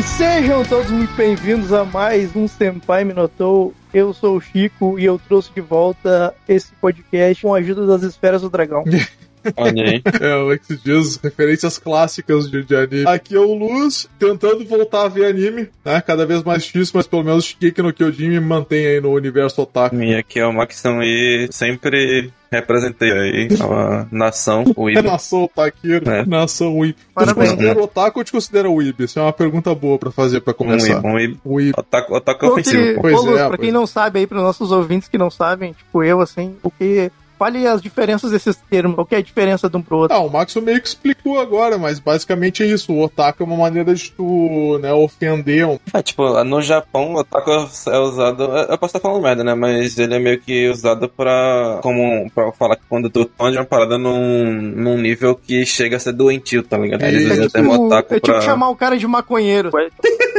[0.00, 3.74] E sejam todos muito bem-vindos a mais um Senpai Me Notou.
[3.92, 8.02] Eu sou o Chico e eu trouxe de volta esse podcast com a ajuda das
[8.02, 8.82] esferas do dragão.
[9.58, 10.02] Olha aí.
[10.18, 13.06] É, o X diz referências clássicas de, de anime.
[13.06, 16.00] Aqui é o Luz, tentando voltar a ver anime, né?
[16.00, 19.60] Cada vez mais difícil, mas pelo menos Shigeki no Kyojin me mantém aí no universo
[19.60, 19.96] otaku.
[19.96, 25.02] E aqui é o Maxão e sempre representei aí a nação, É Iba.
[25.12, 26.26] nação otaqueiro, É.
[26.26, 26.94] nação Weeb.
[26.94, 27.50] Tu te Parabéns.
[27.50, 29.00] considera otaku ou te considera Weeb?
[29.04, 31.04] Isso é uma pergunta boa pra fazer pra Um começar.
[31.04, 31.38] Um Iba.
[31.46, 31.72] Weeb.
[31.78, 33.00] Otaku, otaku ofensivo.
[33.00, 33.72] Pois Ô, Luz, é, pra pois quem é.
[33.72, 37.10] não sabe aí, pros nossos ouvintes que não sabem, tipo eu, assim, o que...
[37.40, 40.14] Fale as diferenças desses termos, qual que é a diferença de um pro outro.
[40.14, 42.92] Ah, o Max meio que explicou agora, mas basicamente é isso.
[42.92, 45.78] O otaku é uma maneira de tu, né, ofender um.
[45.94, 48.42] É, tipo, no Japão, o otaku é usado.
[48.42, 49.54] Eu posso estar falando merda, né?
[49.54, 51.80] Mas ele é meio que usado pra.
[51.82, 52.30] Como.
[52.34, 56.12] pra falar que quando tu esconde uma parada num, num nível que chega a ser
[56.12, 57.02] doentio, tá ligado?
[57.02, 58.42] É, Eles é usam tipo, termo otaku é tipo pra.
[58.42, 59.70] chamar o cara de maconheiro.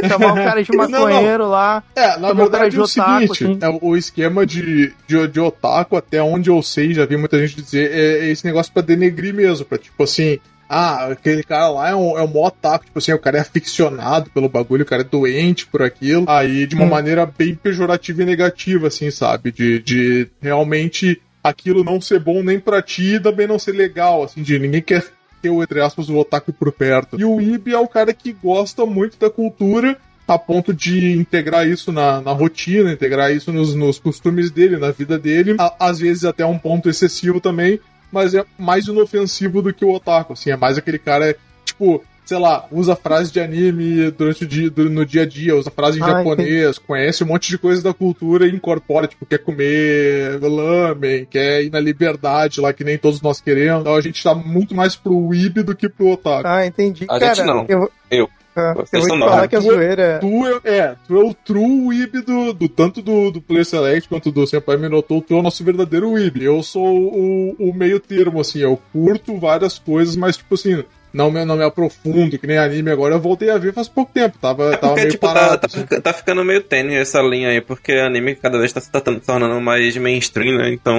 [0.08, 1.00] Chamar o cara de Não, não.
[1.00, 1.82] maconheiro lá.
[1.94, 3.58] É, na verdade de é o otaku, seguinte, assim.
[3.60, 7.60] é, o esquema de, de, de otaku, até onde eu sei, já vi muita gente
[7.62, 11.90] dizer, é, é esse negócio pra denegrir mesmo, pra tipo assim, ah, aquele cara lá
[11.90, 14.86] é um, é um mó otaku, tipo assim, o cara é aficionado pelo bagulho, o
[14.86, 16.88] cara é doente por aquilo, aí de uma Hum.
[16.88, 22.58] maneira bem pejorativa e negativa, assim, sabe, de, de realmente aquilo não ser bom nem
[22.60, 25.04] pra ti e também não ser legal, assim, de ninguém quer
[25.42, 27.20] ter o, entre aspas, o otaku por perto.
[27.20, 31.66] E o Ibi é o cara que gosta muito da cultura, a ponto de integrar
[31.68, 35.98] isso na, na rotina, integrar isso nos, nos costumes dele, na vida dele, a- às
[35.98, 40.50] vezes até um ponto excessivo também, mas é mais inofensivo do que o otaku, assim,
[40.50, 45.04] é mais aquele cara, tipo, sei lá, usa frase de anime durante o dia, no
[45.04, 48.46] dia a dia, usa frase em Ah, japonês, conhece um monte de coisa da cultura
[48.46, 53.40] e incorpora, tipo, quer comer lamen, quer ir na liberdade lá que nem todos nós
[53.40, 56.46] queremos, então a gente tá muito mais pro Weeb do que pro otaku.
[56.46, 57.04] Ah, entendi.
[57.08, 57.64] A cara, gente não.
[57.68, 58.28] Eu, Eu.
[58.54, 59.30] Ah, Vocês eu vou são te nós.
[59.30, 60.18] falar que a Tu é- zoeira...
[60.20, 64.06] Tu é, é, tu é o true weeb do, do tanto do, do Player Select
[64.10, 66.42] quanto do Senpai Minotou, tu é o nosso verdadeiro weeb.
[66.44, 71.30] Eu sou o, o meio termo, assim, eu curto várias coisas, mas tipo assim, não
[71.30, 74.38] me, não me aprofundo, que nem anime agora, eu voltei a ver faz pouco tempo,
[74.40, 75.58] tava, É tava meio tipo, tá, parado.
[75.58, 75.84] tá, assim.
[76.00, 79.60] tá ficando meio tênue essa linha aí, porque anime cada vez tá se tá tornando
[79.60, 80.72] mais mainstream, né?
[80.72, 80.96] Então,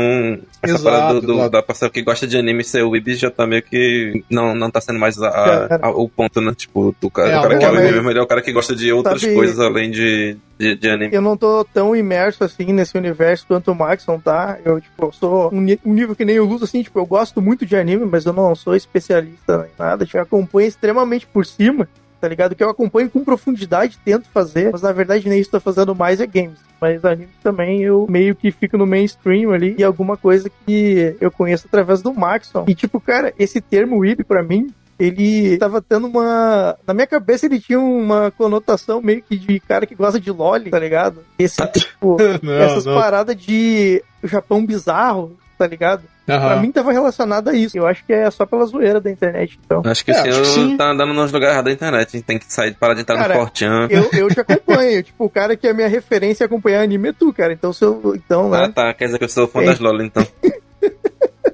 [0.62, 3.46] essa Exato, parada do, do- da pessoa que gosta de anime ser weeb já tá
[3.48, 5.80] meio que não, não tá sendo mais a- Cara.
[5.82, 6.54] a- o ponto, né?
[6.56, 8.52] Tipo, do cara, É, o cara que é mas- weeb ele é o cara que
[8.52, 11.14] gosta de outras Sabe- coisas além de, de, de anime.
[11.14, 14.58] eu não tô tão imerso assim nesse universo quanto o Maxon tá.
[14.64, 17.66] Eu, tipo, sou um, um nível que nem o Luz, assim, tipo, eu gosto muito
[17.66, 20.06] de anime, mas eu não sou especialista em nada.
[20.06, 21.88] Tipo, eu acompanho extremamente por cima,
[22.22, 22.56] tá ligado?
[22.56, 26.28] Que eu acompanho com profundidade, tento fazer, mas na verdade nem tô fazendo mais é
[26.28, 26.60] games.
[26.80, 31.32] Mas anime também eu meio que fico no mainstream ali e alguma coisa que eu
[31.32, 32.66] conheço através do Maxon.
[32.68, 34.70] E tipo, cara, esse termo weeb pra mim
[35.00, 36.78] ele tava tendo uma.
[36.86, 40.60] Na minha cabeça ele tinha uma conotação meio que de cara que gosta de LOL,
[40.70, 41.20] tá ligado?
[41.38, 42.94] Esse, tipo, Não, essas não.
[42.96, 46.04] paradas de Japão bizarro, tá ligado?
[46.26, 46.62] Pra Aham.
[46.62, 47.78] mim tava relacionado a isso.
[47.78, 49.82] Eu acho que é só pela zoeira da internet, então.
[49.86, 52.08] Acho que É, esse ano tá andando nos lugares errados da internet.
[52.08, 53.88] A gente tem que sair, parar de entrar Cara, no Fortean.
[53.90, 55.04] Eu, eu te acompanho.
[55.04, 57.52] tipo, o cara que é a minha referência a acompanhar anime é tu, cara.
[57.52, 58.14] Então, se eu.
[58.16, 58.72] Então, Ah, né?
[58.74, 58.94] tá.
[58.94, 59.66] Quer dizer que eu sou fã É.
[59.66, 60.26] das LOL, então.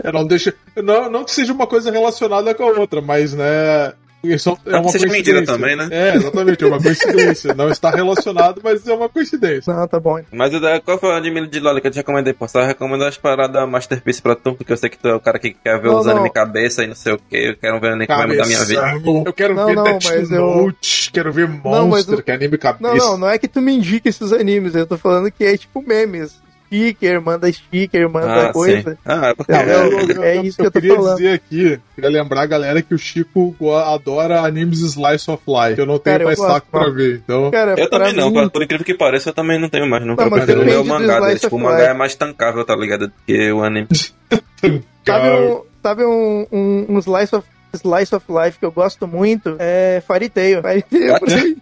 [0.10, 3.94] É, não, deixa, não, não que seja uma coisa relacionada com a outra, mas, né...
[4.22, 5.34] Isso é Não uma seja coincidência.
[5.34, 5.88] mentira também, né?
[5.90, 7.54] É, exatamente, é uma coincidência.
[7.54, 9.74] Não está relacionado, mas é uma coincidência.
[9.74, 10.20] Não, tá bom.
[10.30, 12.34] Mas o da- qual foi o anime de LOL que eu te recomendei?
[12.34, 15.22] Pô, só recomendo as paradas Masterpiece pra tu, porque eu sei que tu é o
[15.22, 16.12] cara que quer ver Não, os não.
[16.18, 17.38] anime cabeça e não sei o que.
[17.38, 18.82] Eu quero ver o anime que vai mudar minha vida.
[19.26, 22.24] Eu quero Não, ver não, Death mas eu- Note, quero ver Não, mas Monster, eu-
[22.24, 22.84] que é anime cabeça.
[22.84, 24.76] Não, não, não é que tu me indique esses animes.
[24.76, 26.42] Eu tô falando que é tipo memes.
[26.70, 28.92] Sticker, manda sticker, manda Ah, coisa.
[28.92, 28.98] sim.
[29.04, 31.18] Ah, é É, eu, eu- é eu- isso que eu eu tô queria falando.
[31.18, 35.80] dizer aqui, queria lembrar a galera que o Chico adora animes Slice of Life.
[35.80, 37.22] Eu não tenho Cara, mais gosto, saco pra ver.
[37.26, 40.06] Então, Cara, Eu também não, mim, por- incrível que pareça, eu também não tenho mais.
[40.06, 41.36] Não, Não, eu prefiro ler o mangá, né?
[41.36, 43.08] Tipo, o mangá é mais tancável, tá ligado?
[43.08, 43.88] Do que o anime.
[44.62, 49.08] Sabe cara, um, sabe um, um, um slice, of, slice of life que eu gosto
[49.08, 49.56] muito?
[49.60, 50.62] É Fairy Tail.
[50.64, 51.16] Fairy Tail,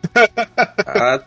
[0.86, 1.20] Ah,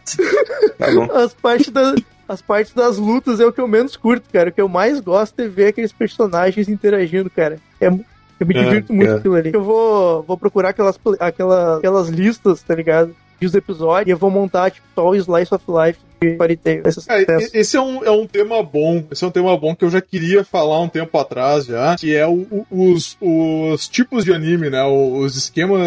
[0.78, 1.08] tá bom.
[1.12, 1.94] as partes das...
[2.28, 4.50] As partes das lutas é o que eu menos curto, cara.
[4.50, 7.58] O que eu mais gosto é ver aqueles personagens interagindo, cara.
[7.80, 9.12] É, eu me É, divirto muito é.
[9.14, 9.50] com aquilo ali.
[9.52, 13.16] Eu vou, vou procurar aquelas, pl- aquela, aquelas listas, tá ligado?
[13.40, 16.82] Dos episódios e eu vou montar, tipo, só o Slice of Life de Fairy Tail.
[16.84, 19.02] Esse É, esse é um, é um tema bom.
[19.10, 22.14] Esse é um tema bom que eu já queria falar um tempo atrás já, que
[22.14, 24.84] é o- o- os, os tipos de anime, né?
[24.84, 25.80] Os esquemas,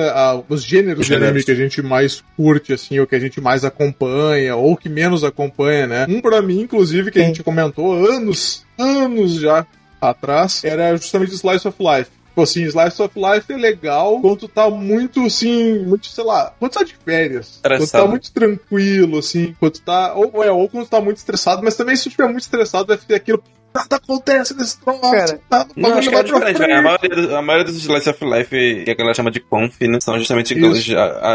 [0.50, 3.64] os gêneros de anime que a gente mais curte, assim, ou que a gente mais
[3.64, 6.06] acompanha, ou que menos acompanha, né?
[6.10, 9.68] Um pra mim, inclusive, que a gente comentou anos, anos já
[10.02, 12.10] atrás, era justamente Slice of Life.
[12.34, 16.52] Tipo assim, Slice of Life é legal quando tu tá muito, assim, muito, sei lá,
[16.58, 17.60] quando tu tá de férias.
[17.62, 20.16] Quando tu tá muito tranquilo, assim, quando tu tá.
[20.16, 22.88] Ou, é, ou quando tu tá muito estressado, mas também se tu estiver muito estressado,
[22.88, 23.44] vai ter aquilo
[23.74, 25.02] nada acontece nesse troço.
[25.02, 28.84] Cara, tá, não, acho que é diferente, a maioria, a maioria dos Slice of Life
[28.84, 30.90] que a galera chama de conf, né, são justamente aqueles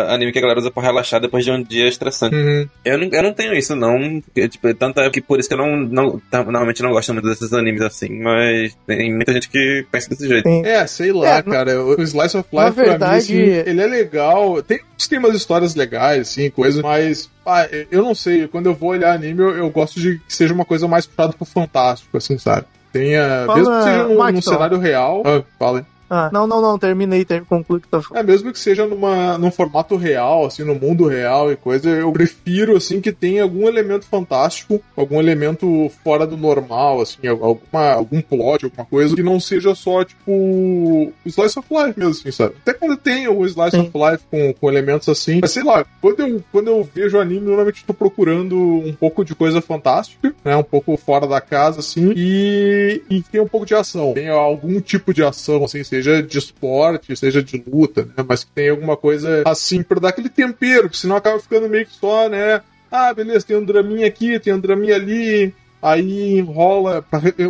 [0.08, 2.35] anime que a galera usa pra relaxar depois de um dia estressante.
[2.35, 2.69] Uhum.
[2.85, 4.23] Eu, não, eu não tenho isso, não.
[4.49, 7.29] Tipo, tanto é que por isso que eu não, não tá, normalmente não gosto muito
[7.29, 10.49] desses animes assim, mas tem muita gente que pensa desse jeito.
[10.49, 10.64] Sim.
[10.64, 11.82] É, sei lá, é, cara.
[11.82, 12.99] O Slice of Life, verdade...
[12.99, 14.62] pra mim, assim, ele é legal.
[14.62, 18.90] Tem, tem umas histórias legais, assim, coisas, mas ah, eu não sei, quando eu vou
[18.90, 22.38] olhar anime, eu, eu gosto de que seja uma coisa mais puxada pro fantástico, assim,
[22.38, 22.66] sabe?
[22.92, 23.44] Tenha.
[23.46, 25.22] Fala, mesmo que seja num, num cenário real.
[25.24, 25.86] Ah, fala.
[26.10, 29.50] Ah, não, não, não, terminei, ter, concluí que tá É, mesmo que seja numa, num
[29.50, 34.06] formato real, assim, no mundo real e coisa, eu prefiro, assim, que tenha algum elemento
[34.06, 39.75] fantástico, algum elemento fora do normal, assim, alguma, algum plot, alguma coisa, que não seja
[39.75, 42.54] só, tipo, Slice of Life mesmo, assim, sabe?
[42.62, 43.81] Até quando tem o Slice Sim.
[43.81, 47.40] of Life com, com elementos assim, mas sei lá, quando eu, quando eu vejo anime,
[47.40, 52.12] normalmente estou procurando um pouco de coisa fantástica, né, um pouco fora da casa, assim,
[52.16, 56.38] e, e tem um pouco de ação, tem algum tipo de ação, assim, seja de
[56.38, 58.24] esporte, seja de luta, né?
[58.26, 61.86] Mas que tem alguma coisa assim para dar aquele tempero, porque senão acaba ficando meio
[61.86, 62.60] que só, né?
[62.90, 65.54] Ah, beleza, tem um draminha aqui, tem um draminha ali.
[65.80, 67.04] Aí rola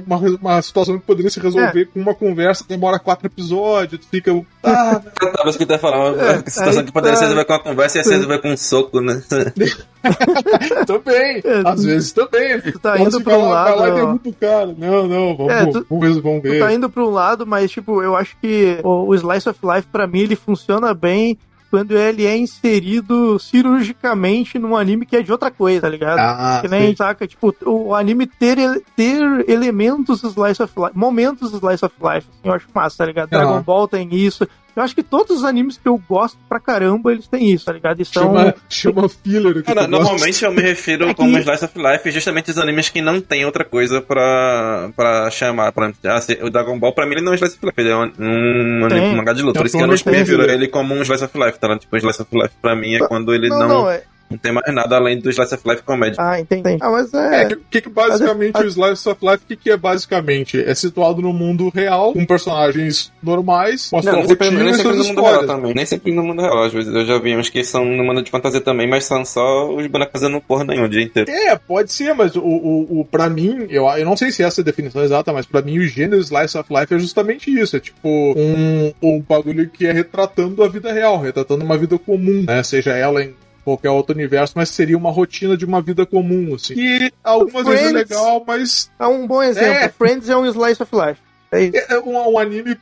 [0.06, 1.84] uma, uma situação que poderia se resolver é.
[1.86, 4.30] com uma conversa, demora quatro episódios, tu fica.
[4.62, 5.00] Ah,
[5.34, 7.18] Talvez que tá falando, é, situação que poderia tá...
[7.18, 9.22] se resolver com uma conversa e se resolver com um soco, né?
[10.86, 12.60] também, é, às vezes também.
[12.60, 13.78] Tu tá indo pra um lado.
[13.78, 14.74] Vai lá e derruba o cara.
[14.76, 16.58] Não, não, vamos, é, tu, vamos ver, vamos ver.
[16.58, 19.58] Tu tá indo pra um lado, mas, tipo, eu acho que o, o Slice of
[19.62, 21.38] Life, pra mim, ele funciona bem
[21.70, 26.18] quando ele é inserido cirurgicamente num anime que é de outra coisa, tá ligado?
[26.18, 26.96] Ah, que nem, sim.
[26.96, 27.26] saca?
[27.26, 28.56] Tipo, o anime ter,
[28.96, 33.30] ter elementos Slice of Life, momentos Slice of Life, assim, eu acho massa, tá ligado?
[33.30, 33.62] Dragon ah.
[33.62, 34.48] Ball tem isso,
[34.78, 37.72] eu acho que todos os animes que eu gosto pra caramba, eles têm isso, tá
[37.72, 37.96] ligado?
[37.96, 38.22] Eles são...
[38.22, 39.64] Chama, chama filler.
[39.64, 41.40] Cara, normalmente eu me refiro é como que...
[41.40, 45.72] Slice of Life justamente os animes que não tem outra coisa pra, pra chamar.
[45.72, 47.90] Pra, assim, o Dragon Ball, pra mim, ele não é um Slice of Life, ele
[47.90, 49.58] é um, um, anime, mangá de luta.
[49.58, 51.76] Por isso que eu não me refiro ele como um Slice of Life, tá?
[51.76, 53.58] Tipo, Slice of Life pra mim é quando ele não...
[53.58, 54.04] não, não é...
[54.30, 56.16] Não tem mais nada além do Slice of Life Comedy.
[56.18, 56.76] Ah, entendi.
[56.80, 57.42] Ah, mas é.
[57.42, 60.62] é que, que basicamente o Slice of Life, o que, que é basicamente?
[60.62, 65.46] É situado no mundo real, com personagens normais, mostrando rotina nem sempre no mundo real
[65.46, 65.74] também.
[65.74, 66.62] Nem sempre no mundo real.
[66.64, 69.24] Às vezes eu já vi uns que são no mundo de fantasia também, mas são
[69.24, 71.30] só os bonecos fazendo porra nenhum o dia inteiro.
[71.30, 74.60] É, pode ser, mas o, o, o pra mim, eu, eu não sei se essa
[74.60, 77.76] é a definição exata, mas pra mim o gênero Slice of Life é justamente isso.
[77.76, 82.44] É tipo um, um bagulho que é retratando a vida real, retratando uma vida comum,
[82.46, 82.62] né?
[82.62, 83.34] Seja ela em
[83.68, 86.74] qualquer outro universo, mas seria uma rotina de uma vida comum, assim.
[86.76, 88.90] E algumas Friends vezes é legal, mas.
[88.98, 89.72] É um bom exemplo.
[89.72, 89.88] É.
[89.88, 91.20] Friends é um slice of life.
[91.50, 91.76] É, isso.
[91.88, 92.76] é um, um, anime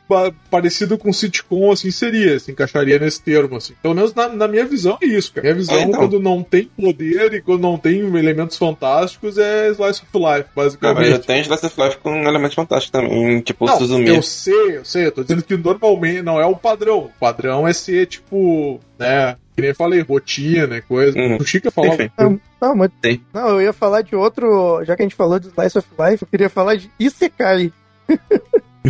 [0.51, 3.75] parecido com sitcom, assim, seria, se encaixaria nesse termo, assim.
[3.81, 5.45] Pelo menos na, na minha visão é isso, cara.
[5.45, 6.01] Minha visão, ah, então.
[6.01, 10.99] quando não tem poder e quando não tem elementos fantásticos, é Slice of Life, basicamente.
[10.99, 14.09] Ah, mas já tem Slice of Life com elementos fantásticos também, tipo não, Suzumi.
[14.09, 16.99] Eu sei, eu sei, eu tô dizendo que normalmente não é o padrão.
[16.99, 21.19] O padrão é ser, tipo, né, que nem eu falei, rotina, coisa.
[21.19, 21.39] Uhum.
[21.41, 21.97] O Chica falava.
[22.19, 22.91] Não, não, mas,
[23.33, 24.85] não, eu ia falar de outro.
[24.85, 27.73] Já que a gente falou de Slice of Life, eu queria falar de Isekai.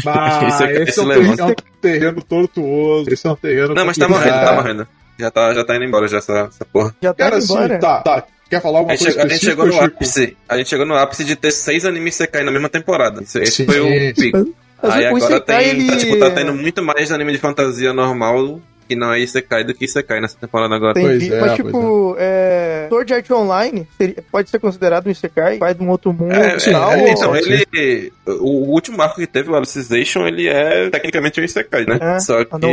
[0.06, 3.08] Ah, esse, é, esse, esse é, um terreno, é, um terreno tortuoso.
[3.11, 3.75] Esse é um terreno.
[3.75, 4.88] Não, mas tá morrendo, tá morrendo.
[5.18, 6.94] Já tá, já tá indo embora já essa, essa porra.
[7.00, 7.64] Já tá Cara, indo embora.
[7.64, 8.25] Assim, tá, tá.
[8.50, 10.37] Quer falar alguma coisa a gente chegou no ápice.
[10.46, 13.23] A gente chegou no ápice de ter seis animes Sekai na mesma temporada.
[13.23, 14.54] Esse, esse foi o pico.
[14.82, 15.87] Aí agora tem, ele...
[15.87, 19.74] tá, tipo, tá tendo muito mais anime de fantasia normal que não é Isekai do
[19.74, 20.94] que Isekai nessa temporada agora.
[20.94, 22.86] Pois é, mas, tipo, é.
[22.86, 22.88] é...
[22.88, 25.58] Sword Art Online seria, pode ser considerado um Isekai?
[25.58, 28.12] Vai de um outro mundo é, tal, é, Então, ele...
[28.26, 31.98] O último arco que teve, o Alicization, ele é tecnicamente um Isekai, né?
[32.00, 32.66] É, Só que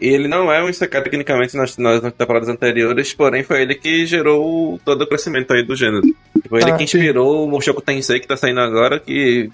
[0.00, 4.78] ele não é um Isekai tecnicamente nas, nas temporadas anteriores, porém foi ele que gerou
[4.84, 6.02] todo o crescimento aí do gênero.
[6.48, 7.48] Foi ele ah, que inspirou sim.
[7.48, 9.50] o Mushoku Tensei que tá saindo agora, que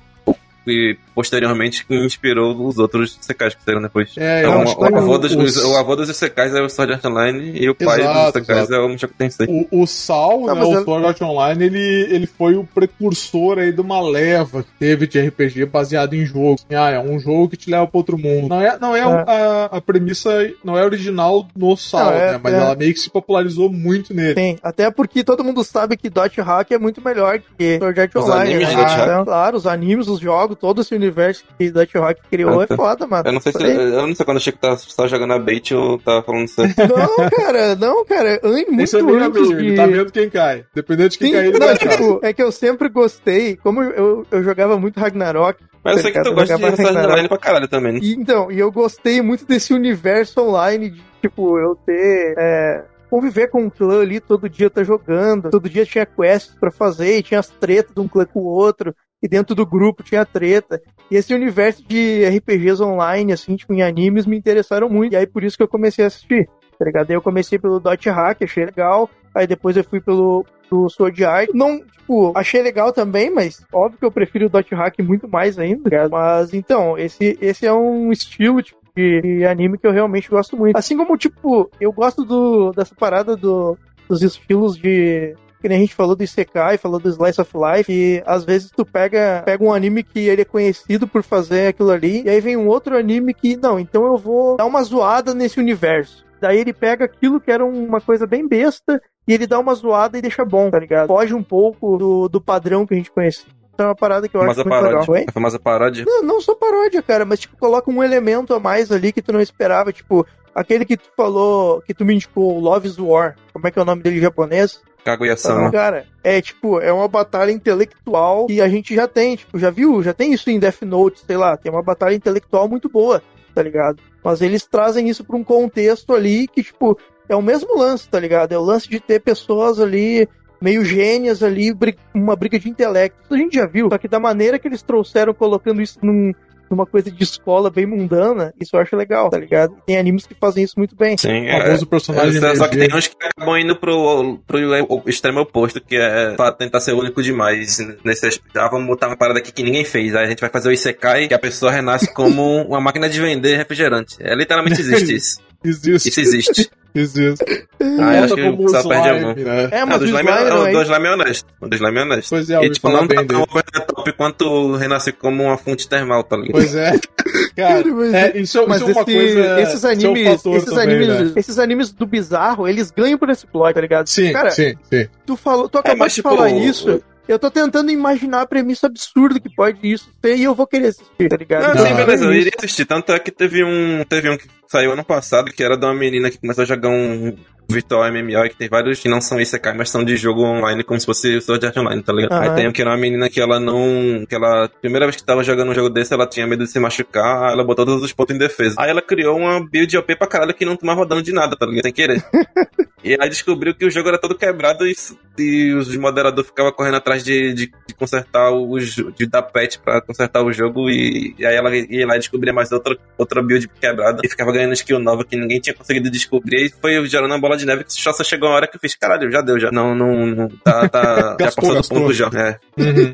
[0.67, 4.13] e posteriormente que inspirou os outros secais que saíram depois.
[4.17, 5.57] É, então, o, o, avô dos, os...
[5.65, 8.71] o avô dos secais é o Sword Art Online e o pai exato, dos secais
[8.71, 9.47] é o Mushoku Tensei.
[9.49, 10.85] O, o Sal, né, o.
[10.85, 15.21] Sword Art Online, ele, ele foi o precursor aí de uma leva que teve de
[15.21, 16.55] RPG baseado em jogo.
[16.55, 18.49] Assim, ah, é um jogo que te leva para outro mundo.
[18.49, 19.03] Não é, não é, é.
[19.03, 20.31] A, a premissa,
[20.65, 22.41] não é original no Sal, é, né?
[22.43, 22.57] Mas é.
[22.57, 24.35] ela meio que se popularizou muito nele.
[24.35, 28.15] Sim, até porque todo mundo sabe que Dot Hack é muito melhor que Sword Art
[28.15, 28.55] os Online.
[28.55, 29.03] Animes né?
[29.03, 32.77] então, claro, os animes, os jogos todo esse universo que Dutch Rock criou ah, é
[32.77, 33.29] foda, mano.
[33.29, 35.75] Eu não sei se, eu não sei quando o Chico tá só jogando a bait
[35.75, 36.77] ou tá falando certo.
[36.93, 38.41] Não, cara, não, cara.
[38.43, 39.67] Muito Esse é antes amigo, de...
[39.67, 40.65] ele tá vendo quem cai.
[40.75, 43.83] Dependendo de quem Sim, cair, ele não, vai tipo, É que eu sempre gostei, como
[43.83, 47.39] eu, eu jogava muito Ragnarok, Mas eu sei que tu gosta de Ragnarok online pra
[47.39, 47.93] caralho também.
[47.95, 48.01] Né?
[48.03, 52.35] E, então, e eu gostei muito desse universo online de, tipo, eu ter.
[52.39, 56.71] É, conviver com um clã ali, todo dia tá jogando, todo dia tinha quests para
[56.71, 60.03] fazer, e tinha as tretas de um clã com o outro, e dentro do grupo
[60.03, 60.81] tinha treta.
[61.11, 65.27] E esse universo de RPGs online, assim, tipo, em animes, me interessaram muito, e aí
[65.27, 67.11] por isso que eu comecei a assistir, tá ligado?
[67.11, 71.23] Aí eu comecei pelo Dot Hack, achei legal, aí depois eu fui pelo do Sword
[71.23, 71.51] Art.
[71.53, 75.59] Não, tipo, achei legal também, mas óbvio que eu prefiro o Dot Hack muito mais
[75.59, 75.91] ainda.
[75.91, 80.57] Tá mas então, esse, esse é um estilo, tipo, de anime que eu realmente gosto
[80.57, 80.77] muito.
[80.77, 83.77] Assim como, tipo, eu gosto do, dessa parada do,
[84.09, 85.35] dos estilos de.
[85.61, 88.69] Que nem a gente falou do Isekai, falou do Slice of Life, e às vezes
[88.69, 92.41] tu pega, pega um anime que ele é conhecido por fazer aquilo ali, e aí
[92.41, 96.27] vem um outro anime que, não, então eu vou dar uma zoada nesse universo.
[96.41, 100.19] Daí ele pega aquilo que era uma coisa bem besta e ele dá uma zoada
[100.19, 101.07] e deixa bom, tá ligado?
[101.07, 103.47] Foge um pouco do, do padrão que a gente conhece.
[103.75, 104.99] Então é uma parada que eu acho muito paródia.
[104.99, 105.07] legal.
[105.09, 105.25] Oi?
[105.29, 106.05] A famosa paródia?
[106.07, 109.33] Não, não só paródia, cara, mas tipo, coloca um elemento a mais ali que tu
[109.33, 113.37] não esperava, tipo, aquele que tu falou, que tu me indicou, Love's War.
[113.53, 114.81] Como é que é o nome dele em japonês?
[115.05, 115.71] Kaguya-sama.
[115.73, 120.03] Cara, é tipo, é uma batalha intelectual que a gente já tem, tipo, já viu?
[120.03, 123.23] Já tem isso em Death Note, sei lá, tem uma batalha intelectual muito boa,
[123.55, 123.99] tá ligado?
[124.23, 126.97] Mas eles trazem isso pra um contexto ali que, tipo,
[127.29, 128.53] é o mesmo lance, tá ligado?
[128.53, 130.29] É o lance de ter pessoas ali
[130.63, 131.77] meio gênias ali,
[132.15, 133.19] uma briga de intelecto.
[133.25, 136.33] Isso a gente já viu, só que da maneira que eles trouxeram colocando isso num,
[136.71, 139.77] numa coisa de escola bem mundana, isso eu acho legal, tá ligado?
[139.87, 141.19] Tem animes que fazem isso muito bem.
[141.19, 141.61] Sim, é.
[141.61, 142.43] famoso personagem.
[142.43, 146.53] É, só que tem uns que acabam indo pro, pro extremo oposto, que é pra
[146.53, 147.79] tentar ser único demais.
[148.05, 150.15] Nesse, ah, vamos botar uma parada aqui que ninguém fez.
[150.15, 153.21] Aí a gente vai fazer o Isekai, que a pessoa renasce como uma máquina de
[153.21, 154.17] vender refrigerante.
[154.21, 155.41] É literalmente existe isso.
[155.65, 156.09] Existe.
[156.09, 156.71] Isso existe.
[156.95, 157.67] Existe.
[157.99, 159.35] Ah, acho que só perde a mão.
[159.35, 159.69] Né?
[159.71, 161.47] É, mas ah, do slime, é, é, o do slime é honesto.
[161.61, 162.29] O do slime é honesto.
[162.29, 166.23] Pois é, e, tipo, não tá tão over top quanto renascer como uma fonte termal,
[166.23, 166.53] tá ligado?
[166.53, 166.93] Pois é.
[167.57, 167.85] Cara,
[168.17, 169.61] é, isso, é, mas isso é uma coisa...
[169.61, 171.33] Esses animes, um esses, também, animes né?
[171.37, 174.07] esses animes do bizarro, eles ganham por esse plot, tá ligado?
[174.07, 175.07] Sim, Cara, sim, sim.
[175.27, 177.03] Tu, falou, tu acabou é, mas, de tipo, falar isso...
[177.29, 180.89] Eu tô tentando imaginar a premissa absurda que pode isso ter e eu vou querer
[180.89, 181.75] assistir, tá ligado?
[181.75, 182.85] Não, sim, beleza, eu iria assistir.
[182.85, 185.95] Tanto é que teve um, teve um que saiu ano passado, que era de uma
[185.95, 187.37] menina que começou a jogar um
[187.69, 190.99] virtual MMO, que tem vários que não são Isekai, mas são de jogo online, como
[190.99, 192.33] se fosse o Sword Art Online, tá ligado?
[192.33, 192.51] Uhum.
[192.51, 194.25] Aí tem um que era uma menina que ela não...
[194.29, 194.69] que ela...
[194.81, 197.65] Primeira vez que tava jogando um jogo desse, ela tinha medo de se machucar, ela
[197.65, 198.77] botou todos os pontos em defesa.
[198.79, 201.67] Aí ela criou uma build OP pra caralho que não tomava dano de nada, tá
[201.67, 201.85] ligado?
[201.85, 202.25] Sem querer.
[203.03, 204.95] e aí descobriu que o jogo era todo quebrado e,
[205.39, 208.95] e os moderadores ficavam correndo atrás de, de, de consertar os...
[208.95, 212.53] de dar patch pra consertar o jogo e, e aí ela ia lá e descobria
[212.53, 216.67] mais outra, outra build quebrada e ficava ganhando skill nova que ninguém tinha conseguido descobrir
[216.67, 218.95] e foi gerando uma bola de neve que só chegou uma hora que eu fiz,
[218.95, 219.71] caralho, já deu, já.
[219.71, 222.31] Não, não, não tá, tá já passou do ponto já.
[222.35, 222.59] É.
[222.77, 223.13] Uhum.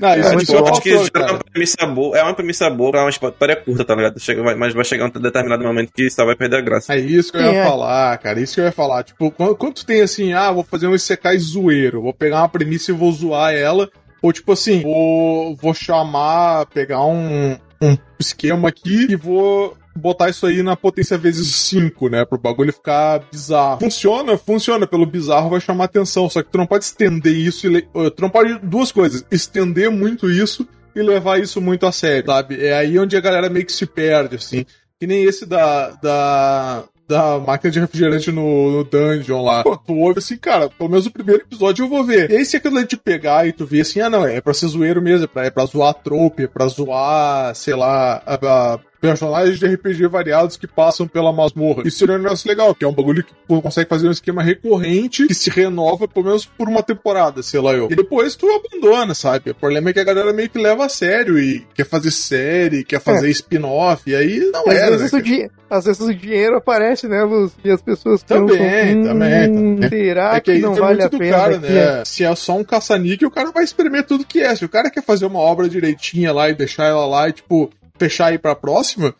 [0.00, 2.90] não, isso é, tipo, eu acho que é uma premissa boa, é uma premissa boa
[2.90, 4.18] pra uma história curta, tá ligado?
[4.20, 6.94] Chega, mas vai chegar um determinado momento que só vai perder a graça.
[6.94, 7.64] É isso que eu ia é.
[7.64, 8.40] falar, cara.
[8.40, 9.02] Isso que eu ia falar.
[9.04, 12.48] Tipo, quando, quando tu tem assim, ah, vou fazer um Isekai zoeiro, vou pegar uma
[12.48, 13.88] premissa e vou zoar ela.
[14.22, 20.46] Ou tipo assim, vou, vou chamar, pegar um, um esquema aqui e vou botar isso
[20.46, 22.24] aí na potência vezes 5, né?
[22.24, 23.80] Pro bagulho ficar bizarro.
[23.80, 24.86] Funciona, funciona.
[24.86, 26.28] Pelo bizarro vai chamar atenção.
[26.28, 27.82] Só que tu não pode estender isso e.
[27.82, 28.58] Tu não pode.
[28.60, 29.24] Duas coisas.
[29.30, 32.64] Estender muito isso e levar isso muito a sério, sabe?
[32.64, 34.64] É aí onde a galera meio que se perde, assim.
[34.98, 35.90] Que nem esse da.
[36.02, 39.62] da da máquina de refrigerante no, no dungeon lá.
[39.62, 42.30] Pô, tu ouve assim, cara, pelo menos o primeiro episódio eu vou ver.
[42.30, 44.68] E aí, se aquilo de pegar e tu vê assim, ah, não, é pra ser
[44.68, 48.34] zoeiro mesmo, é pra, é pra zoar a trope, é pra zoar, sei lá, a,
[48.34, 51.82] a personagens de RPG variados que passam pela masmorra.
[51.86, 55.26] Isso seria um negócio legal, que é um bagulho que consegue fazer um esquema recorrente
[55.26, 57.88] que se renova pelo menos por uma temporada, sei lá eu.
[57.90, 59.50] E depois tu abandona, sabe?
[59.50, 62.84] O problema é que a galera meio que leva a sério e quer fazer série,
[62.84, 63.30] quer fazer é.
[63.30, 64.96] spin-off, e aí não às era.
[64.96, 67.52] Vezes né, às vezes o dinheiro aparece, né, Luz?
[67.64, 71.36] E as pessoas também, pensam, hum, também, Será é que, que não vale a pena?
[71.36, 72.04] Cara, né?
[72.04, 74.54] Se é só um caça-níquel, o cara vai espremer tudo que é.
[74.54, 77.70] Se o cara quer fazer uma obra direitinha lá e deixar ela lá e, tipo,
[77.98, 79.14] fechar aí pra próxima,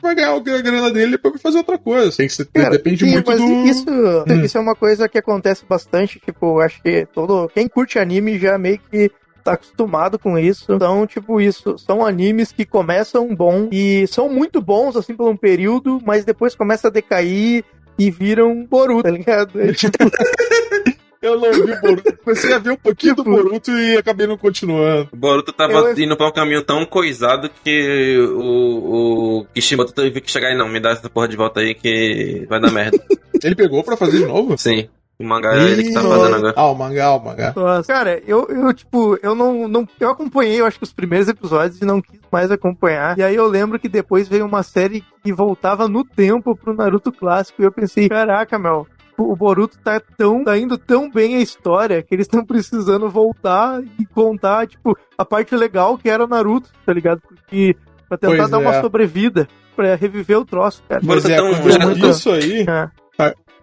[0.00, 2.16] vai ganhar a grana dele depois vai fazer outra coisa.
[2.16, 3.66] Tem que ser, Cara, depende sim, muito do.
[3.66, 4.44] Isso, hum.
[4.44, 6.20] isso é uma coisa que acontece bastante.
[6.20, 7.48] Tipo, acho que todo.
[7.54, 9.10] Quem curte anime já meio que
[9.42, 10.72] tá acostumado com isso.
[10.72, 15.36] Então, tipo, isso são animes que começam bom e são muito bons, assim, por um
[15.36, 17.64] período, mas depois começa a decair
[17.98, 19.60] e viram Boruto, tá ligado?
[19.60, 19.98] É, tipo...
[21.22, 22.18] Eu não vi Boruto.
[22.24, 25.08] Comecei a ver um pouquinho do Boruto e acabei não continuando.
[25.12, 25.98] O Boruto tava eu...
[25.98, 30.68] indo pra um caminho tão coisado que o, o Kishimoto teve que chegar e não,
[30.68, 32.98] me dá essa porra de volta aí que vai dar merda.
[33.42, 34.58] Ele pegou pra fazer de novo?
[34.58, 34.88] Sim.
[35.22, 36.54] O mangá é ele que tá fazendo agora.
[36.56, 37.52] Ah, o mangá, o mangá.
[37.54, 39.86] Nossa, cara, eu, eu, tipo, eu não, não.
[40.00, 43.16] Eu acompanhei, eu acho que os primeiros episódios e não quis mais acompanhar.
[43.16, 47.12] E aí eu lembro que depois veio uma série que voltava no tempo pro Naruto
[47.12, 47.62] clássico.
[47.62, 48.86] E eu pensei, caraca, meu.
[49.18, 53.82] O Boruto tá tão, tá indo tão bem a história que eles estão precisando voltar
[53.98, 57.20] e contar, tipo, a parte legal que era o Naruto, tá ligado?
[57.20, 57.76] Porque
[58.08, 58.80] pra tentar Pois dar uma é.
[58.80, 61.02] sobrevida, pra reviver o troço, cara.
[61.06, 62.90] Pois é, é tão- quando eu vi isso aí, É.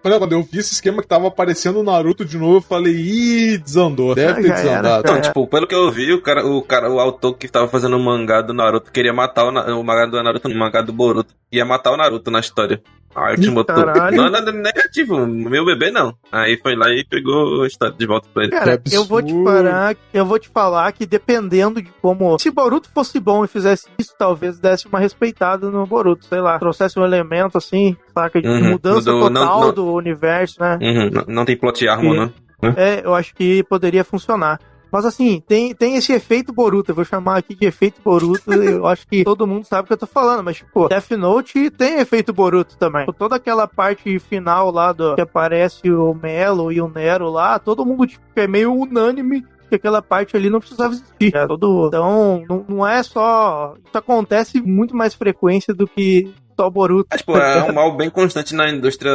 [0.01, 2.93] quando quando eu vi esse esquema que tava aparecendo o Naruto de novo, eu falei,
[2.93, 4.15] ih, desandou.
[4.15, 5.01] Deve Ah, ter desandado.
[5.05, 7.97] Então, tipo, pelo que eu vi, o cara, o cara, o autor que tava fazendo
[7.97, 11.33] o mangá do Naruto queria matar o, o mangá do Naruto, o mangá do Boruto.
[11.51, 12.81] Ia matar o Naruto na história.
[13.15, 14.15] Aí o caralho.
[14.15, 16.13] Não, nada negativo, meu bebê não.
[16.31, 18.51] Aí foi lá e pegou a história de volta pra ele.
[18.51, 22.37] Cara, eu vou te parar, eu vou te falar que dependendo de como.
[22.39, 26.57] Se Boruto fosse bom e fizesse isso, talvez desse uma respeitada no Boruto, sei lá,
[26.59, 28.41] trouxesse um elemento assim, saca?
[28.41, 30.77] De Uhum, mudança mudou, não- total não- do universo, né?
[30.81, 32.31] Uhum, não, não tem plot armor, né?
[32.75, 34.59] É, eu acho que poderia funcionar.
[34.91, 38.85] Mas assim, tem, tem esse efeito Boruto, eu vou chamar aqui de efeito Boruto, eu
[38.87, 41.99] acho que todo mundo sabe o que eu tô falando, mas tipo, Death Note tem
[41.99, 43.05] efeito Boruto também.
[43.17, 47.85] Toda aquela parte final lá do que aparece o Melo e o Nero lá, todo
[47.85, 51.33] mundo tipo, é meio unânime que aquela parte ali não precisava existir.
[51.33, 51.45] né?
[51.45, 53.75] Todo, então, não, não é só.
[53.85, 57.07] Isso acontece muito mais frequência do que só o Boruto.
[57.13, 59.11] É, tipo, é um mal bem constante na indústria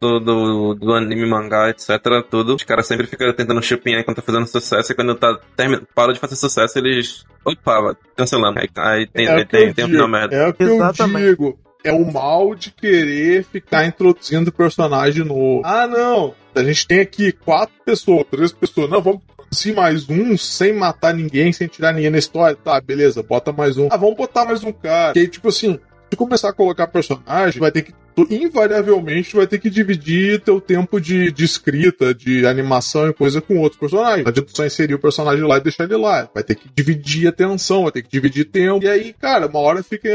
[0.00, 1.88] do, do, do anime, mangá, etc.
[2.28, 2.56] Tudo.
[2.56, 4.90] Os caras sempre ficam tentando chupinhar enquanto tá fazendo sucesso.
[4.90, 7.24] E quando tá, termi- para de fazer sucesso, eles.
[7.44, 8.58] Opa, cancelando.
[8.58, 10.34] Aí, aí tem, É tem, tem um final merda.
[10.34, 11.22] É o que Exatamente.
[11.26, 11.58] eu digo.
[11.84, 15.62] É o mal de querer ficar introduzindo personagem novo.
[15.64, 16.34] Ah, não.
[16.54, 18.90] A gente tem aqui quatro pessoas, três pessoas.
[18.90, 22.54] Não, vamos introduzir mais um sem matar ninguém, sem tirar ninguém na história.
[22.62, 23.88] Tá, beleza, bota mais um.
[23.90, 25.12] Ah, vamos botar mais um cara.
[25.14, 25.78] Que aí, tipo assim,
[26.10, 27.94] se começar a colocar personagem, vai ter que.
[28.14, 33.40] tu, invariavelmente, vai ter que dividir teu tempo de, de escrita, de animação e coisa
[33.40, 34.24] com outros personagens.
[34.24, 36.28] Não adianta só inserir o personagem lá e deixar ele lá.
[36.34, 38.84] Vai ter que dividir atenção, vai ter que dividir tempo.
[38.84, 40.10] E aí, cara, uma hora fica,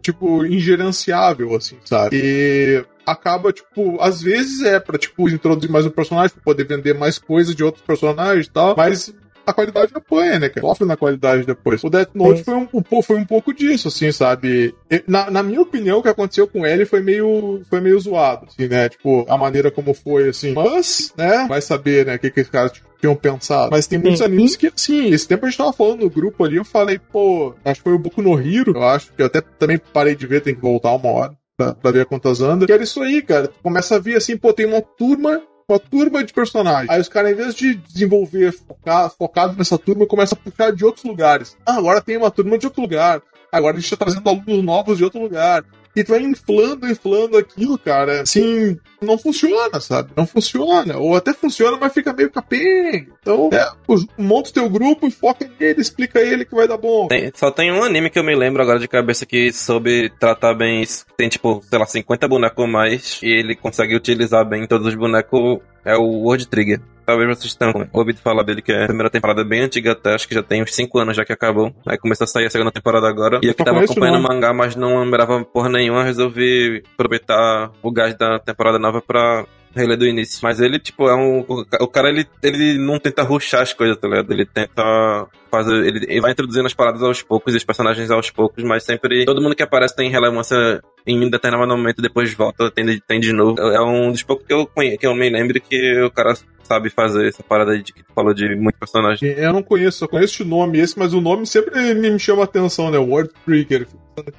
[0.00, 2.16] tipo, ingerenciável, assim, sabe?
[2.16, 6.94] E acaba, tipo, às vezes é pra, tipo, introduzir mais um personagem, pra poder vender
[6.94, 9.12] mais coisa de outros personagens e tal, mas
[9.48, 10.66] a qualidade apanha, né, cara?
[10.66, 11.82] Sofre na qualidade depois.
[11.82, 12.44] O Death Note Sim.
[12.44, 14.74] foi um, um foi um pouco disso, assim, sabe?
[15.06, 18.68] Na, na minha opinião, o que aconteceu com ele foi meio, foi meio zoado, assim,
[18.68, 18.88] né?
[18.88, 20.52] Tipo, a maneira como foi, assim.
[20.52, 21.46] Mas, né?
[21.48, 23.70] Vai saber, né, o que, que os caras tinham pensado.
[23.70, 26.56] Mas tem muitos animes que, assim, esse tempo a gente tava falando no grupo ali,
[26.56, 29.40] eu falei, pô, acho que foi o Boku no Hiro, eu acho, que eu até
[29.40, 32.66] também parei de ver, tem que voltar uma hora pra, pra ver quantas anda.
[32.66, 33.48] Que era isso aí, cara.
[33.48, 35.42] Tu começa a ver assim, pô, tem uma turma.
[35.68, 36.88] Uma turma de personagens.
[36.88, 40.82] Aí os caras, em vez de desenvolver focar, focado nessa turma, começa a puxar de
[40.82, 41.58] outros lugares.
[41.66, 43.20] Ah, agora tem uma turma de outro lugar.
[43.52, 45.62] Agora a gente tá trazendo alunos novos de outro lugar.
[45.98, 48.22] E tu vai inflando, inflando aquilo, cara.
[48.22, 50.10] Assim, não funciona, sabe?
[50.16, 50.96] Não funciona.
[50.96, 53.06] Ou até funciona, mas fica meio capenga.
[53.20, 53.68] Então, é,
[54.16, 57.08] monta o teu grupo e foca nele, explica ele que vai dar bom.
[57.08, 60.54] Tem- só tem um anime que eu me lembro agora de cabeça que soube tratar
[60.54, 61.04] bem isso.
[61.16, 64.94] Tem, tipo, sei lá, 50 bonecos a mais e ele consegue utilizar bem todos os
[64.94, 65.58] bonecos.
[65.84, 66.80] É o World Trigger.
[67.08, 70.28] Talvez vocês tenham ouvido falar dele, que é a primeira temporada bem antiga até, acho
[70.28, 71.74] que já tem uns 5 anos já que acabou.
[71.86, 73.40] Aí começou a sair a segunda temporada agora.
[73.42, 77.90] E eu que tava acompanhando o mangá, mas não lembrava porra nenhuma, resolvi aproveitar o
[77.90, 80.40] gás da temporada nova pra reler do início.
[80.42, 81.46] Mas ele, tipo, é um.
[81.80, 84.30] O cara, ele, ele não tenta ruxar as coisas, tá ligado?
[84.30, 85.74] Ele tenta fazer.
[85.86, 89.24] Ele, ele vai introduzindo as paradas aos poucos e os personagens aos poucos, mas sempre.
[89.24, 93.18] Todo mundo que aparece tem relevância em um determinado momento, depois volta, tem, de- tem
[93.20, 93.58] de novo.
[93.60, 96.90] É um dos poucos que eu, conhe- que eu me lembro que o cara sabe
[96.90, 99.26] fazer essa parada de que tu falou de muito personagem.
[99.30, 102.44] Eu não conheço, só conheço o nome esse, mas o nome sempre me chama a
[102.44, 102.98] atenção, né?
[102.98, 103.86] World Trigger.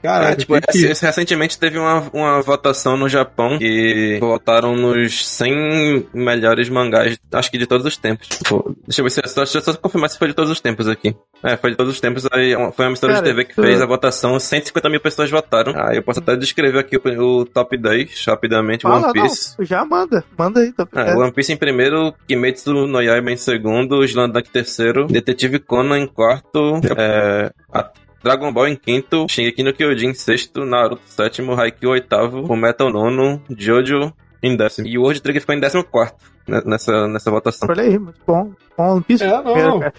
[0.03, 6.07] Caralho, É, tipo, que recentemente teve uma, uma votação no Japão que votaram nos 100
[6.13, 8.27] melhores mangás, acho que de todos os tempos.
[8.27, 10.85] Tipo, deixa eu ver se só, eu só confirmar se foi de todos os tempos
[10.89, 10.98] aqui.
[11.41, 12.27] É, foi de todos os tempos.
[12.33, 15.73] Aí foi uma emissora de TV que tu- fez a votação, 150 mil pessoas votaram.
[15.87, 17.01] Aí eu posso até descrever aqui o,
[17.39, 18.81] o top 10 rapidamente.
[18.81, 19.55] Fala, One Piece.
[19.57, 23.37] não, já manda, manda aí, tá É, One Piece em primeiro, Kimetsu no Yaiba em
[23.37, 27.89] segundo, Slandank em terceiro, Detetive Conan em quarto, é, a-
[28.21, 32.45] Dragon Ball em quinto, Shingeki no Kyojin em sexto, Naruto em sétimo, Haikyuu em oitavo,
[32.45, 34.87] Fullmetal nono, Jojo em décimo.
[34.87, 37.69] E o World Trigger ficou em décimo quarto né, nessa, nessa votação.
[37.69, 38.51] Olha aí, muito bom.
[38.77, 39.79] Bom, One Piece É, não.
[39.79, 39.93] cara.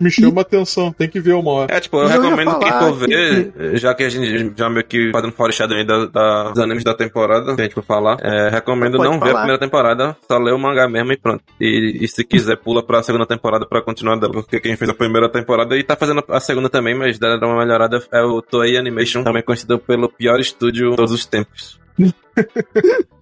[0.00, 1.74] Me chama a atenção, tem que ver uma hora.
[1.76, 5.10] É, tipo, eu Eu recomendo quem for ver, já que a gente já meio que
[5.12, 8.96] fazendo foreshadowing da, da, dos animes da temporada, que a gente for falar, é, recomendo
[8.96, 11.44] Pode não ver a primeira temporada, só ler o mangá mesmo e pronto.
[11.60, 14.94] E, e se quiser, pula pra segunda temporada pra continuar dela, porque quem fez a
[14.94, 18.76] primeira temporada e tá fazendo a segunda também, mas dá uma melhorada, é o Toei
[18.76, 21.78] Animation, também conhecido pelo pior estúdio de todos os tempos.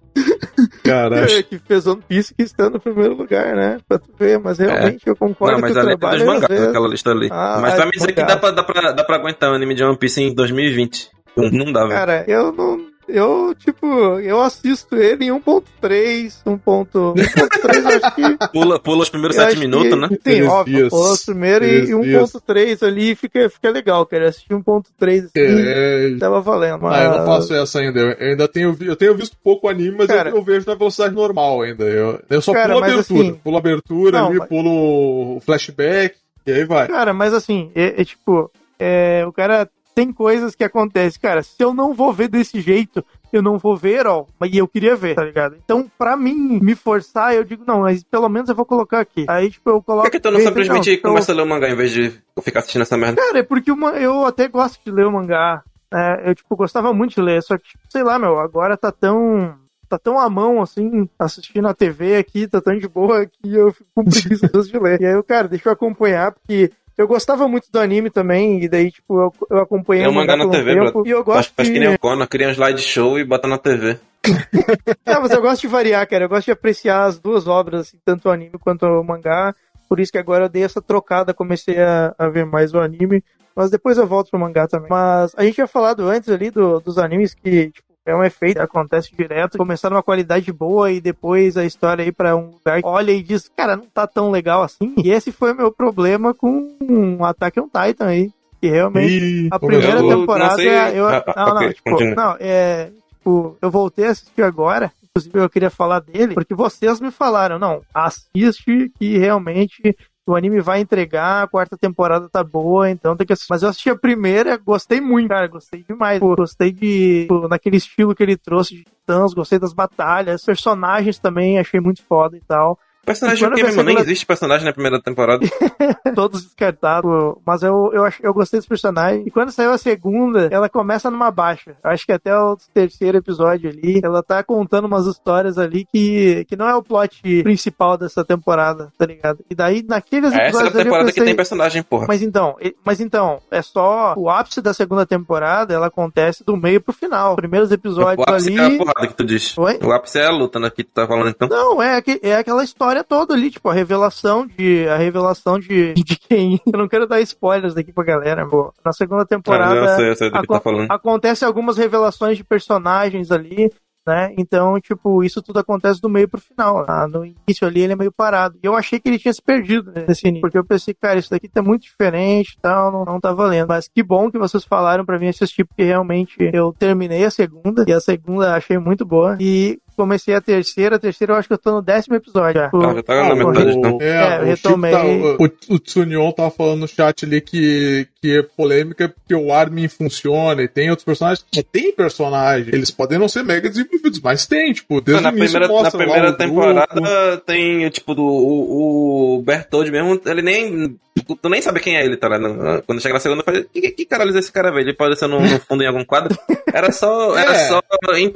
[0.83, 1.43] Caraca.
[1.43, 3.77] que fez One Piece que está no primeiro lugar, né?
[3.87, 5.09] Pra tu ver, mas realmente é.
[5.09, 6.19] eu concordo não, mas que o letra trabalho...
[6.19, 6.67] dos mangás, vezes...
[6.67, 7.29] aquela lista ali.
[7.31, 9.55] Ah, mas pra é, mim dizer que dá pra, dá, pra, dá pra aguentar o
[9.55, 11.09] anime de One Piece em 2020.
[11.37, 11.93] Não dá, velho.
[11.93, 13.85] Cara, eu não eu, tipo,
[14.19, 18.21] eu assisto ele em 1.3, 1.3, acho que.
[18.51, 20.09] Pula, pula os primeiros 7 minutos, né?
[20.23, 24.29] Sim, óbvio, pula os primeiros e 1.3 ali fica, fica legal, cara.
[24.29, 26.17] Assistir 1.3 assim, é...
[26.19, 26.81] tava valendo.
[26.81, 26.95] Mas...
[26.95, 27.99] Ah, eu não faço essa ainda.
[27.99, 31.13] Eu ainda tenho, eu tenho visto pouco anime, mas cara, eu, eu, vejo na velocidade
[31.13, 31.85] normal ainda.
[31.85, 33.21] Eu, eu só cara, pulo a abertura.
[33.21, 34.47] Assim, pulo a abertura não, ali, mas...
[34.47, 36.87] pulo o flashback, e aí vai.
[36.87, 41.55] Cara, mas assim, é, é tipo, é, o cara tem coisas que acontecem, cara, se
[41.59, 45.15] eu não vou ver desse jeito, eu não vou ver, ó, mas eu queria ver,
[45.15, 45.55] tá ligado?
[45.63, 49.25] Então, pra mim, me forçar, eu digo, não, mas pelo menos eu vou colocar aqui.
[49.27, 50.03] Aí, tipo, eu coloco...
[50.03, 51.35] Por que, que tu não simplesmente não, começa eu...
[51.35, 53.21] a ler o mangá em vez de ficar assistindo essa merda?
[53.21, 56.93] Cara, é porque uma, eu até gosto de ler o mangá, é, eu, tipo, gostava
[56.93, 59.55] muito de ler, só que, tipo, sei lá, meu, agora tá tão
[59.91, 63.73] tá tão à mão, assim, assistindo a TV aqui, tá tão de boa que eu
[63.73, 65.01] fico com preguiça de ler.
[65.01, 68.69] E aí eu, cara, deixa eu acompanhar, porque eu gostava muito do anime também, e
[68.69, 71.69] daí, tipo, eu, eu acompanhei o mangá na TV, tempo, E eu gosto faz, faz
[71.69, 73.97] que nem o Conan, cria um slideshow e bota na TV.
[75.05, 76.25] Não, mas eu gosto de variar, cara.
[76.25, 79.55] Eu gosto de apreciar as duas obras, assim, tanto o anime quanto o mangá.
[79.89, 83.23] Por isso que agora eu dei essa trocada, comecei a, a ver mais o anime.
[83.55, 84.89] Mas depois eu volto pro mangá também.
[84.89, 88.57] Mas a gente tinha falado antes ali do, dos animes que, tipo, é um efeito
[88.57, 92.79] que acontece direto, começar numa qualidade boa e depois a história aí para um lugar
[92.83, 94.93] olha e diz, cara, não tá tão legal assim.
[95.03, 98.31] E esse foi o meu problema com um Attack on Titan aí.
[98.59, 102.91] Que realmente Ih, a primeira eu, temporada não eu, ah, não, não, tipo, não, é,
[103.09, 107.59] tipo, eu voltei a assistir agora inclusive eu queria falar dele, porque vocês me falaram,
[107.59, 113.25] não, assiste que realmente o anime vai entregar, a quarta temporada tá boa, então tem
[113.25, 113.51] que assistir.
[113.51, 116.19] Mas eu assisti a primeira, gostei muito, cara, gostei demais.
[116.19, 121.17] Pô, gostei de, pô, naquele estilo que ele trouxe de Titãs, gostei das batalhas, personagens
[121.19, 122.77] também, achei muito foda e tal.
[123.05, 125.43] Personagem do Kevin, nem existe personagem na primeira temporada.
[126.13, 127.35] Todos descartados.
[127.45, 129.23] Mas eu, eu, eu gostei desse personagem.
[129.25, 131.75] E quando saiu a segunda, ela começa numa baixa.
[131.83, 136.55] Acho que até o terceiro episódio ali, ela tá contando umas histórias ali que, que
[136.55, 139.39] não é o plot principal dessa temporada, tá ligado?
[139.49, 140.55] E daí, naqueles episódios.
[140.55, 142.05] Essa é a temporada pensei, que tem personagem, porra.
[142.07, 146.79] Mas então, mas então, é só o ápice da segunda temporada, ela acontece do meio
[146.79, 147.35] pro final.
[147.35, 148.59] Primeiros episódios o ápice ali.
[148.59, 149.59] É a porrada que tu disse.
[149.59, 149.79] Oi?
[149.81, 150.69] O ápice é a luta, né?
[150.69, 151.47] Que tu tá falando então.
[151.47, 154.87] Não, é, é aquela história história toda ali, tipo, a revelação de.
[154.87, 156.59] A revelação de, de quem.
[156.65, 158.73] Eu não quero dar spoilers aqui pra galera, pô.
[158.83, 159.73] Na segunda temporada.
[159.73, 160.91] Ah, eu sei, eu sei do que tá falando.
[160.91, 163.71] Acontece algumas revelações de personagens ali
[164.05, 164.33] né?
[164.37, 166.85] Então, tipo, isso tudo acontece do meio pro final.
[166.87, 168.57] Ah, no início ali ele é meio parado.
[168.61, 170.41] E eu achei que ele tinha se perdido nesse início.
[170.41, 173.67] Porque eu pensei, cara, isso daqui tá muito diferente e tal, não, não tá valendo.
[173.67, 177.85] Mas que bom que vocês falaram para mim assistir, porque realmente eu terminei a segunda,
[177.87, 179.37] e a segunda achei muito boa.
[179.39, 182.61] E comecei a terceira, a terceira eu acho que eu tô no décimo episódio.
[182.61, 182.69] Já.
[182.73, 183.97] Ah, já tá na metade, então.
[184.01, 184.91] É, é eu retomei.
[184.91, 189.53] Tá, o, o Tsunion tava falando no chat ali que, que é polêmica porque o
[189.53, 191.45] Armin funciona e tem outros personagens.
[191.51, 192.73] Que tem personagem.
[192.73, 195.91] Eles podem não ser mega desenvolvidos, mas tem, tipo, desde na o início primeira, Na
[195.91, 197.43] primeira temporada grupo.
[197.45, 200.99] tem, tipo, do, o, o Bertold mesmo, ele nem
[201.41, 202.83] tu nem sabe quem é ele, tá ligado?
[202.85, 204.85] Quando chega na segunda, eu falei, que, que caralho é esse cara, velho?
[204.85, 206.37] Ele pode ser no, no fundo em algum quadro?
[206.73, 207.67] Era só, era é.
[207.67, 207.81] só,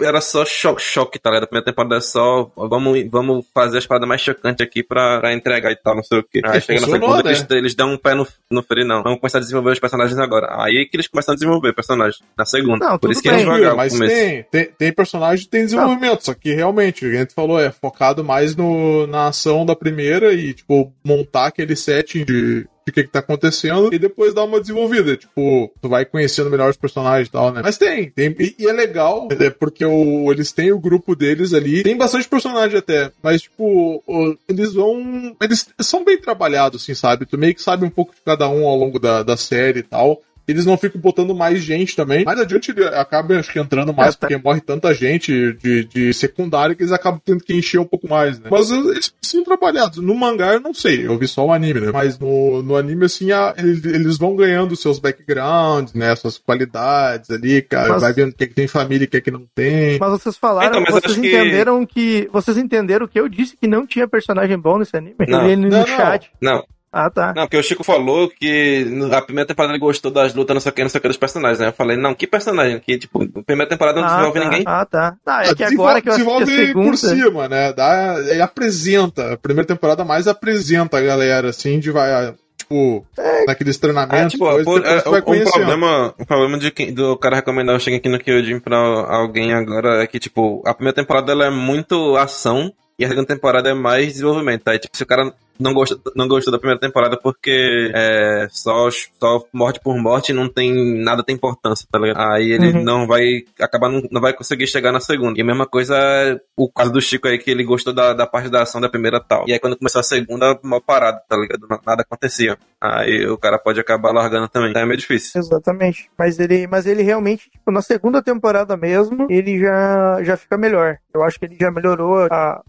[0.02, 1.45] era só choque, choque, tá ligado?
[1.46, 5.34] A primeira temporada é só, vamos, vamos fazer as paradas mais chocantes aqui pra, pra
[5.34, 6.42] entregar e tal, não sei o quê.
[6.44, 7.30] Aí chega na segunda, né?
[7.30, 9.04] eles, eles dão um pé no, no freio, não.
[9.04, 10.48] Vamos começar a desenvolver os personagens agora.
[10.64, 12.22] Aí que eles começam a desenvolver personagens.
[12.38, 12.90] Na segunda.
[12.90, 16.22] Não, Por isso que é devagar mas tem, tem, tem personagem tem desenvolvimento, não.
[16.22, 19.76] só que realmente, o que a gente falou é focado mais no, na ação da
[19.76, 24.44] primeira e, tipo, montar aquele setting de de que, que tá acontecendo e depois dar
[24.44, 25.18] uma desenvolvida.
[25.18, 27.62] Tipo, tu vai conhecendo melhor os personagens e tal, né?
[27.64, 28.36] Mas tem, tem.
[28.40, 31.82] E, e é legal, é porque o, eles têm o grupo deles ali.
[31.82, 35.36] Tem bastante personagem até, mas, tipo, o, eles vão.
[35.42, 37.26] Eles são bem trabalhados, assim, sabe?
[37.26, 39.84] Tu meio que sabe um pouco de cada um ao longo da, da série e
[39.84, 42.24] tal eles não ficam botando mais gente também.
[42.24, 44.28] Mais adiante ele acaba, acho que, entrando mais, é, tá.
[44.28, 48.08] porque morre tanta gente de, de secundário que eles acabam tendo que encher um pouco
[48.08, 48.48] mais, né?
[48.50, 49.98] Mas eles são trabalhados.
[49.98, 51.92] No mangá eu não sei, eu vi só o anime, né?
[51.92, 56.16] Mas no, no anime, assim, a, eles, eles, vão ganhando seus backgrounds, né?
[56.16, 57.94] Suas qualidades ali, cara.
[57.94, 58.02] Mas...
[58.02, 59.98] Vai vendo o que, é que tem família e o que é que não tem.
[60.00, 61.96] Mas vocês falaram, então, mas vocês entenderam que...
[61.96, 62.30] que...
[62.32, 65.16] Vocês entenderam que eu disse que não tinha personagem bom nesse anime?
[65.28, 65.46] Não.
[65.46, 66.32] Ele no não, chat.
[66.42, 66.64] Não.
[66.98, 67.34] Ah, tá.
[67.36, 70.72] Não, porque o Chico falou que a primeira temporada ele gostou das lutas, não sei
[70.72, 71.68] o que, não sei o que, dos personagens, né?
[71.68, 72.80] Eu falei, não, que personagem?
[72.80, 74.46] Que, tipo, a primeira temporada não ah, desenvolve tá.
[74.46, 74.64] ninguém.
[74.66, 75.18] Ah, tá.
[75.26, 76.90] Ah, é que agora que eu assisti a segunda...
[76.90, 77.74] por cima, né?
[77.74, 79.34] Dá, ele apresenta.
[79.34, 83.06] A primeira temporada mais apresenta a galera, assim, de vai tipo.
[83.18, 84.26] É, naqueles treinamentos.
[84.26, 85.52] Ah, tipo, coisa, por, é, vai conhecendo.
[85.52, 90.02] problema, o problema de quem, do cara recomendar o Shingeki no Kyojin pra alguém agora
[90.02, 93.74] é que, tipo, a primeira temporada ela é muito ação e a segunda temporada é
[93.74, 94.66] mais desenvolvimento.
[94.70, 98.90] Aí, tipo, se o cara não gostou, não gostou da primeira temporada porque é só,
[98.92, 102.20] só morte por morte não tem nada tem importância, tá ligado?
[102.20, 102.84] Aí ele Uhum.
[102.84, 105.38] não vai acabar, não, não vai conseguir chegar na segunda.
[105.38, 108.26] E a mesma coisa é o caso do Chico aí, que ele gostou da, da
[108.28, 109.46] parte da ação da primeira tal.
[109.48, 111.68] E aí quando começou a segunda, mal parado, tá ligado?
[111.86, 112.58] Nada acontecia.
[112.82, 114.70] Aí o cara pode acabar largando também.
[114.72, 115.40] Então é meio difícil.
[115.40, 116.10] Exatamente.
[116.18, 120.98] Mas ele, mas ele realmente, tipo, na segunda temporada mesmo, ele já, já fica melhor.
[121.14, 122.62] Eu acho que ele já melhorou a-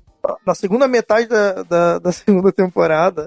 [0.45, 2.76] na segunda metade da, da, da segunda temporada,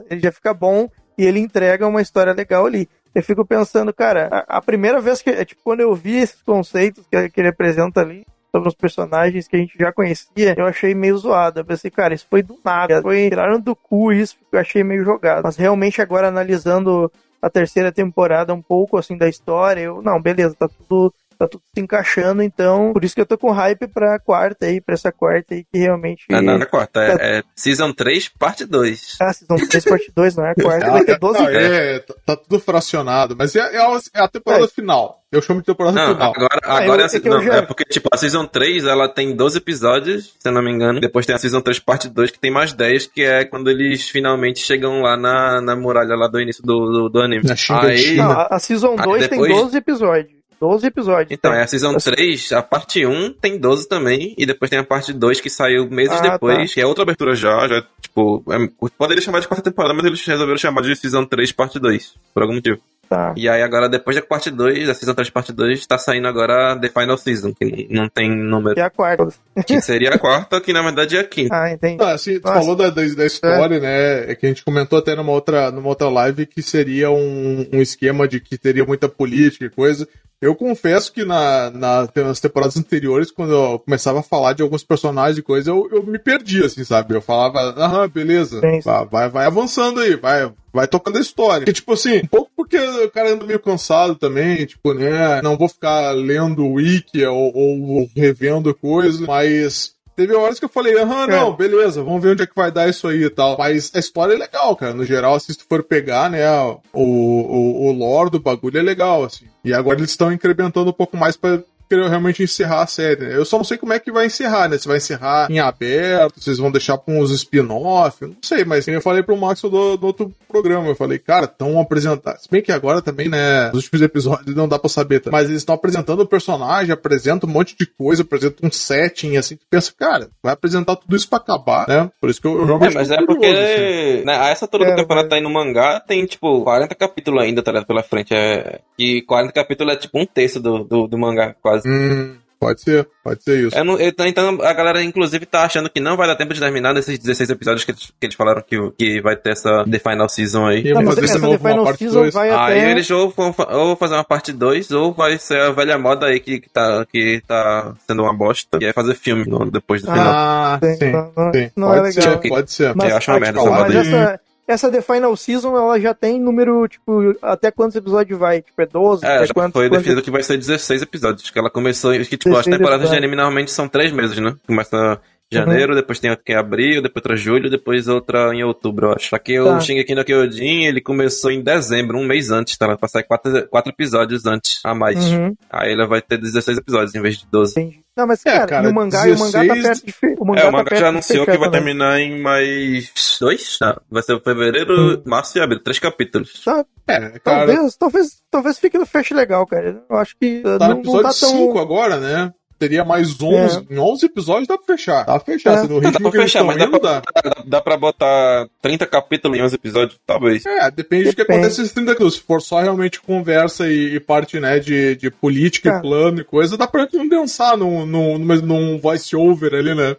[0.10, 2.90] ele já fica bom e ele entrega uma história legal ali.
[3.14, 6.42] Eu fico pensando, cara, a, a primeira vez que, é, tipo, quando eu vi esses
[6.42, 10.66] conceitos que, que ele apresenta ali, sobre os personagens que a gente já conhecia, eu
[10.66, 11.60] achei meio zoado.
[11.60, 13.02] Eu pensei, cara, isso foi do nada.
[13.02, 15.44] Foi, tiraram do cu isso, eu achei meio jogado.
[15.44, 20.56] Mas realmente agora analisando a terceira temporada um pouco assim da história, eu, não, beleza,
[20.56, 24.20] tá tudo tá tudo se encaixando, então, por isso que eu tô com hype pra
[24.20, 27.44] quarta aí, pra essa quarta aí que realmente Não, não é a quarta, é, é
[27.56, 29.16] Season 3, parte 2.
[29.22, 32.00] Ah, Season 3 parte 2, não é a quarta, Ah, vai ter 12 não, é,
[32.26, 34.68] tá, tudo fracionado, mas é, é a, é a temporada É.
[34.68, 35.18] final.
[35.32, 36.34] Eu chamo de temporada Não, final.
[36.36, 38.46] agora, Ah, agora eu- é, a- é eu não, já- é porque, tipo, a Season
[38.48, 41.00] 3, ela tem 12 episódios, se eu não me engano.
[41.00, 44.10] Depois tem a Season 3 parte 2, que tem mais 10, que é quando eles
[44.10, 47.44] finalmente chegam lá na, na muralha lá do início do, do, do anime.
[47.48, 48.24] Na Shinganshina.
[48.24, 50.39] Não, a, a Season Aí 2 tem depois- 12 episódios.
[50.60, 51.32] 12 episódios.
[51.32, 51.68] Então, é a.
[51.68, 55.50] Season 3, a parte 1 tem 12 também, e depois tem a parte 2 que
[55.50, 59.48] saiu meses Ah, depois, que é outra abertura já, já, tipo, é, poderia chamar de
[59.48, 62.80] quarta temporada, mas eles resolveram chamar de Season 3 parte 2, por algum motivo.
[63.10, 63.34] Tá.
[63.36, 66.78] E aí agora, depois da parte 2, da Season 3 parte 2, tá saindo agora
[66.80, 68.76] The Final Season, que não tem número.
[68.76, 69.28] Que é a quarta.
[69.66, 71.56] Que seria a quarta, que na verdade é a quinta.
[71.56, 72.04] Ah, entendi.
[72.04, 72.60] Ah, assim, tu Nossa.
[72.60, 74.32] falou da, da, da história, né?
[74.32, 77.82] É que a gente comentou até numa outra, numa outra live que seria um, um
[77.82, 80.08] esquema de que teria muita política e coisa.
[80.42, 84.84] Eu confesso que na, na- nas temporadas anteriores, quando eu começava a falar de alguns
[84.84, 87.14] personagens e coisa, eu, eu me perdia, assim, sabe?
[87.14, 91.60] Eu falava, aham, beleza, vai, vai, vai avançando aí, vai, vai tocando a história.
[91.66, 95.42] Porque, tipo assim, um pouco porque o cara anda meio cansado também, tipo, né?
[95.42, 99.94] Não vou ficar lendo wiki ou, ou revendo coisa, mas.
[100.20, 102.90] Teve horas que eu falei, aham, não, beleza, vamos ver onde é que vai dar
[102.90, 103.58] isso aí e tal.
[103.58, 104.94] Mas a história é legal, cara.
[104.94, 108.82] No geral, assim, se tu for pegar, né, o, o, o lore do bagulho é
[108.82, 109.46] legal, assim.
[109.64, 113.36] E agora eles estão incrementando um pouco mais pra querer realmente encerrar a série, né?
[113.36, 114.78] Eu só não sei como é que vai encerrar, né?
[114.78, 118.88] Se vai encerrar em aberto, se eles vão deixar pra uns spin-off, não sei, mas
[118.88, 122.62] eu falei pro Max do, do outro programa, eu falei, cara, estão apresentando, se bem
[122.62, 125.30] que agora também, né, nos últimos episódios não dá pra saber, tá?
[125.32, 129.56] mas eles estão apresentando o personagem, apresentam um monte de coisa, apresentam um setting, assim,
[129.56, 132.10] tu pensa, cara, vai apresentar tudo isso pra acabar, né?
[132.20, 134.26] Por isso que eu, eu É, realmente mas tô é porque assim.
[134.26, 137.42] né, a essa altura É, temporada mas- tá aí no mangá, tem tipo 40 capítulos
[137.44, 138.34] ainda, tá ligado, pela frente.
[138.34, 138.80] É...
[138.98, 141.79] E 40 capítulos é tipo um terço do, do, do mangá, quase.
[141.86, 143.78] Hum, pode ser, pode ser isso.
[143.78, 146.60] Eu não- eu então a galera, inclusive, tá achando que não vai dar tempo de
[146.60, 150.00] terminar nesses 16 episódios que eles, que eles falaram que, que vai ter essa The
[150.00, 150.84] Final Season aí.
[150.84, 152.34] Não, vamos mas essa The Final Season 2.
[152.34, 152.92] vai Aí até...
[152.92, 156.40] eles ou vão, ou fazer uma parte 2, ou vai ser a velha moda aí
[156.40, 160.12] que, que, tá, que tá sendo uma bosta, e é fazer filme no- depois do
[160.12, 160.28] final.
[160.34, 161.12] Ah, Sim, sim,
[161.54, 161.72] sim.
[161.78, 162.12] não pode é legal.
[162.42, 162.94] ser, pode ser.
[162.96, 163.98] eu acho uma merda essa moda aí.
[163.98, 164.40] essa,
[164.72, 168.62] essa The Final Season, ela já tem número, tipo, até quantos episódios vai?
[168.62, 169.26] Tipo, é 12?
[169.26, 171.50] É, já quantos, foi quantos- definido que vai ser 16 episódios.
[171.50, 172.12] Que ela começou.
[172.14, 173.18] Que, tipo, as 16 temporadas de episódios.
[173.24, 174.56] anime normalmente são 3 meses, né?
[174.68, 175.20] Começa
[175.52, 179.08] em janeiro, depois tem outra que é abril, depois outra julho, depois outra em outubro,
[179.08, 179.30] eu acho.
[179.30, 179.78] Só que Tá.
[179.78, 182.88] o Shingeki no Kyojin, ele começou em dezembro, um mês antes, tá?
[182.96, 185.18] Vai sair 4, quatro episódios antes, a mais.
[185.32, 187.72] Uhum, Aí ela vai ter 16 episódios em vez de 12.
[187.80, 188.00] entendi.
[188.18, 190.12] Não, mas, É, cara, cara, e o mangá, e o mangá tá 16 perto de...
[190.12, 191.72] fe- O mangá É, o tá mangá perto já anunciou que vai também.
[191.72, 193.78] terminar em mais dois?
[193.80, 196.62] Não, vai ser fevereiro, março e abril, três capítulos.
[196.66, 200.04] Tá, É, cara, talvez, talvez, talvez fique no fecho legal, cara.
[200.10, 201.50] Eu acho que tá no não, não episódio tá tão...
[201.50, 202.54] 5 agora, né?
[202.80, 203.86] Teria mais 11.
[203.90, 205.26] Em 11 episódios dá pra fechar.
[205.26, 205.74] Dá pra fechar.
[205.74, 205.82] É.
[205.82, 207.22] Se no Não, dá ritmo pra fechar, mas dá pra, dá.
[207.44, 210.66] dá, dá pra botar 30 capítulos em 11 episódios, talvez.
[210.66, 211.60] É, depende do que Depende.
[211.60, 212.36] acontece nesses 30 quilos.
[212.36, 215.98] Se for só realmente conversa e, e parte, né, de, de política Tá.
[215.98, 220.16] e plano e coisa, dá pra condensar num, num, num, num voice-over ali, né?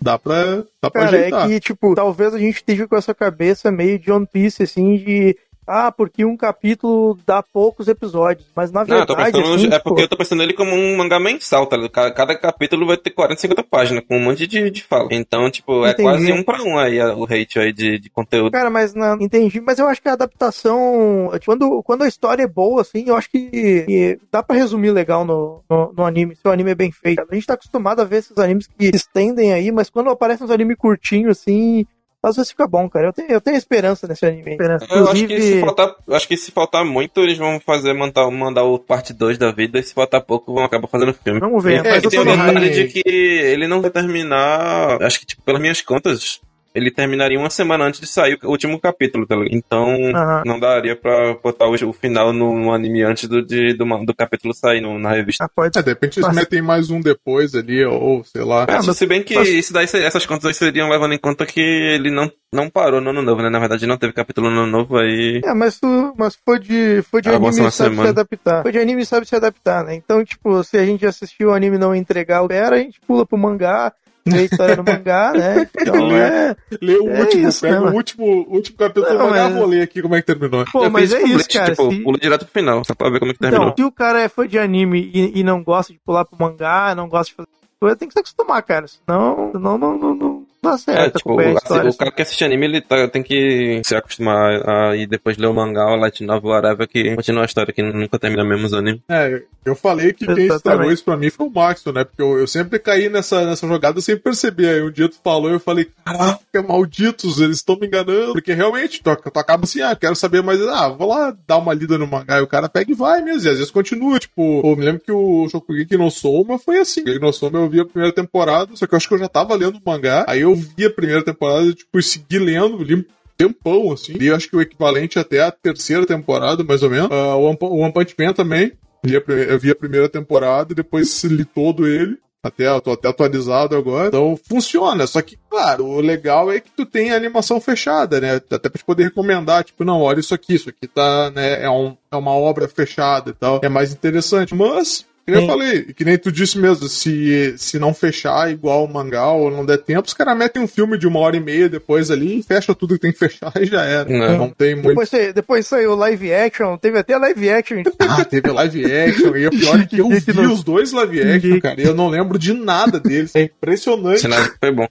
[0.00, 1.50] Dá pra, dá pra Cara, ajeitar.
[1.50, 4.98] é que, tipo, talvez a gente esteja com essa cabeça meio de One Piece, assim,
[4.98, 5.36] de.
[5.66, 8.46] Ah, porque um capítulo dá poucos episódios.
[8.54, 9.40] Mas na Não, verdade.
[9.40, 12.12] assim, é porque eu tô pensando nele como um mangá mensal, tá ligado?
[12.14, 15.08] Cada, capítulo vai ter 40, 50 páginas, com um monte de, de fala.
[15.10, 16.02] Então, tipo, é Entendi.
[16.02, 18.52] quase um pra um aí o hate aí de, de conteúdo.
[18.52, 19.60] Cara, mas na, entendi.
[19.60, 21.30] Mas eu acho que a adaptação.
[21.44, 25.24] Quando, quando a história é boa, assim, eu acho que, que dá pra resumir legal
[25.24, 27.24] no, no, no anime, se o anime é bem feito.
[27.28, 30.44] A gente tá acostumado a ver esses animes que se estendem aí, mas quando aparecem
[30.44, 31.86] uns animes curtinhos, assim.
[32.24, 33.08] Às vezes fica bom, cara.
[33.08, 34.52] Eu tenho, eu tenho esperança nesse anime.
[34.52, 34.86] Esperança.
[34.90, 38.64] Eu acho que, se faltar, acho que se faltar muito, eles vão fazer, mandar, mandar
[38.64, 41.40] o parte 2 da vida, e se faltar pouco, vão acabar fazendo filme.
[41.40, 41.84] Vamos ver.
[41.84, 45.60] É, mas tem a verdade de que ele não vai terminar, acho que, tipo, pelas
[45.60, 46.40] minhas contas,
[46.74, 49.54] ele terminaria uma semana antes de sair o último capítulo, tá ligado?
[49.54, 50.42] Então, uhum.
[50.44, 54.14] não daria pra botar o, o final no, no, anime antes do, de, do, do
[54.14, 55.44] capítulo sair no, na revista.
[55.44, 55.78] Ah, pode.
[55.78, 58.66] É, de repente eles metem mais um depois ali, ou sei lá.
[58.68, 59.48] É, mas se bem que mas...
[59.48, 63.10] isso daí, essas contas aí seriam levando em conta que ele não, não parou no
[63.10, 63.48] ano novo, né?
[63.48, 65.40] Na verdade, não teve capítulo no ano novo aí.
[65.44, 68.02] É, mas, tu, mas foi de, foi de anime sabe semana.
[68.02, 68.62] se adaptar.
[68.62, 69.94] Foi de anime sabe se adaptar, né?
[69.94, 73.00] Então, tipo, se a gente assistiu o anime e não entregar o pera, a gente
[73.06, 73.92] pula pro mangá
[74.26, 75.68] lê a história do mangá, né?
[75.80, 76.56] Então lê, é.
[76.80, 79.54] Lê o é último, isso, pega né, o último, último capítulo do mangá, mas...
[79.54, 80.64] vou ler aqui como é que terminou.
[80.72, 81.70] Pô, mas é isso, cara.
[81.70, 82.00] Tipo, se...
[82.00, 83.68] pula direto pro final, só pra ver como é que terminou.
[83.68, 86.38] Então, se o cara é fã de anime e, e não gosta de pular pro
[86.38, 88.86] mangá, não gosta de fazer coisa, tem que se acostumar, cara.
[88.86, 92.66] Senão, senão não, não, não, Tá certo, é, tipo, história, o cara que assiste anime,
[92.66, 96.50] ele tá, tem que se acostumar a ir depois ler o mangá, o light novel,
[96.50, 99.00] whatever, que continua a história, que nunca termina mesmo os animes.
[99.08, 102.04] É, eu falei que quem estragou isso pra mim foi o Maxon, né?
[102.04, 104.68] Porque eu, eu sempre caí nessa, nessa jogada sem perceber.
[104.68, 108.32] Aí um dia tu falou e eu falei, caraca, malditos, eles estão me enganando.
[108.34, 111.72] Porque realmente, tu, tu acaba assim, ah, quero saber mais, ah, vou lá dar uma
[111.72, 112.38] lida no mangá.
[112.38, 114.18] E o cara pega e vai mesmo, e às vezes continua.
[114.18, 117.02] Tipo, eu me lembro que o Shokugeki no Soma foi assim.
[117.02, 119.28] O no Soma eu vi a primeira temporada, só que eu acho que eu já
[119.28, 120.24] tava lendo o mangá.
[120.28, 124.12] Aí eu vi a primeira temporada, tipo, segui lendo, li tempão, assim.
[124.12, 127.08] Li acho que o equivalente até a terceira temporada, mais ou menos.
[127.10, 128.72] Uh, o, One, Punch Man também.
[129.02, 132.18] Eu vi a primeira temporada e depois li todo ele.
[132.42, 134.08] Até, eu tô até atualizado agora.
[134.08, 135.06] Então funciona.
[135.06, 138.34] Só que, claro, o legal é que tu tem a animação fechada, né?
[138.34, 141.64] Até pra te poder recomendar, tipo, não, olha isso aqui, isso aqui tá, né?
[141.64, 143.60] É, um, é uma obra fechada e tal.
[143.62, 144.54] É mais interessante.
[144.54, 148.84] Mas que nem eu falei, que nem tu disse mesmo, se, se não fechar igual
[148.84, 151.40] o mangá ou não der tempo, os caras metem um filme de uma hora e
[151.40, 154.08] meia depois ali e fecha tudo que tem que fechar e já era.
[154.08, 154.88] Não, não tem muito.
[154.88, 157.82] Depois, depois saiu live action, teve até live action.
[157.98, 161.60] Ah, teve live action, e o pior é que eu vi os dois live action,
[161.60, 163.34] cara, e eu não lembro de nada deles.
[163.34, 164.20] É impressionante.
[164.20, 164.86] Sinal foi bom.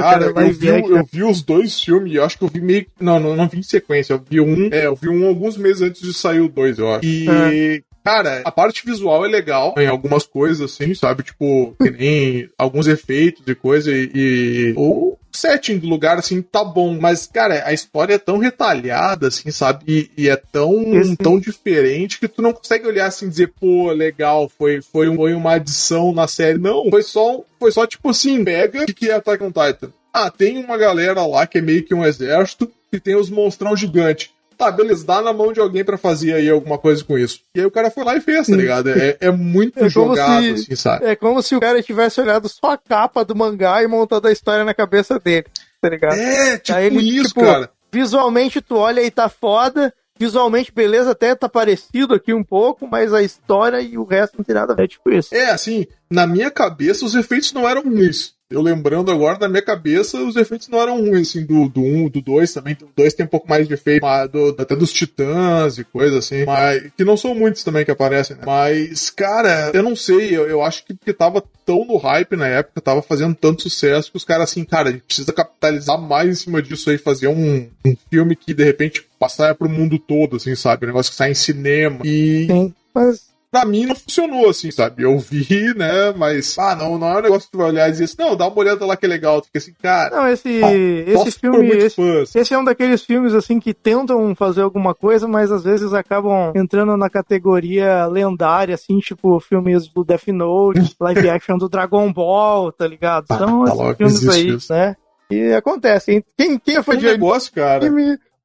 [0.00, 2.86] Cara, eu, vi, eu vi os dois filmes e eu acho que eu vi meio.
[3.00, 4.12] Não, não, não vi em sequência.
[4.12, 4.68] Eu vi um.
[4.70, 7.04] É, eu vi um alguns meses antes de sair o dois, eu acho.
[7.04, 7.82] E.
[8.04, 11.22] Cara, a parte visual é legal em algumas coisas, assim, sabe?
[11.22, 14.10] Tipo, que nem alguns efeitos e coisa e.
[14.14, 14.74] e...
[14.76, 16.98] O setting do lugar, assim, tá bom.
[16.98, 19.84] Mas, cara, a história é tão retalhada, assim, sabe?
[19.86, 20.74] E, e é tão,
[21.16, 25.16] tão diferente que tu não consegue olhar assim e dizer, pô, legal, foi, foi, um,
[25.16, 26.58] foi uma adição na série.
[26.58, 29.92] Não, foi só, foi só tipo assim, pega o que é Attack on Titan.
[30.12, 33.76] Ah, tem uma galera lá que é meio que um exército que tem os monstrão
[33.76, 37.40] gigantes tá, beleza, dá na mão de alguém para fazer aí alguma coisa com isso.
[37.54, 38.90] E aí o cara foi lá e fez, tá ligado?
[38.90, 41.06] É, é muito é jogado, se, assim, sabe?
[41.06, 44.32] É como se o cara tivesse olhado só a capa do mangá e montado a
[44.32, 45.46] história na cabeça dele,
[45.80, 46.18] tá ligado?
[46.18, 47.70] É, tipo ele, isso, tipo, cara.
[47.92, 53.14] Visualmente tu olha e tá foda, visualmente, beleza, até tá parecido aqui um pouco, mas
[53.14, 55.34] a história e o resto não tem nada a ver, tipo isso.
[55.34, 58.34] É, assim, na minha cabeça os efeitos não eram ruins.
[58.50, 61.80] Eu lembrando agora, na minha cabeça, os efeitos não eram ruins, assim, do 1, do
[61.82, 62.78] 1, um, do 2 também.
[62.80, 66.46] O 2 tem um pouco mais de efeito, do, até dos titãs e coisa assim.
[66.46, 68.42] Mas, que não são muitos também que aparecem, né?
[68.46, 72.46] Mas, cara, eu não sei, eu, eu acho que porque tava tão no hype na
[72.46, 76.30] época, tava fazendo tanto sucesso que os caras assim, cara, a gente precisa capitalizar mais
[76.30, 80.36] em cima disso aí, fazer um, um filme que de repente passar pro mundo todo,
[80.36, 80.86] assim, sabe?
[80.86, 82.00] Um negócio que sai em cinema.
[82.02, 82.46] E.
[82.46, 85.02] Sim, mas pra mim não funcionou, assim, sabe?
[85.02, 86.12] Eu vi, né?
[86.16, 88.36] Mas, ah, não, não é um negócio que tu vai olhar e dizer assim, não,
[88.36, 89.40] dá uma olhada lá que é legal.
[89.40, 90.16] Tu fica assim, cara.
[90.16, 91.68] Não, esse, esse filme.
[91.68, 92.38] Esse, assim.
[92.38, 96.52] esse, é um daqueles filmes, assim, que tentam fazer alguma coisa, mas às vezes acabam
[96.54, 102.72] entrando na categoria lendária, assim, tipo filmes do Death Note, live action do Dragon Ball,
[102.72, 103.26] tá ligado?
[103.30, 104.72] Ah, São tá esses filmes aí, isso.
[104.72, 104.96] né?
[105.30, 106.24] E acontece.
[106.36, 107.84] Quem, quem é fã de negócio, cara.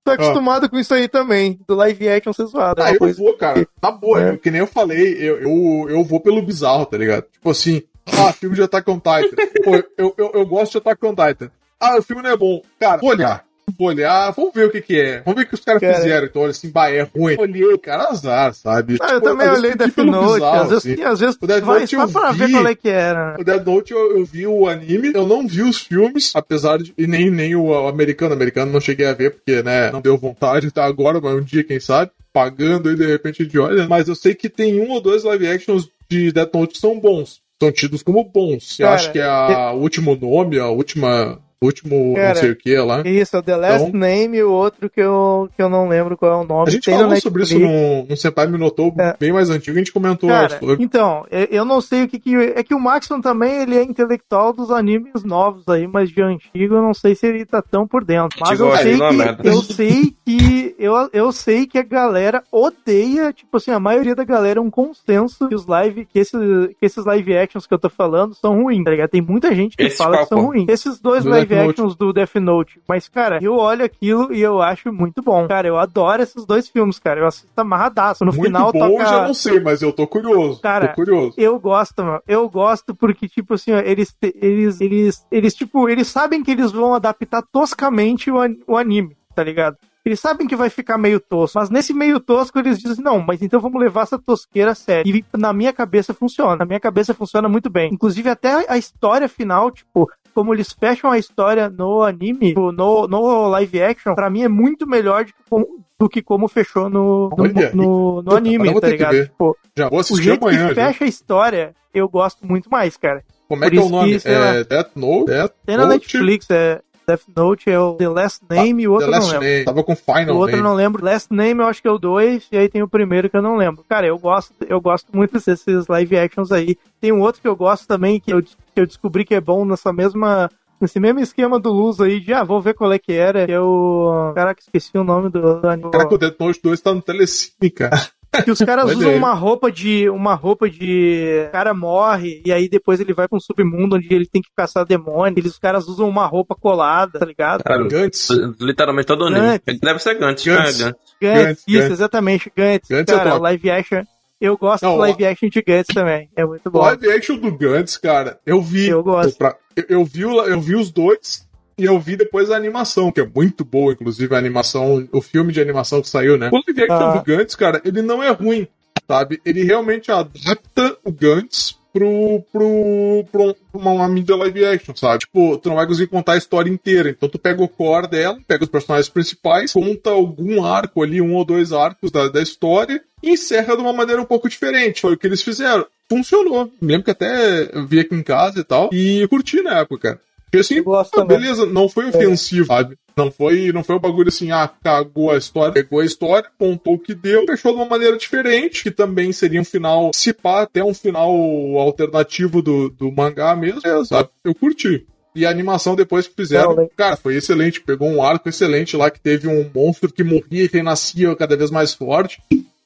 [0.04, 0.70] Tô acostumado ah.
[0.70, 2.82] com isso aí também, do live action ser zoado.
[2.82, 3.18] Ah, eu coisa...
[3.18, 3.68] vou, cara.
[3.82, 4.38] Na boa, é.
[4.38, 7.26] que nem eu falei, eu, eu, eu vou pelo bizarro, tá ligado?
[7.32, 9.36] Tipo assim, ah, filme de Attack on Titan.
[9.64, 11.52] Pô, eu, eu, eu gosto de Attack on Titan.
[11.80, 12.62] Ah, o filme não é bom.
[12.80, 13.46] Cara, vou olhar
[13.80, 15.22] olhar, vamos ver o que que é.
[15.22, 16.28] Vamos ver o que os caras cara, fizeram.
[16.28, 17.36] Então, olha assim, bah, é ruim.
[17.38, 18.98] Olhei, cara, azar, sabe?
[19.00, 20.34] Ah, tipo, eu também olhei Death Note.
[20.34, 21.04] Bizarro, às vezes, assim.
[21.04, 23.36] às vezes o Death Note só pra vi, ver qual é que era.
[23.40, 26.94] O Death Note eu, eu, vi o anime, eu não vi os filmes, apesar de.
[26.98, 28.32] E nem, nem o, americano.
[28.32, 31.42] O americano não cheguei a ver, porque, né, não deu vontade até agora, mas um
[31.42, 33.88] dia, quem sabe, pagando aí de repente de olha.
[33.88, 37.00] Mas eu sei que tem um ou dois live actions de Death Note que são
[37.00, 37.42] bons.
[37.62, 38.80] São tidos como bons.
[38.80, 42.56] Eu acho que é a, o último nome, a última último Cara, não sei o
[42.56, 43.02] que lá.
[43.06, 45.88] Isso, é o The Last Então- Name e o outro que eu, que eu não
[45.88, 46.68] lembro qual é o nome.
[46.68, 49.16] A gente Tem no falou sobre isso num, num Senpai Minotou É.
[49.20, 50.84] bem mais antigo, a gente comentou Cara, sobre.
[50.84, 52.36] então, eu- não sei o que que...
[52.36, 56.76] É que o Maxon também, ele é intelectual dos animes novos aí, mas de antigo
[56.76, 58.38] eu não sei se ele tá tão por dentro.
[58.42, 59.48] Mas eu é sei uma que...
[59.48, 60.76] Eu sei que...
[60.78, 64.70] Eu, eu sei que a galera odeia, tipo assim, a maioria da galera é um
[64.70, 66.06] consenso que os live...
[66.06, 66.40] Que esses,
[66.80, 69.10] que esses live actions que eu tô falando são ruins, tá ligado?
[69.10, 70.66] Tem muita gente que Esse fala qual, que são ruins.
[70.70, 71.70] Esses dois Do live Death Note.
[71.72, 72.82] actions do Death Note.
[72.88, 75.48] Mas, cara, eu olho aquilo e eu acho muito bom.
[75.48, 77.20] Cara, eu adoro esses dois filmes, cara.
[77.20, 78.24] Eu assisto amarradaço.
[78.26, 79.04] No Muito final bom, toca...
[79.04, 80.62] eu já não sei, mas eu tô curioso.
[80.62, 81.34] Cara, tô curioso.
[81.38, 82.22] Eu gosto, mano.
[82.28, 86.72] Eu gosto porque, tipo assim, ó, eles, eles, eles, eles, tipo, eles sabem que eles
[86.72, 89.78] vão adaptar toscamente o, an- o anime, tá ligado?
[90.06, 93.42] Eles sabem que vai ficar meio tosco, mas nesse meio tosco eles dizem, não, mas
[93.42, 95.10] então vamos levar essa tosqueira a sério.
[95.16, 96.58] E na minha cabeça funciona.
[96.58, 97.90] Na minha cabeça funciona muito bem.
[97.94, 103.48] Inclusive, até a história final, tipo, como eles fecham a história no anime, no, no
[103.50, 105.68] live action, pra mim é muito melhor do que como,
[106.00, 109.24] do que como fechou no, no, Olha, no- no anime, tá ligado?
[109.24, 110.70] Tipo, Já vou o assistir jeito amanhã.
[110.70, 110.88] que já.
[110.88, 113.24] fecha a história, eu gosto muito mais, cara.
[113.48, 114.12] Como é por que é o nome?
[114.14, 114.48] que, sei lá.
[114.56, 115.26] é Death Note?
[115.26, 115.86] Death Tem na?
[115.88, 119.40] Netflix, é Death Note, é o The Last Name e o outro não lembro.
[119.42, 119.66] Name.
[119.66, 120.70] Tava com Final O outro eu Name.
[120.70, 121.04] não lembro.
[121.06, 123.42] Last Name eu acho que é o 2, e aí tem o primeiro que eu
[123.42, 123.84] não lembro.
[123.88, 126.78] Cara, eu gosto, eu gosto muito desses live actions aí.
[127.00, 129.66] Tem um outro que eu gosto também, que eu, que eu descobri que é bom
[129.66, 130.50] nessa mesma.
[130.82, 133.46] Nesse mesmo esquema do Luz aí, de ah, vou ver qual é que era.
[133.46, 134.34] Que é o.
[134.36, 135.90] Caraca, esqueci o nome do, do.
[135.92, 138.10] Caraca, o Death Note 2 tá no Telecine, cara.
[138.44, 139.16] Que os caras usam aí.
[139.18, 140.10] uma roupa de.
[140.10, 141.46] Uma roupa de.
[141.48, 144.50] O cara morre e aí depois ele vai pra um submundo onde ele tem que
[144.56, 145.38] caçar demônio.
[145.40, 147.64] Eles, os caras usam uma roupa colada, tá ligado?
[147.64, 148.30] Caralho, Gantz.
[148.60, 149.40] literalmente todo anime.
[149.42, 149.64] Gantz.
[149.68, 150.44] Ele deve ser Gantz.
[150.46, 150.80] Gantz.
[150.82, 150.96] É, Gantz.
[151.22, 151.92] Gantz, Gantz, isso, Gantz.
[151.92, 152.88] exatamente, Gantz.
[152.90, 154.04] Gantz cara, live action.
[154.42, 156.30] Eu gosto Não, do live action de Gantz também.
[156.36, 156.80] É muito O bom.
[156.82, 158.88] live action do Gantz, cara, eu vi.
[158.90, 159.38] Eu gosto.
[159.38, 161.48] pra- eu, eu vi, eu vi os dois
[161.78, 165.52] e eu vi depois a animação, que é muito boa, inclusive, a animação, o filme
[165.52, 166.50] de animação que saiu, né?
[166.52, 167.18] O live action Ah.
[167.18, 168.68] do Gantz, cara, ele não é ruim,
[169.08, 169.42] sabe?
[169.46, 175.20] Ele realmente adapta o Gantz pro, pro, pro uma, uma mídia live action, sabe?
[175.20, 177.10] Tipo, tu não vai conseguir contar a história inteira.
[177.10, 181.36] Então tu pega o core dela, pega os personagens principais, conta algum arco ali, um
[181.36, 185.02] ou dois arcos da, da história, e encerra de uma maneira um pouco diferente.
[185.02, 185.86] Foi o que eles fizeram.
[186.10, 186.72] Funcionou.
[186.82, 189.80] Me lembro que até eu vi aqui em casa e tal, e eu curti na
[189.80, 190.20] época, cara.
[190.54, 190.84] Porque assim,
[191.18, 192.96] ah, beleza, não foi ofensivo, sabe?
[193.18, 196.94] Não foi, não foi um bagulho assim, ah, cagou a história, pegou a história, contou
[196.94, 200.62] o que deu, fechou de uma maneira diferente, que também seria um final, se pá,
[200.62, 201.32] até um final
[201.80, 204.30] alternativo do, do mangá mesmo, é, sabe?
[204.44, 205.08] Eu curti.
[205.36, 206.90] E a animação depois que fizeram, Não, né?
[206.96, 207.82] cara, foi excelente.
[207.82, 211.72] Pegou um arco excelente lá que teve um monstro que morria e renascia cada vez
[211.72, 212.40] mais forte.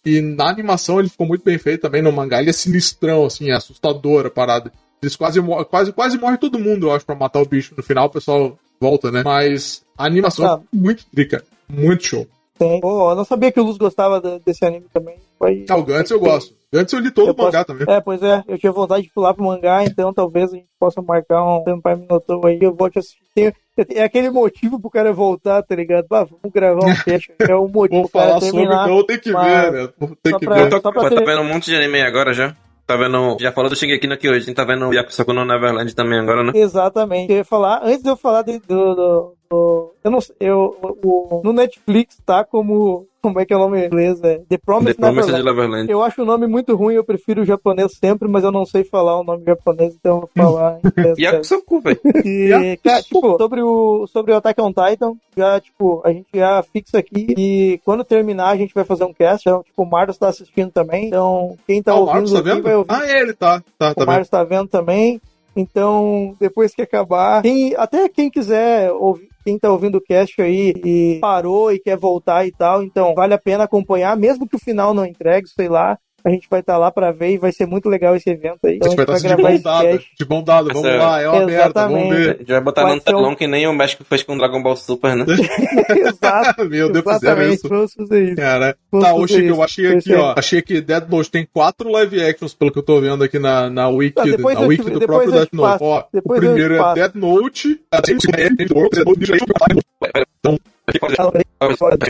[0.05, 2.01] E na animação ele ficou muito bem feito também.
[2.01, 4.72] No mangá ele é sinistrão, assim, é assustador a parada.
[5.02, 5.39] Eles quase,
[5.70, 7.74] quase, quase morre todo mundo, eu acho, pra matar o bicho.
[7.78, 9.22] No final o pessoal volta, né?
[9.24, 10.60] Mas a animação Ah.
[10.62, 11.43] é muito trica.
[11.70, 12.28] Muito show.
[12.58, 12.80] Tem.
[12.82, 15.16] Pô, eu não sabia que o Luz gostava de- desse anime também.
[15.38, 15.64] Foi...
[15.70, 16.56] Ah, o Gantz eu gosto.
[16.74, 17.95] Gantz eu li todo Eu o mangá posso- também.
[17.95, 21.00] É, pois é, eu tinha vontade de pular pro mangá, então talvez a gente possa
[21.02, 23.20] marcar um Senpai Minotou aí, eu vou te assistir.
[23.36, 23.54] Tem-
[23.95, 26.08] É aquele motivo pro cara voltar, tá ligado?
[26.10, 27.32] Bah, vamos gravar um teste.
[27.39, 28.84] É o motivo Vou pro cara falar sobre, terminar.
[28.86, 29.89] então eu tenho que mas- ver, né?
[30.00, 30.70] Vou ter só que pra- ver.
[30.72, 32.56] Pô, só pra tá ter- vendo um monte de anime agora já?
[32.88, 33.38] Tá vendo.
[33.40, 36.54] Já falou do Shingeki no Kyojin, tá vendo o Yakusoku no Neverland também agora, né?
[36.56, 37.30] Exatamente.
[37.32, 40.74] Eu ia falar, antes de eu falar de- do, do, do- eu não sei, eu,
[41.04, 44.22] o, no Netflix tá como, como é que é o nome em inglês?
[44.24, 45.46] É The The Promised Promised Neverland.
[45.46, 45.92] Neverland.
[45.92, 48.84] Eu acho o nome muito ruim, eu prefiro o japonês sempre, mas eu não sei
[48.84, 51.18] falar o nome japonês, então eu vou falar em inglês.
[51.20, 52.00] Yakusoku, velho.
[52.26, 56.64] E, cara, tipo, sobre o, sobre o Attack on Titan, já, tipo, a gente já
[56.64, 59.48] fixa aqui e quando terminar a gente vai fazer um cast.
[59.48, 61.08] Então, tipo, o Marcos tá assistindo também.
[61.08, 62.64] Então, quem tá Ah, o ouvindo Marcos tá vendo?
[62.64, 62.92] vai ouvir.
[62.92, 63.64] Ah, é, ele tá.
[63.78, 64.08] Tá, o tá vendo.
[64.08, 65.22] Marcos tá vendo também.
[65.58, 70.74] Então, depois que acabar, quem, até quem quiser ouvir, quem tá ouvindo o cast aí
[70.86, 74.60] e parou e quer voltar e tal, então vale a pena acompanhar, mesmo que o
[74.60, 75.97] final não entregue, sei lá.
[76.24, 78.74] A gente vai estar lá pra ver e vai ser muito legal esse evento aí.
[78.74, 79.88] A Então, gente vai estar assim, de gravar mão esse dada.
[79.88, 80.09] cast.
[80.20, 80.26] De
[80.74, 82.09] vamos Essa- lá, é uma aberta, vamos Exatamente.
[82.15, 82.30] ver.
[82.30, 84.34] A gente vai botar Vai no ser um- telão que nem o México fez com
[84.36, 85.26] o Dragon Ball Super, né?
[85.89, 86.65] Exato.
[86.70, 87.70] Meu Deus, fizeram isso.
[87.70, 88.36] vamos fazer isso.
[88.36, 90.34] Cara, Vamos tá, ô Chico, eu achei aqui, ó.
[90.38, 93.70] Achei que Dead Note tem quatro live actions, pelo que eu tô vendo aqui na,
[93.70, 95.84] na wiki, Ah, na wiki te- do próprio Death te Note.
[95.84, 96.93] Ó, o primeiro é.
[96.95, 97.80] Dead Note,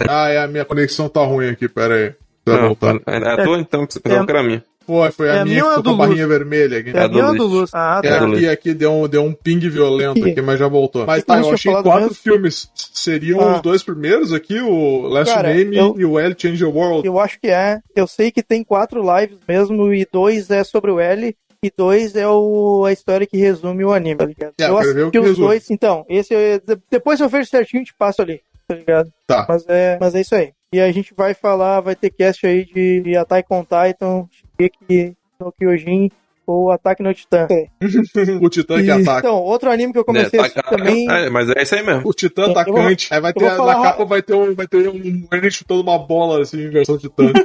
[0.10, 2.14] ah, é, a minha conexão tá ruim aqui, pera aí.
[2.52, 3.02] Tá Não, voltando.
[3.08, 4.64] é a tua, então, que você pensava que era a minha.
[4.86, 6.92] Foi, foi a É a minha minha que ficou com a barrinha vermelha aqui.
[6.92, 7.46] É a É minha do.
[7.46, 7.72] Luz?
[7.74, 8.20] Ah, É, tá.
[8.26, 11.06] do aqui, aqui deu um, deu um ping violento aqui, mas já voltou.
[11.06, 12.14] Mas tá, eu achei quatro mesmo?
[12.16, 12.72] filmes.
[12.74, 13.56] Seriam Ah.
[13.58, 17.06] os dois primeiros aqui, o Last Cara, Name eu- e o L Change the World.
[17.06, 17.80] Eu acho que é.
[17.94, 22.16] Eu sei que tem quatro lives mesmo e dois é sobre o L e dois
[22.16, 24.54] é o, a história que resume o anime, tá ligado?
[24.58, 25.48] É, eu eu quero ver o assisti que os resume.
[25.48, 29.12] dois, então, esse eu- de- depois eu vejo certinho e te passo ali, tá ligado?
[29.28, 29.46] Tá.
[29.50, 30.52] Mas é, mas é isso aí.
[30.74, 34.26] E a gente vai falar, vai ter cast aí de Attack on Titan,
[34.60, 36.12] Shingeki no Kyojin
[36.46, 37.48] ou Ataque no Titã.
[38.42, 39.20] o Titã que E- ataca.
[39.20, 41.10] Então, outro anime que eu comecei a É, assistir tá- também...
[41.10, 42.02] é, mas é isso aí mesmo.
[42.10, 43.14] O Titã vou- atacante.
[43.14, 45.82] Aí vai ter, vou falar na capa vai ter um, vai ter um ele chutando
[45.82, 47.32] uma bola, assim, em versão Titã.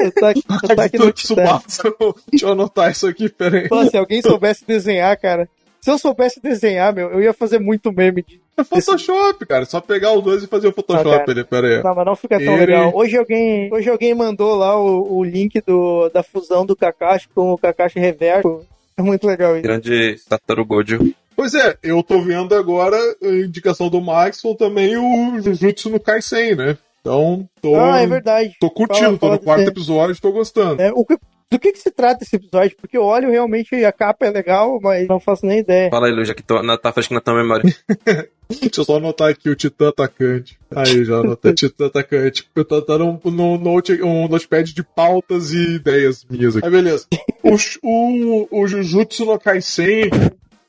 [0.00, 1.34] Ataque, Ataque no Titã.
[1.34, 1.94] Tsubasa.
[2.30, 3.68] Deixa eu anotar isso aqui, peraí.
[3.68, 5.48] Pô, se alguém soubesse desenhar, cara...
[5.80, 8.39] Se eu soubesse desenhar, meu, eu ia fazer muito meme de...
[8.56, 9.64] É Photoshop, cara.
[9.64, 11.30] Só pegar os dois e fazer o Photoshop Ah, cara.
[11.32, 11.82] ali, peraí.
[11.82, 12.92] Não, mas não fica tão Ele- legal.
[12.94, 17.52] Hoje alguém, hoje alguém mandou lá o, o link do, da fusão do Kakashi com
[17.52, 18.62] o Kakashi Reverso.
[18.96, 19.62] É muito legal isso.
[19.62, 20.98] Grande Satoru Gojo.
[21.34, 26.54] Pois é, eu tô vendo agora a indicação do Maxwell também o Jujutsu no Kaisen,
[26.54, 26.76] né?
[27.00, 28.54] Então, tô, Ah, é verdade.
[28.60, 30.82] tô curtindo, Fala- tô no quarto desse- episódio, tô gostando.
[30.82, 31.16] É, o que-
[31.50, 32.76] do que, que se trata esse episódio?
[32.80, 35.90] Porque eu olho realmente a capa é legal, mas não faço nem ideia.
[35.90, 37.64] Fala aí, Lu, já que tô, na, tá fresco na tua memória.
[38.48, 40.58] Deixa eu só anotar aqui o Titã Atacante.
[40.74, 41.54] Aí, já anotei.
[41.54, 42.48] Titã Atacante.
[42.54, 46.66] Eu tô dando um, no note, um notepad de pautas e ideias minhas aqui.
[46.66, 47.06] Aí, beleza.
[47.42, 50.10] O, o, o Jujutsu no Kaisen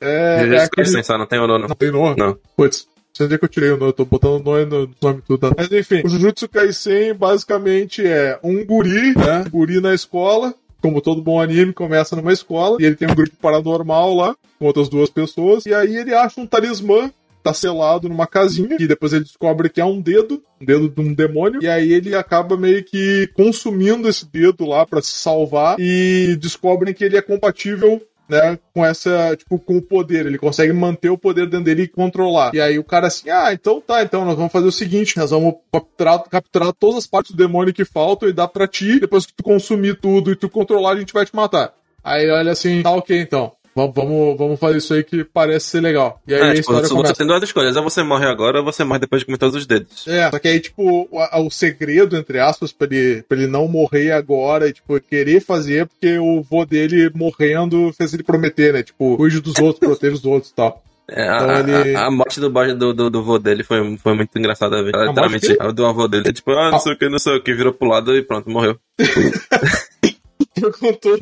[0.00, 0.86] é, é Já aquele...
[0.88, 1.68] sem só, não tem o nono.
[1.68, 2.16] Não tem nome?
[2.18, 2.36] Não.
[2.56, 3.90] Putz, você onde é que eu tirei o nome?
[3.90, 5.38] Eu tô botando o nome no nome tudo.
[5.38, 5.54] tá?
[5.56, 9.44] Mas enfim, o Jujutsu Kaisen basicamente é um guri, né?
[9.50, 10.54] Guri na escola.
[10.82, 14.66] Como todo bom anime, começa numa escola e ele tem um grupo paranormal lá, com
[14.66, 17.10] outras duas pessoas, e aí ele acha um talismã
[17.42, 21.00] tá selado numa casinha, e depois ele descobre que é um dedo, um dedo de
[21.00, 25.76] um demônio, e aí ele acaba meio que consumindo esse dedo lá pra se salvar,
[25.78, 30.72] e descobrem que ele é compatível né, com essa, tipo, com o poder, ele consegue
[30.72, 32.54] manter o poder dentro dele e controlar.
[32.54, 35.30] E aí o cara assim, ah, então tá, então nós vamos fazer o seguinte, nós
[35.30, 39.26] vamos capturar, capturar todas as partes do demônio que faltam e dar pra ti, depois
[39.26, 41.74] que tu consumir tudo e tu controlar, a gente vai te matar.
[42.02, 43.52] Aí olha assim, tá ok então.
[43.74, 46.20] Vamos, vamos, vamos fazer isso aí que parece ser legal.
[46.28, 47.14] E aí É, a tipo, história você começa.
[47.14, 47.74] tem duas escolhas.
[47.76, 50.06] Ou você morre agora, ou você morre depois de comer todos os dedos.
[50.06, 53.66] É, só que aí, tipo, o, o segredo, entre aspas, pra ele, pra ele não
[53.66, 58.82] morrer agora e, tipo, querer fazer, porque o vô dele morrendo fez ele prometer, né?
[58.82, 60.82] Tipo, cuide dos outros, proteja os outros e tal.
[61.08, 63.96] É, a, Então a- ele- a, a morte do, do, do, do vô dele foi,
[63.96, 64.92] foi muito engraçada a ver.
[64.94, 66.28] Literalmente, a do avô dele.
[66.28, 68.22] É tipo, ah, não sei o que, não sei o que, virou pro lado e
[68.22, 68.78] pronto, morreu.
[70.54, 71.18] Perguntou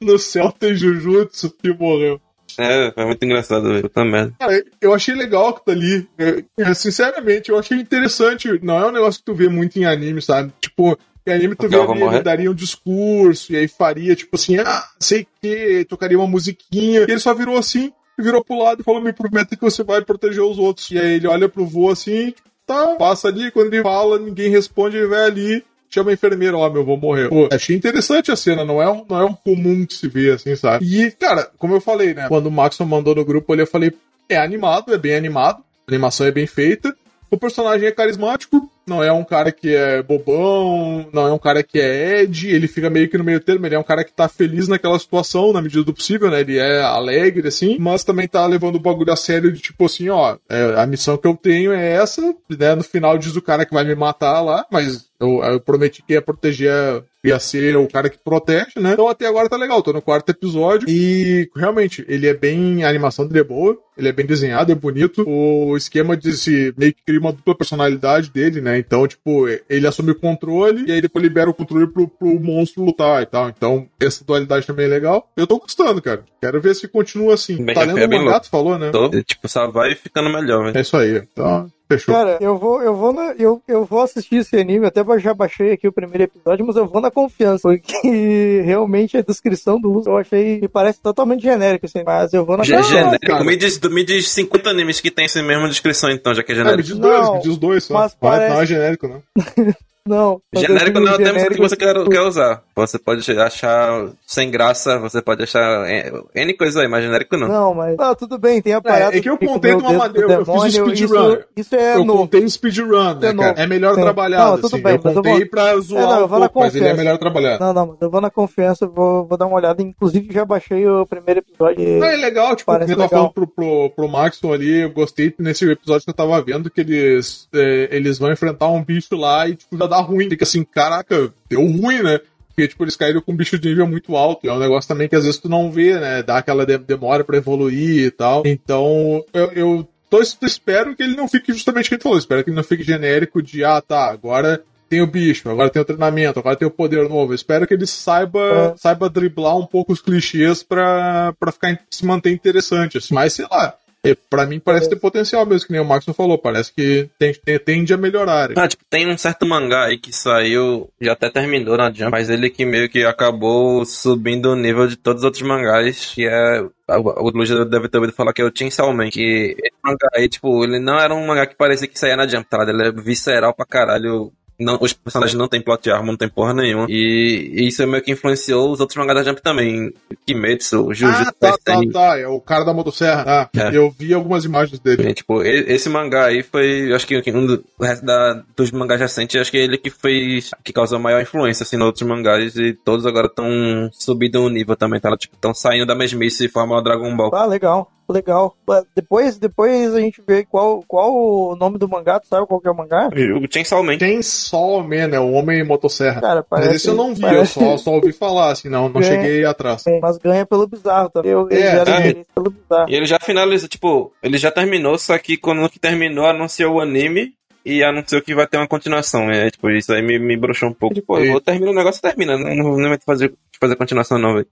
[0.00, 2.20] no céu tem Jujutsu e morreu.
[2.58, 3.80] É, foi muito engraçado.
[3.80, 4.34] Puta merda.
[4.38, 6.08] Cara, eu achei legal que tá ali.
[6.18, 8.48] É, é, sinceramente, eu achei interessante.
[8.62, 10.52] Não é um negócio que tu vê muito em anime, sabe?
[10.60, 14.84] Tipo, em anime tu vê ele daria um discurso e aí faria, tipo assim, ah,
[14.98, 17.00] sei que, tocaria uma musiquinha.
[17.00, 20.02] E ele só virou assim, virou pro lado e falou: me prometa que você vai
[20.02, 20.90] proteger os outros.
[20.90, 24.50] E aí ele olha pro vô assim, tipo, tá, passa ali, quando ele fala, ninguém
[24.50, 25.64] responde, ele vai ali.
[25.92, 27.28] Chama a enfermeira, ó, meu, vou morrer.
[27.28, 30.30] Pô, achei interessante a cena, não é, um, não é um comum que se vê
[30.30, 30.86] assim, sabe?
[30.86, 32.28] E, cara, como eu falei, né?
[32.28, 33.92] Quando o Maxon mandou no grupo ali, eu falei,
[34.26, 36.96] é animado, é bem animado, a animação é bem feita.
[37.30, 41.62] O personagem é carismático, não é um cara que é bobão, não é um cara
[41.62, 44.12] que é Ed, ele fica meio que no meio termo, ele é um cara que
[44.12, 46.40] tá feliz naquela situação, na medida do possível, né?
[46.40, 50.08] Ele é alegre, assim, mas também tá levando o bagulho a sério de tipo assim,
[50.08, 52.74] ó, é, a missão que eu tenho é essa, né?
[52.74, 56.14] No final diz o cara que vai me matar lá, mas eu, eu prometi que
[56.14, 58.92] ia proteger, ia ser o cara que protege, né?
[58.92, 62.88] Então até agora tá legal, tô no quarto episódio e realmente ele é bem, a
[62.88, 65.24] animação dele é boa, ele é bem desenhado, é bonito.
[65.26, 68.71] O esquema de se meio que cria uma dupla personalidade dele, né?
[68.78, 72.84] Então, tipo, ele assume o controle e aí depois libera o controle pro, pro monstro
[72.84, 73.48] lutar e tal.
[73.48, 75.30] Então, essa dualidade também é legal.
[75.36, 76.24] Eu tô gostando, cara.
[76.40, 77.64] Quero ver se continua assim.
[77.64, 78.90] Bem, tá é lendo o bem mangá, falou, né?
[78.90, 80.78] Tô, tipo, só vai ficando melhor, velho.
[80.78, 81.16] É isso aí.
[81.16, 82.14] Então, fechou.
[82.14, 85.72] Cara, eu vou, eu vou na, eu, eu vou assistir esse anime, até já baixei
[85.72, 90.10] aqui o primeiro episódio, mas eu vou na confiança, porque realmente a descrição do uso
[90.10, 92.88] eu achei, me parece totalmente genérico, assim, mas eu vou na é confiança.
[92.88, 93.44] genérico.
[93.44, 96.54] Me diz, me diz 50 animes que tem essa mesma descrição, então, já que é
[96.54, 96.88] Ah, me genérico.
[96.88, 97.94] diz dois, Não, me diz dois só.
[97.94, 99.22] mas é- parece- Não é genérico, não.
[100.06, 100.40] Não.
[100.52, 102.62] Genérico não é o termo que você quer, quer usar.
[102.74, 107.46] Você pode achar sem graça, você pode achar é, N coisa aí, mas genérico não.
[107.48, 107.96] Não, mas.
[108.00, 109.16] Ah, tudo bem, tem a parada.
[109.16, 111.30] é que eu contei de uma maneira, eu fiz o demônio, speedrun.
[111.32, 112.18] Isso, isso é eu novo.
[112.22, 113.60] contei o speedrun, né, É cara?
[113.62, 114.00] É melhor Sim.
[114.00, 114.82] trabalhado, Não, tudo assim.
[114.82, 116.66] bem, eu mas eu contei vou- pra zoar É, não, eu um vou na pouco,
[116.66, 117.64] mas ele é melhor trabalhado.
[117.64, 119.80] Não, não, mas eu vou na confiança, vou, vou dar uma olhada.
[119.82, 121.86] Inclusive, já baixei o primeiro episódio.
[122.00, 123.32] Não, é legal, tipo, Parece eu tava legal.
[123.32, 126.80] falando pro, pro, pro Maxon ali, eu gostei nesse episódio que eu tava vendo que
[126.80, 130.28] eles, é, eles vão enfrentar um bicho lá e, tipo, já dá ruim.
[130.28, 132.20] Fica assim, caraca, deu ruim, né?
[132.48, 134.46] Porque, tipo, eles caíram com um bicho de nível muito alto.
[134.46, 136.22] É um negócio também que às vezes tu não vê, né?
[136.22, 138.42] Dá aquela de- demora pra evoluir e tal.
[138.44, 142.18] Então, eu, eu tô, espero que ele não fique justamente o que ele falou.
[142.18, 145.80] Espero que ele não fique genérico de, ah, tá, agora tem o bicho, agora tem
[145.80, 147.32] o treinamento, agora tem o poder novo.
[147.32, 148.76] Eu espero que ele saiba, É.
[148.76, 152.98] saiba driblar um pouco os clichês pra, pra ficar, se manter interessante.
[152.98, 153.14] Assim.
[153.14, 153.74] Mas sei lá.
[154.04, 156.36] É, Pra mim parece ter potencial mesmo, que nem o Maxon falou.
[156.38, 158.50] Parece que tem- tem- tende a melhorar.
[158.56, 162.28] Ah, tipo, tem um certo mangá aí que saiu, já até terminou na Jump, mas
[162.28, 166.60] ele que meio que acabou subindo o nível de todos os outros mangás, que é.
[166.88, 170.28] O Luiz deve ter ouvido falar que é o Chainsaw Man, que esse mangá aí,
[170.28, 172.64] tipo, ele não era um mangá que parecia que saía na Jump, tá?
[172.68, 174.32] Ele é visceral pra caralho.
[174.64, 176.86] Não, os personagens não tem plot armor, não tem porra nenhuma.
[176.88, 179.92] E, e isso meio que influenciou os outros mangás da Jump também.
[180.26, 181.90] Kimetsu, Jujutsu Ah, tá, tá, Kaisen.
[181.90, 182.18] tá.
[182.18, 183.24] É o cara da motosserra.
[183.26, 183.76] Ah, É.
[183.76, 185.08] Eu vi algumas imagens dele.
[185.08, 187.64] E, tipo, e- esse mangá aí foi, acho que um do,
[188.02, 191.86] da, dos mangás recentes, acho que ele que fez, que causou maior influência, assim, nos
[191.86, 195.14] outros mangás, e todos agora estão subindo o nível também, tá?
[195.16, 197.34] Tipo, estão saindo da mesmice e formam o Dragon Ball.
[197.34, 198.56] Ah, legal, legal.
[198.66, 202.60] Mas Depois, depois a gente vê qual, qual o nome do mangá, tu sabe qual
[202.60, 203.08] que é o mangá?
[203.16, 203.98] E o Chainsaw Man.
[203.98, 206.20] Chainsaw Man, é o Homem Motosserra.
[206.20, 206.68] Cara, parece.
[206.68, 209.04] Mas esse eu não vi, eu parece- só, só ouvi falar, assim, não, não É.
[209.04, 209.82] cheguei atrás.
[210.00, 211.20] Mas ganha pelo bizarro, tá?
[211.24, 211.82] Eu, eu É, é.
[211.82, 212.88] interesse pelo bizarro.
[212.90, 216.80] E ele já finalizou, tipo, ele já terminou, só que quando que terminou, anunciou o
[216.80, 217.32] anime
[217.64, 219.30] e anunciou que vai ter uma continuação.
[219.30, 220.94] É, tipo, isso aí me, me broxou um pouco.
[220.94, 222.36] Tipo, eu vou terminar o negócio, termina.
[222.36, 224.46] Não, não, não vai fazer, fazer continuação, não, velho.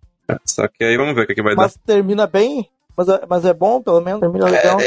[0.46, 2.68] Só que aí vamos ver o que, que vai Mas termina bem?
[3.00, 4.20] Mas, é- mas é bom, pelo menos?
[4.20, 4.78] Termina legal?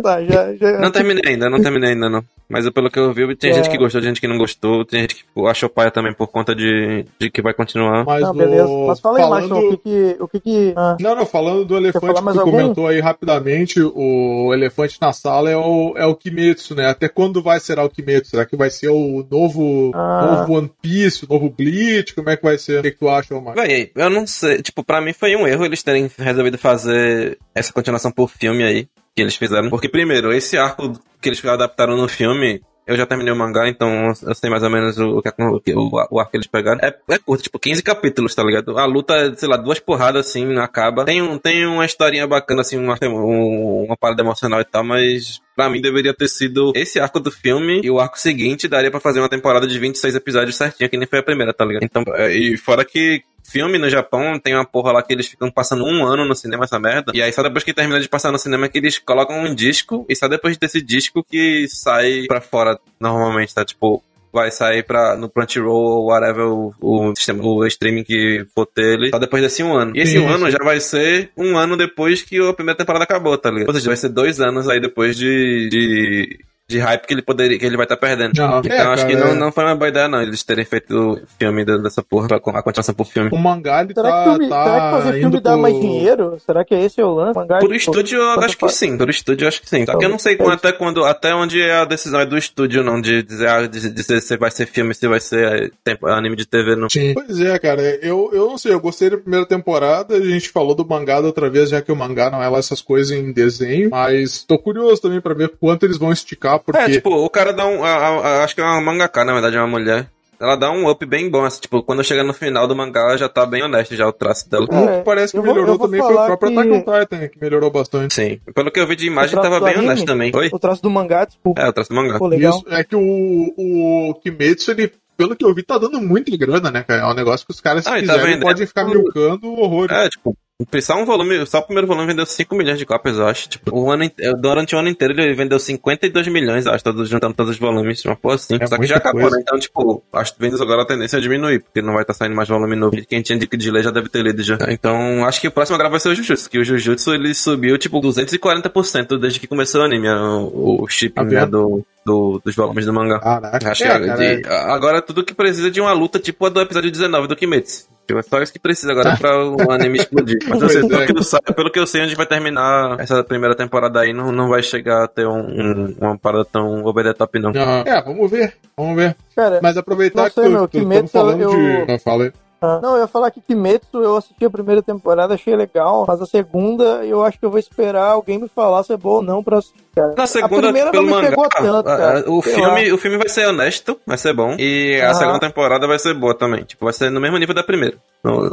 [0.00, 0.78] Tá, já, já...
[0.78, 2.24] Não terminei ainda, não terminei ainda, não.
[2.52, 3.54] Mas pelo que eu vi, tem É.
[3.54, 6.28] gente que gostou, tem gente que não gostou, tem gente que achou paia também por
[6.28, 8.04] conta de, de que vai continuar.
[8.04, 8.66] Mas Não, beleza.
[8.66, 8.86] o...
[8.88, 9.48] Mas fala aí, falando...
[9.48, 10.16] Marcelo, o que que...
[10.22, 10.74] O que, que...
[10.76, 12.50] Ah, Não, não, falando do elefante que tu algum?
[12.50, 16.86] comentou aí rapidamente, o elefante na sala é o, é o Kimetsu, né?
[16.90, 18.30] Até quando vai ser o Kimetsu?
[18.32, 20.36] Será que vai ser o novo, Ah.
[20.40, 22.14] novo One Piece, o novo Bleach?
[22.14, 22.80] Como é que vai ser?
[22.80, 23.54] O que, que tu acha, Omar?
[23.54, 24.60] Véi, eu não sei.
[24.60, 28.86] Tipo, pra mim foi um erro eles terem resolvido fazer essa continuação por filme aí,
[29.14, 29.68] que eles fizeram.
[29.70, 32.60] Porque, primeiro, esse arco que eles adaptaram no filme.
[32.84, 35.62] Eu já terminei o mangá, então eu sei mais ou menos o, que é- o,
[35.76, 36.80] o, o arco que eles pegaram.
[36.82, 38.76] É, é curto, tipo, 15 capítulos, tá ligado?
[38.76, 41.04] A luta, sei lá, duas porradas assim, acaba.
[41.04, 45.40] Tem, um, tem uma historinha bacana, assim, uma, um- uma parada emocional e tal, mas
[45.54, 49.00] pra mim deveria ter sido esse arco do filme e o arco seguinte daria pra
[49.00, 51.84] fazer uma temporada de 26 episódios certinha, que nem foi a primeira, tá ligado?
[51.84, 55.50] Então, é, e fora que filme no Japão tem uma porra lá que eles ficam
[55.50, 57.12] passando um ano no cinema essa merda.
[57.14, 60.06] E aí só depois que termina de passar no cinema que eles colocam um disco
[60.08, 63.64] e só depois desse disco que sai pra fora normalmente, tá?
[63.64, 64.02] Tipo,
[64.32, 68.94] vai sair pra, no Crunchyroll ou whatever o, o, sistema, o streaming que for ter
[68.94, 69.92] ele, só depois desse um ano.
[69.94, 73.04] E esse Sim, um ano já vai ser um ano depois que a primeira temporada
[73.04, 73.68] acabou, tá ligado?
[73.68, 77.58] Ou seja, vai ser dois anos aí depois de, de, de hype que ele poderia,
[77.58, 78.32] que ele vai estar perdendo.
[78.40, 79.38] Ah, então é, acho que cara, não, é.
[79.38, 82.62] não foi uma boa ideia não, eles terem feito o filme dessa porra, pra- a
[82.62, 83.28] continuação por filme.
[83.32, 85.80] O mangá, ele será, tá, que filme, tá será que fazer filme dá pro- mais
[85.80, 86.36] dinheiro?
[86.44, 87.38] Será que é esse o lance?
[87.38, 88.74] Mangá, Por estúdio, eu acho que faz?
[88.74, 88.96] sim.
[88.96, 89.84] Por estúdio, eu acho que sim.
[89.84, 90.58] Só que eu não sei Talvez.
[90.58, 93.90] até quando, até onde é a decisão é do estúdio, não, de dizer, ah, de
[93.90, 96.88] dizer se vai ser filme, se vai ser eh, tempo- anime de TV, não.
[96.88, 97.12] Sim.
[97.12, 97.82] Pois é, cara.
[98.02, 100.14] Eu, eu não sei, eu gostei da primeira temporada.
[100.16, 102.58] A gente falou do mangá da outra vez, já que o mangá não é lá
[102.58, 103.90] essas coisas em desenho.
[103.90, 106.80] Mas tô curioso também pra ver quanto eles vão esticar, porque.
[106.80, 107.84] É, tipo, o cara dá um.
[107.84, 108.08] a- a-
[108.40, 110.06] a- acho que é uma mangaka, na verdade, é uma mulher.
[110.40, 113.16] Ela dá um up bem bom, assim, tipo, quando chega no final do mangá, ela
[113.16, 114.66] já tá bem honesto já o traço dela.
[114.72, 117.40] É, que parece que vou- melhorou também foi o próprio que- Attack on Titan, que
[117.40, 118.12] melhorou bastante.
[118.14, 118.40] Sim.
[118.52, 119.86] Pelo que eu vi de imagem, tava bem anime?
[119.86, 120.32] honesto também.
[120.34, 120.50] Oi?
[120.52, 121.62] O traço do mangá, desculpa.
[121.62, 122.18] É, o traço do mangá.
[122.18, 122.56] Pô, legal.
[122.58, 126.72] Isso, é que o, o Kimetsu, ele, pelo que eu vi, tá dando muita grana,
[126.72, 127.02] né, cara?
[127.02, 128.42] É um negócio que os caras, se Ah, tá quiserem, vendendo.
[128.42, 129.96] podem ficar milcando horrores.
[129.96, 130.36] É, tipo,
[130.80, 133.48] só um volume, só o primeiro volume vendeu 5 milhões de cópias, eu acho.
[133.48, 134.10] Tipo, o ano,
[134.40, 138.04] durante o ano inteiro ele vendeu 52 milhões, acho, todos, juntando todos os volumes.
[138.04, 138.56] Uma porra assim.
[138.60, 139.38] É só que já acabou, né?
[139.40, 142.34] Então, tipo, acho que vendas agora a tendência é diminuir, porque não vai estar saindo
[142.36, 142.96] mais volume novo.
[143.08, 144.56] Quem tinha de, de ler já deve ter lido já.
[144.68, 147.76] Então, acho que o próximo agora vai ser o Jujutsu, que o Jujutsu ele subiu,
[147.78, 152.54] tipo, 240% desde que começou o anime, o, o shipping, Tá né, do, do- dos
[152.54, 153.18] volumes do mangá.
[153.20, 153.70] Caraca.
[153.70, 156.48] Acho É, que cara, de- agora tudo que precisa é de uma luta tipo a
[156.48, 157.86] do episódio 19 do Kimetsu.
[158.12, 160.38] Tipo, É só isso que precisa agora pra o anime explodir.
[160.48, 161.06] Mas eu sei, Pois pelo, é.
[161.06, 164.30] que eu, sa- pelo que eu sei, onde vai terminar essa primeira temporada aí, não,
[164.30, 167.50] não vai chegar a ter um, um- uma parada tão over the top, não.
[167.50, 169.16] É, vamos ver, vamos ver.
[169.34, 171.50] Cara, Mas aproveitar Não sei, que tu, meu, tu, Kimetsu, estamos falando eu-
[171.86, 171.92] de...
[171.92, 172.32] Não, fala aí.
[172.62, 176.22] Ah, Não, eu ia falar que Kimetsu eu assisti a primeira temporada, achei legal, mas
[176.22, 179.22] a segunda eu acho que eu vou esperar alguém me falar se é boa ou
[179.22, 180.14] não pra assistir, cara.
[180.16, 182.30] Na segunda, a primeira pelo não me mangá, pegou tanto, a- a- cara.
[182.30, 184.54] o, Sei filme, o filme vai ser honesto, vai ser bom.
[184.58, 186.62] E a segunda temporada vai ser boa também.
[186.64, 187.96] Tipo, vai ser no mesmo nível da primeira.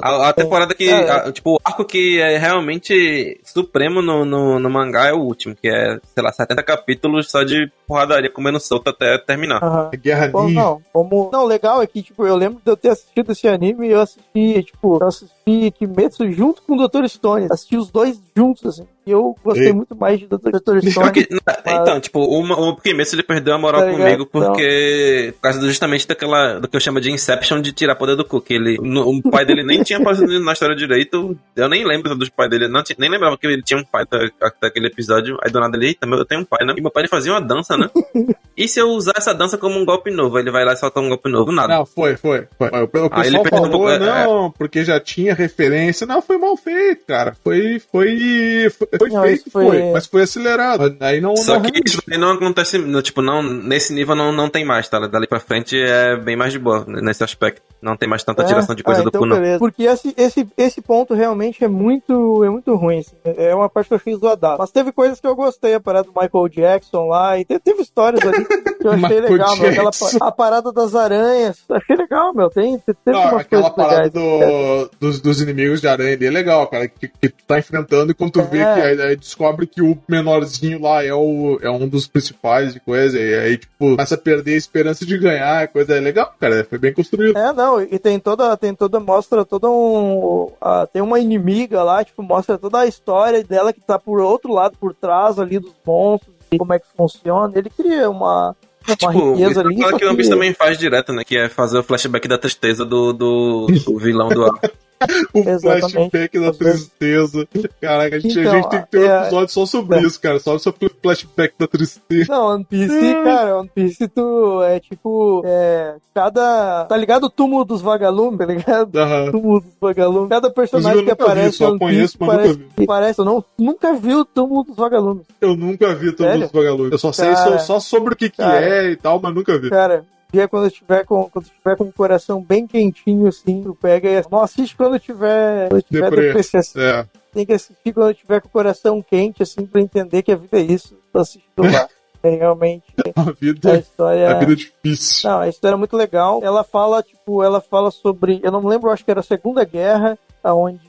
[0.01, 0.89] A, a temporada que.
[0.89, 1.09] É.
[1.11, 5.55] a- tipo, o arco que é realmente supremo no, no, no mangá é o último,
[5.55, 9.89] que é, sei lá, 70 capítulos só de porradaria comendo solto até terminar.
[9.91, 10.61] É Guerra Bom, Ninja.
[10.61, 11.29] não, como...
[11.33, 13.99] Não, legal é que, tipo, eu lembro de eu ter assistido esse anime e eu
[13.99, 17.07] assisti, tipo, eu assisti assisti Kimetsu junto com o Dr.
[17.07, 17.47] Stone.
[17.51, 18.87] Assisti os dois juntos, assim.
[19.05, 19.73] E eu gostei Ei.
[19.73, 20.51] muito mais de Dr.
[20.89, 20.93] Stone.
[20.93, 21.27] Porque-
[21.65, 25.33] então, tipo, o, o Kimetsu ele perdeu a moral Tá comigo porque.
[25.35, 26.59] Por causa justamente daquela.
[26.59, 28.51] do que eu chamo de Inception de tirar poder do Cook.
[28.51, 31.37] Ele, no- o pai dele nem tinha aparecido na história direito.
[31.55, 32.67] Eu nem lembro dos pais dele.
[32.67, 35.37] Não, tinha- nem lembrava que ele tinha um pai até, até aquele episódio.
[35.43, 36.73] Aí do nada ele, eita, meu, eu tenho um pai, né?
[36.77, 37.89] E meu pai ele fazia uma dança, né?
[38.59, 40.37] E se eu usar essa dança como um golpe novo?
[40.37, 41.49] Ele vai lá e solta um golpe novo.
[41.49, 41.77] Nada.
[41.77, 42.45] Não, foi, foi.
[42.57, 42.67] foi.
[42.67, 46.05] O, pessoal Ah, ele perdeu um falou, pouco, é, não, porque já tinha referência.
[46.05, 47.35] Não, foi mal feito, cara.
[47.43, 50.95] Foi, foi, foi, foi Não, feito, foi- foi, mas foi acelerado.
[50.99, 54.49] Aí não, Só não que isso não acontece, no- tipo, não, nesse nível não, não
[54.49, 54.99] tem mais, tá?
[55.07, 57.61] Dali pra frente é bem mais de boa nesse aspecto.
[57.81, 59.37] Não tem mais tanta tiração de coisa ah, do então cu, não.
[59.37, 59.59] beleza.
[59.59, 62.99] Porque esse, esse, esse ponto realmente é muito, é muito ruim.
[62.99, 63.15] assim.
[63.23, 64.57] É uma parte que eu achei zoada.
[64.57, 65.73] Mas teve coisas que eu gostei.
[65.73, 67.37] A parada do Michael Jackson lá.
[67.39, 69.69] E te- teve histórias ali que eu achei legal, meu.
[69.69, 71.59] Aquela, a parada das aranhas.
[71.69, 72.49] Achei legal, meu.
[72.49, 74.11] Tem, tem, teve Não, umas aquela parada legais.
[74.11, 76.87] do, dos, dos inimigos de aranha ali é legal, cara.
[76.87, 78.73] Que, que tu tá enfrentando e quando tu vê É.
[78.73, 82.79] que aí, aí descobre que o menorzinho lá é, o, é um dos principais e
[82.79, 83.17] coisa.
[83.19, 85.67] E aí, tipo, começa a perder a esperança de ganhar.
[85.69, 86.65] Coisa é legal, cara.
[86.69, 87.37] Foi bem construído.
[87.37, 90.51] É, não, e tem toda, tem toda, mostra toda um.
[90.61, 94.51] ah, tem uma inimiga lá, tipo, mostra toda a história dela que tá por outro
[94.53, 97.51] lado, por trás ali dos monstros, e como é que funciona.
[97.55, 98.55] Ele cria uma,
[98.87, 99.77] uma Tipo, riqueza é ali.
[99.81, 101.23] só que o One Piece também faz direto, né?
[101.23, 104.59] Que é fazer o flashback da tristeza do, do, do vilão do arco.
[105.33, 105.91] O Exatamente.
[105.93, 107.47] flashback da tristeza.
[107.79, 110.01] Caraca, a gente, a Então, gente tem que ter um é- episódio só sobre é.
[110.01, 110.39] isso, cara.
[110.39, 112.25] Só sobre o flashback da tristeza.
[112.31, 115.41] Não, One Piece, cara, One Piece tu é tipo.
[115.45, 116.85] É, cada.
[116.85, 118.95] Tá ligado o túmulo dos vagalumes, tá ligado?
[118.97, 119.31] Aham.
[119.31, 120.29] túmulo dos vagalumes.
[120.29, 122.85] Cada personagem que nunca vi, aparece só One conheço, mas parece, nunca vi.
[122.85, 123.19] parece.
[123.21, 125.23] Eu não, nunca vi o túmulo dos vagalumes.
[125.39, 126.45] Eu nunca vi todos Sério?
[126.45, 126.91] os vagalumes.
[126.91, 127.57] Eu só sei Cara.
[127.59, 128.61] só, só sobre o que, que Cara.
[128.65, 129.69] é e tal, mas nunca vi.
[129.69, 134.09] Cara, dia quando tiver com quando tiver com o coração bem quentinho assim, tu pega
[134.09, 136.33] e não assiste quando eu tiver, quando tiver Deprê.
[136.33, 136.79] deprê, assim.
[136.79, 137.05] É.
[137.33, 140.35] tem que assistir quando eu tiver com o coração quente assim pra entender que a
[140.35, 140.95] vida é isso.
[141.11, 141.87] Tô assistindo lá.
[142.21, 142.83] É realmente
[143.15, 145.29] A a vida, história a vida é difícil.
[145.29, 146.41] Não, a história é muito legal.
[146.43, 148.41] Ela fala, tipo, ela fala sobre.
[148.43, 150.81] Eu não me lembro, acho que era a Segunda Guerra, onde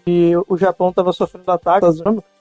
[0.49, 2.01] o Japão tava sofrendo ataques.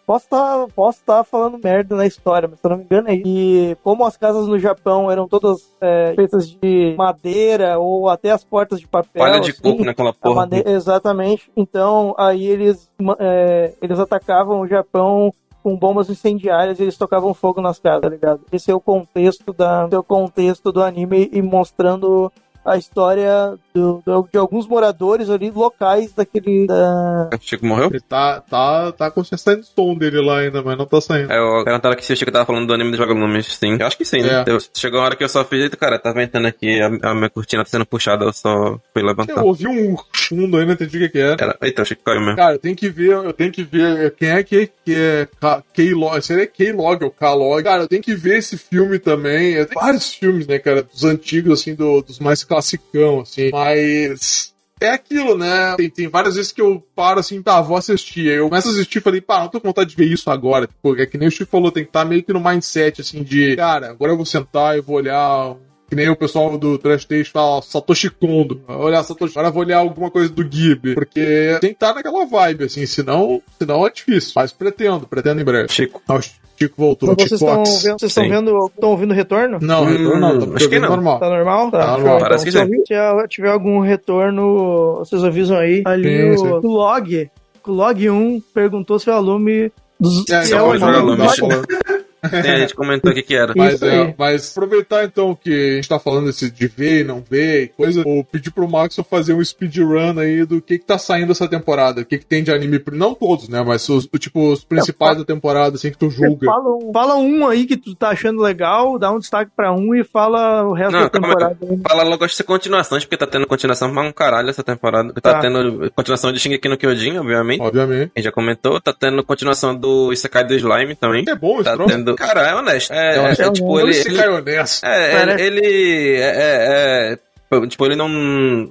[0.10, 3.14] Posso estar posso tá falando merda na história, mas se eu não me engano é
[3.14, 3.28] isso.
[3.28, 8.44] E como as casas no Japão eram todas é, feitas de madeira ou até as
[8.44, 9.22] portas de papel.
[9.24, 9.92] Palha de assim, coco, né?
[9.92, 10.48] Aquela a porra.
[10.48, 11.52] mane- Exatamente.
[11.56, 12.90] Então, aí eles,
[13.20, 15.32] é, eles atacavam o Japão
[15.62, 18.42] com bombas incendiárias e eles tocavam fogo nas casas, tá ligado?
[18.52, 22.32] Esse é o contexto da, esse é o contexto do anime e mostrando
[22.70, 27.88] a história do- do- de alguns moradores ali locais daquele da, O Chico morreu?
[27.90, 31.32] Ele tá, tá, tá com saindo som dele lá ainda, mas não tá saindo.
[31.32, 33.48] É, o perguntaram aqui se o Chico tava falando do anime dos vagalumes.
[33.48, 34.44] Sim, eu acho que sim, né?
[34.48, 34.52] É.
[34.52, 37.30] Eu- chegou uma hora que eu só fiz, cara, tá ventando aqui, a, a minha
[37.30, 39.38] cortina tá sendo puxada, eu só fui levantar.
[39.38, 41.38] Eu ouvi um fundo aí, não entendi o que, que era.
[41.40, 42.36] Era, eita, o Chico caiu mesmo.
[42.36, 45.28] Cara, eu tenho que ver, eu tenho que ver quem é que, que é
[45.74, 47.64] K-Log, seria K-Log ou K-Log.
[47.64, 49.56] Cara, eu tenho que ver esse filme também.
[49.56, 53.50] É, Tem vários filmes, né, cara, dos antigos, assim, do- dos mais classicão, assim.
[53.52, 55.76] Mas é aquilo, né?
[55.78, 58.30] Tem, tem várias vezes que eu paro assim, tá, vou assistir.
[58.30, 60.30] Aí eu começo a assistir e falei, pá, não tô com vontade de ver isso
[60.30, 60.68] agora.
[60.68, 63.24] Tipo, é que nem o Chico falou, tem que estar meio que no mindset, assim,
[63.24, 65.56] de, cara, agora eu vou sentar e vou olhar.
[65.90, 68.62] Que nem o pessoal do Trash Taste fala Satoshi Kondo.
[68.68, 69.34] Olhar Satoshi.
[69.34, 70.94] Agora eu vou olhar alguma coisa do Ghibli.
[70.94, 72.86] Porque tem que estar naquela vibe, assim.
[72.86, 74.34] Senão, senão é difícil.
[74.36, 75.74] Mas pretendo, pretendo em breve.
[75.74, 76.00] Chico.
[76.08, 76.20] Ah,
[76.64, 77.10] o Chico voltou.
[77.10, 79.60] Mas vocês estão vendo, vocês estão vendo, estão ouvindo o retorno?
[79.62, 80.40] Não, Hum, retorno não.
[80.48, 80.90] Tá acho que não.
[80.90, 81.20] normal.
[81.20, 81.72] Tá normal?
[81.72, 82.16] Tá show, normal.
[82.16, 82.28] então.
[82.28, 85.82] Parece que se tiver, algum retorno, vocês avisam aí.
[85.86, 86.68] Ali Sim, o, sim.
[86.68, 87.30] o log,
[87.68, 91.16] o log 1 perguntou se o alume dos É, Se não, é o não,
[92.24, 93.54] É, a gente comentou aqui que era.
[93.56, 97.24] Mas, é, mas aproveitar então que a gente tá falando desse de ver e não
[97.28, 100.98] ver e coisa, vou pedir pro Maxon fazer um speedrun aí do que que tá
[100.98, 104.18] saindo essa temporada, o que que tem de anime, não todos, né, mas os, o,
[104.18, 106.46] tipo, os principais da temporada, assim, que tu julga.
[106.46, 109.94] Fala um, fala um aí que tu tá achando legal, dá um destaque pra um
[109.96, 111.58] e fala o resto Não, da calma temporada.
[111.88, 115.14] Fala logo de continuações, porque tá tendo continuação pra um caralho essa temporada.
[115.14, 115.40] Tá, Tá.
[115.42, 117.62] tendo continuação de Shingeki no Kyojin, obviamente.
[117.62, 118.12] Obviamente.
[118.16, 118.80] A gente já comentou.
[118.82, 121.24] Tá tendo continuação do Isekai do Slime também.
[121.28, 121.94] É bom esse Tá troço.
[122.16, 122.92] Cara, é honesto.
[122.94, 123.92] É, é, acho é, é tipo, ele...
[123.92, 124.86] Esse ele- cara é honesto.
[124.86, 127.20] É, ele, ele é, é,
[127.62, 128.10] é, tipo, ele não,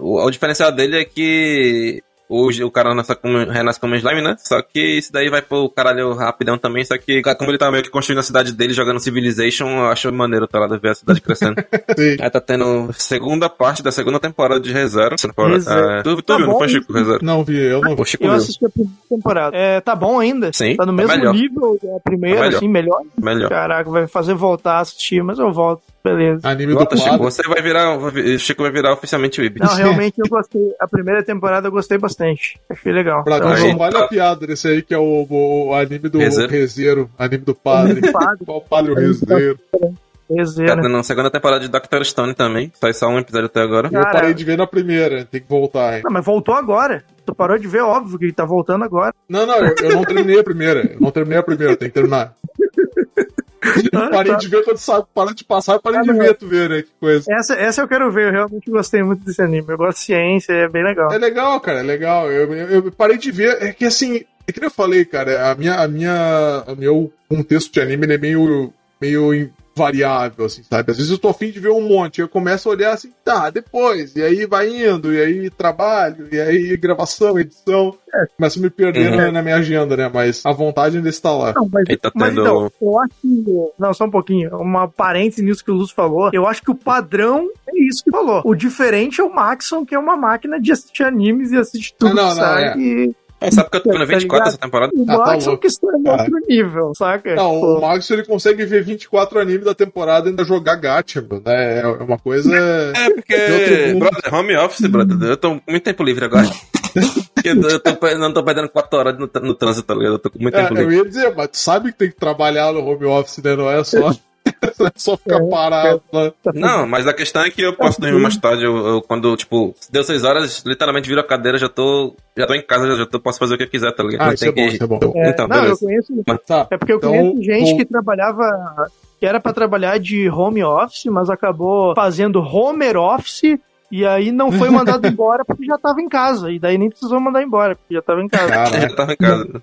[0.00, 4.36] o, o diferencial dele é que o, o cara nasce como, renasce como slime, né?
[4.38, 7.82] Só que isso daí vai pro caralho rapidão também, só que como ele tá meio
[7.82, 11.20] que construindo a cidade dele, jogando Civilization, eu acho maneiro, tá lá, ver a cidade
[11.20, 11.56] crescendo.
[11.96, 12.16] Sim.
[12.20, 15.16] Aí tá tendo segunda parte da segunda temporada de ReZero.
[15.16, 15.90] Temporada- ReZero.
[15.90, 17.18] é, tu tu Tá viu, não bom, foi, Chico, ReZero?
[17.24, 18.02] Não vi, eu não vi.
[18.02, 18.36] O Chico Eu viu.
[18.36, 19.56] assisti a primeira temporada.
[19.56, 20.52] É, tá bom ainda?
[20.52, 21.34] Sim, Tá no tá mesmo melhor.
[21.34, 22.56] nível da primeira, Tá melhor.
[22.58, 23.02] assim, melhor?
[23.20, 23.48] Melhor.
[23.48, 25.82] Caraca, vai fazer voltar a assistir, mas eu volto.
[26.02, 26.48] Beleza.
[26.48, 27.96] Anime do Chico, você vai virar.
[27.96, 29.60] o Chico vai virar oficialmente o Ibi.
[29.60, 30.72] Não, realmente eu gostei.
[30.80, 32.58] A primeira temporada eu gostei bastante.
[32.70, 33.24] Achei legal.
[33.24, 34.04] Pra mim só vale tá.
[34.04, 36.50] a piada desse aí, que é o, o anime do Rezeiro.
[36.50, 38.12] Rezeiro, anime do padre.
[38.12, 38.44] Padre.
[38.44, 39.58] Qual padre o Rezeiro?
[39.70, 39.88] Tá
[40.30, 40.80] Rezeira.
[40.80, 42.70] tendo a segunda temporada de Doctor Stone também.
[42.74, 43.88] Sai só um episódio até agora.
[43.88, 44.12] Eu Cara.
[44.12, 46.02] parei de ver na primeira, tem que voltar, hein?
[46.04, 47.02] Não, mas voltou agora.
[47.24, 49.14] Tu parou de ver, óbvio que ele tá voltando agora.
[49.28, 50.92] Não, não, eu, eu não terminei a primeira.
[50.92, 52.34] Eu não terminei a primeira, tem que terminar.
[53.92, 56.68] Eu parei de ver quando sabe, para de passar, eu parei de ver, tu vê,
[56.68, 56.82] né?
[56.82, 57.24] Que coisa.
[57.30, 59.66] Essa, essa eu quero ver, eu realmente gostei muito desse anime.
[59.68, 61.12] Eu gosto de ciência, é bem legal.
[61.12, 62.30] É legal, cara, é legal.
[62.30, 65.50] Eu, eu, eu parei de ver, é que assim, é que nem eu falei, cara,
[65.50, 70.90] a minha, a minha, o meu contexto de anime é meio, meio variável, assim, sabe?
[70.90, 73.48] Às vezes eu tô afim de ver um monte, eu começo a olhar assim, tá,
[73.50, 77.94] depois, e aí vai indo, e aí trabalho, e aí gravação, edição,
[78.36, 79.16] começo a me perder Uhum.
[79.16, 80.10] na, na minha agenda, né?
[80.12, 81.52] Mas a vontade ainda está lá.
[81.54, 83.44] Não, mas, tá mas tendo- então, eu acho que.
[83.78, 84.56] Não, só um pouquinho.
[84.58, 86.30] Uma parêntese nisso que o Luz falou.
[86.32, 88.42] Eu acho que o padrão é isso que falou.
[88.44, 92.14] O diferente é o Maxon, que é uma máquina de assistir animes e assistir tudo
[92.14, 92.64] não, que não, sai.
[92.64, 92.78] é.
[92.78, 94.48] E É, sabe que eu tô vendo Tá 24 ligado?
[94.48, 94.92] essa temporada?
[94.96, 95.60] o Ah, tá Maxon louco.
[95.60, 97.34] que está em outro nível, saca?
[97.36, 101.22] Não, Tipo, o Max ele consegue ver 24 animes da temporada e ainda jogar gacha,
[101.22, 101.42] mano.
[101.46, 101.80] né?
[101.80, 102.52] É uma coisa.
[102.96, 106.48] É, porque, brother, home office, brother, eu tô com muito tempo livre agora.
[107.44, 110.14] eu, tô- eu não tô perdendo 4 horas no, no trânsito, tá ligado?
[110.14, 110.96] Eu tô com muito É, tempo eu livre.
[110.96, 113.54] ia dizer, mas tu sabe que tem que trabalhar no home office, né?
[113.54, 114.16] Não é só, é
[114.96, 116.02] só ficar É, parado.
[116.12, 116.32] né?
[116.54, 118.64] Não, mas a questão é que eu posso dormir mais tarde.
[118.64, 122.14] Eu, eu- quando, tipo, deu 6 horas, literalmente viro a cadeira, já tô.
[122.36, 124.22] Já tô em casa, já, tô, posso fazer o que eu quiser, tá ligado?
[124.22, 125.12] Ah, Não isso tem é bom, que- isso é bom.
[125.16, 126.12] é, então, não, conheço.
[126.46, 126.66] Tá.
[126.70, 128.86] É porque eu Então, conheço gente vou- que trabalhava.
[129.18, 133.58] que era pra trabalhar de home office, mas acabou fazendo homer office.
[133.90, 136.52] E aí não foi mandado embora porque já tava em casa.
[136.52, 138.48] E daí nem precisou mandar embora, porque já tava em casa.
[138.52, 139.62] Cara, Já tava em casa.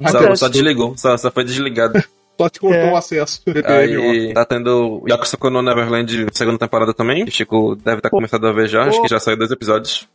[0.00, 2.02] Mas Só, só desligou, só, só foi desligado.
[2.38, 2.92] Só te cortou É.
[2.92, 3.42] o acesso.
[3.64, 7.24] Aí tá tendo Yakusoku no Neverland segunda temporada também.
[7.24, 10.08] O Chico deve estar começando a ver já, acho que já saiu dois episódios.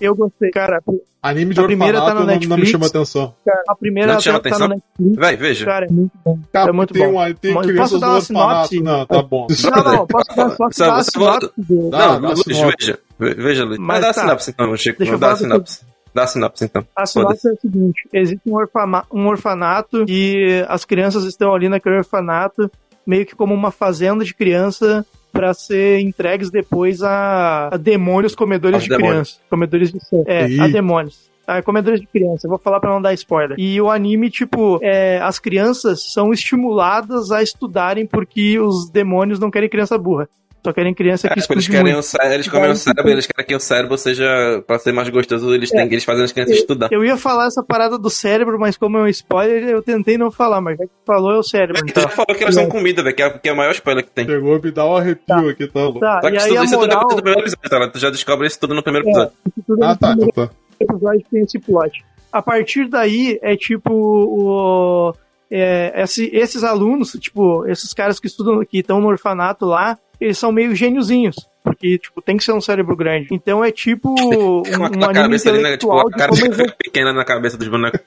[0.00, 0.80] Eu gostei, cara.
[1.20, 2.68] Anime de A primeira tá no não, não me Netflix.
[2.70, 3.34] chama atenção.
[3.44, 4.68] cara, a primeira Não te chama tá, tá atenção?
[4.68, 5.16] no Netflix.
[5.18, 5.64] Véi, veja.
[5.66, 6.38] Cara, é muito bom.
[6.52, 7.10] Cara, é muito tem, bom.
[7.10, 8.80] uma, tem Mas posso dar uma sinopse?
[8.80, 9.46] Não, tá bom.
[9.50, 12.98] Não, não, posso dar, posso Você- dar a você sinopse do- Dá, Não, Luiz, veja.
[13.18, 13.78] Ve- Veja, Luiz.
[13.80, 14.20] Mas Mas dá a tá.
[14.20, 15.18] sinopse então, Chico.
[15.18, 15.80] Dá a sinopse.
[16.18, 16.84] Dá a sinopse então.
[16.96, 21.68] A sinopse é o seguinte: existe um, orfama- um orfanato e as crianças estão ali
[21.68, 22.68] naquele orfanato,
[23.06, 28.74] meio que como uma fazenda de criança para ser entregues depois a, a demônios comedores
[28.76, 29.12] Aos de demônios.
[29.34, 29.40] criança.
[29.48, 30.24] Comedores de sangue.
[30.26, 30.60] É, Ih.
[30.60, 31.28] a demônios.
[31.46, 33.56] Ah, comedores de criança, eu vou falar pra não dar spoiler.
[33.58, 39.50] E o anime, tipo, é, as crianças são estimuladas a estudarem porque os demônios não
[39.50, 40.28] querem criança burra.
[40.64, 41.98] Só querem criança É, que tipo, eles querem muito.
[41.98, 45.08] o cérebro, eles comem o cérebro, eles querem que o cérebro seja, pra ser mais
[45.08, 46.88] gostoso, eles, têm, eles fazem as crianças estudar.
[46.90, 50.30] Eu ia falar essa parada do cérebro, mas como é um spoiler, eu tentei não
[50.30, 51.76] falar, mas já que falou é o cérebro.
[51.84, 52.02] Tu Então.
[52.02, 54.10] já falou que elas são comida, velho, que, é, que é o maior spoiler que
[54.10, 54.26] tem.
[54.26, 56.00] Chegou a me dar um arrepio aqui, tá louco.
[56.00, 57.88] Tá, Só que isso, aí a isso tudo moral, é do primeiro episódio, tá?
[57.90, 59.10] Tu já descobre isso tudo no primeiro É.
[59.10, 59.32] episódio.
[59.66, 60.50] tudo Ah, tá, então tá.
[60.80, 62.04] episódio tem esse plot.
[62.32, 65.14] A partir daí, é tipo o...
[65.50, 70.38] é, esse- esses alunos, tipo, esses caras que estudam, que estão no orfanato lá, eles
[70.38, 71.36] são meio gêniozinhos.
[71.62, 73.28] Porque, tipo, tem que ser um cérebro grande.
[73.30, 75.76] Então é tipo um, Com a, um a anime cabeça ali, né?
[75.76, 76.32] Tipo, a cara
[76.78, 78.00] pequena na cabeça dos bonecos.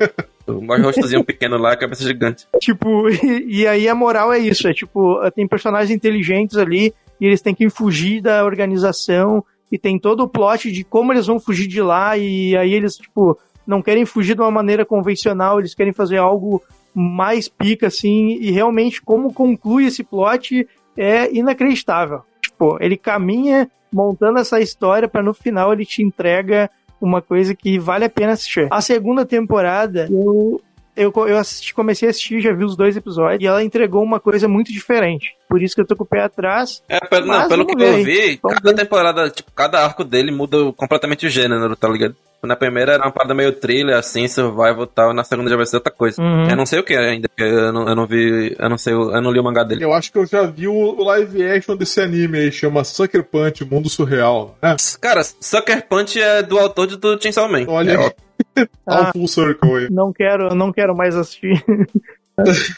[0.64, 2.48] Mais rostozinho pequeno lá, cabeça gigante.
[2.60, 7.26] Tipo, e, e aí a moral é isso, é tipo, tem personagens inteligentes ali e
[7.26, 11.40] eles têm que fugir da organização e tem todo o plot de como eles vão
[11.40, 15.76] fugir de lá e aí eles, tipo, não querem fugir de uma maneira convencional, eles
[15.76, 16.62] querem fazer algo
[16.94, 20.68] mais pica, assim, e realmente como conclui esse plot
[20.98, 22.22] é inacreditável.
[22.42, 26.70] Tipo, ele caminha montando essa história para no final ele te entrega
[27.00, 28.68] uma coisa que vale a pena assistir.
[28.70, 30.62] A segunda temporada, eu
[30.96, 34.20] eu, eu assisti, comecei a assistir, já vi os dois episódios, e ela entregou uma
[34.20, 35.34] coisa muito diferente.
[35.48, 36.84] Por isso que eu tô com o pé atrás.
[36.88, 40.32] É, pelo, não, pelo que eu ver, vi, Vamos cada temporada, tipo, cada arco dele
[40.32, 42.16] muda completamente o gênero, tá ligado?
[42.44, 45.66] Na primeira era uma parada meio thriller, assim, survival e tal, na segunda já vai
[45.66, 46.20] ser outra coisa.
[46.22, 46.50] Uhum.
[46.50, 48.94] Eu não sei o que ainda, porque eu não, eu não vi, eu não sei,
[48.94, 49.84] eu não li o mangá dele.
[49.84, 53.64] Eu acho que eu já vi o live action desse anime aí, chama Sucker Punch,
[53.64, 54.58] Mundo Surreal.
[54.62, 54.76] né?
[55.00, 57.66] Cara, Sucker Punch é do autor de- do Chainsaw Man.
[57.68, 58.12] Olha
[58.58, 59.12] É, Ah.
[59.14, 59.88] full circle aí.
[59.92, 61.64] Não quero, não quero mais assistir.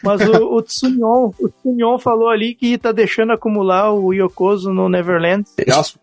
[0.04, 4.90] Mas o, o Tsunyon, o Tsunyon falou ali que tá deixando acumular o Yokozo no
[4.90, 5.46] Neverland.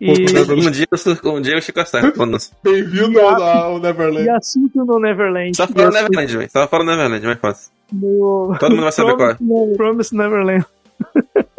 [0.00, 2.18] E- um dia, eu- um dia eu fico certo.
[2.62, 4.26] Bem-vindo ao, ao Neverland.
[4.26, 5.56] E assunto no Neverland.
[5.56, 6.50] Só fala Neverland, velho.
[6.50, 7.70] Só fala Neverland, mais fácil.
[7.92, 9.36] no- Todo mundo vai saber qual é.
[9.76, 10.64] Promise Neverland.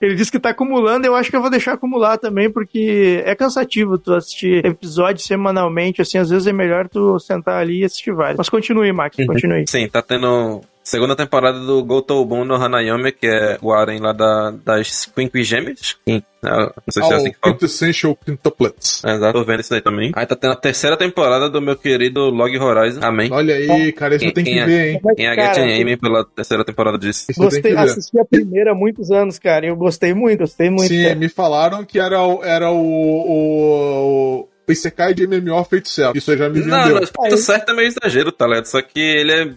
[0.00, 3.36] Ele disse que tá acumulando, eu acho que eu vou deixar acumular também, porque é
[3.36, 8.12] cansativo tu assistir episódios semanalmente, assim, às vezes é melhor tu sentar ali e assistir
[8.12, 8.36] vários.
[8.36, 9.26] Mas continue, Max, Uhum.
[9.28, 9.64] continue.
[9.68, 14.50] Sim, tá tendo segunda temporada do Gotoubon no Hanayome, que é o Aren lá da,
[14.64, 15.96] das Quinqui Gêmeas.
[16.04, 17.52] Quin- ah, Não sei se é assim que fala.
[17.54, 19.04] Quintessential Quintuplets.
[19.04, 20.10] É, Exato, tô vendo isso daí também.
[20.14, 22.98] Aí tá tendo a terceira temporada do meu querido Log Horizon.
[23.00, 23.30] Amém.
[23.32, 24.66] Olha aí, cara, isso eu tenho que é?
[24.66, 25.00] ver, hein?
[25.04, 27.26] Mas, Em a cara, Get Aiming pela terceira temporada disso.
[27.30, 29.66] Isso Gostei, assisti a primeira há muitos anos, cara.
[29.66, 30.88] e Eu gostei muito, gostei muito.
[30.88, 31.14] Sim, cara.
[31.14, 36.16] me falaram que era o, era o, o, o Isekai de MMO feito certo.
[36.16, 37.00] Isso aí já me Não, vendeu.
[37.00, 38.64] não, feito certo é meio exagero, tá ligado?
[38.66, 39.50] Só que ele é,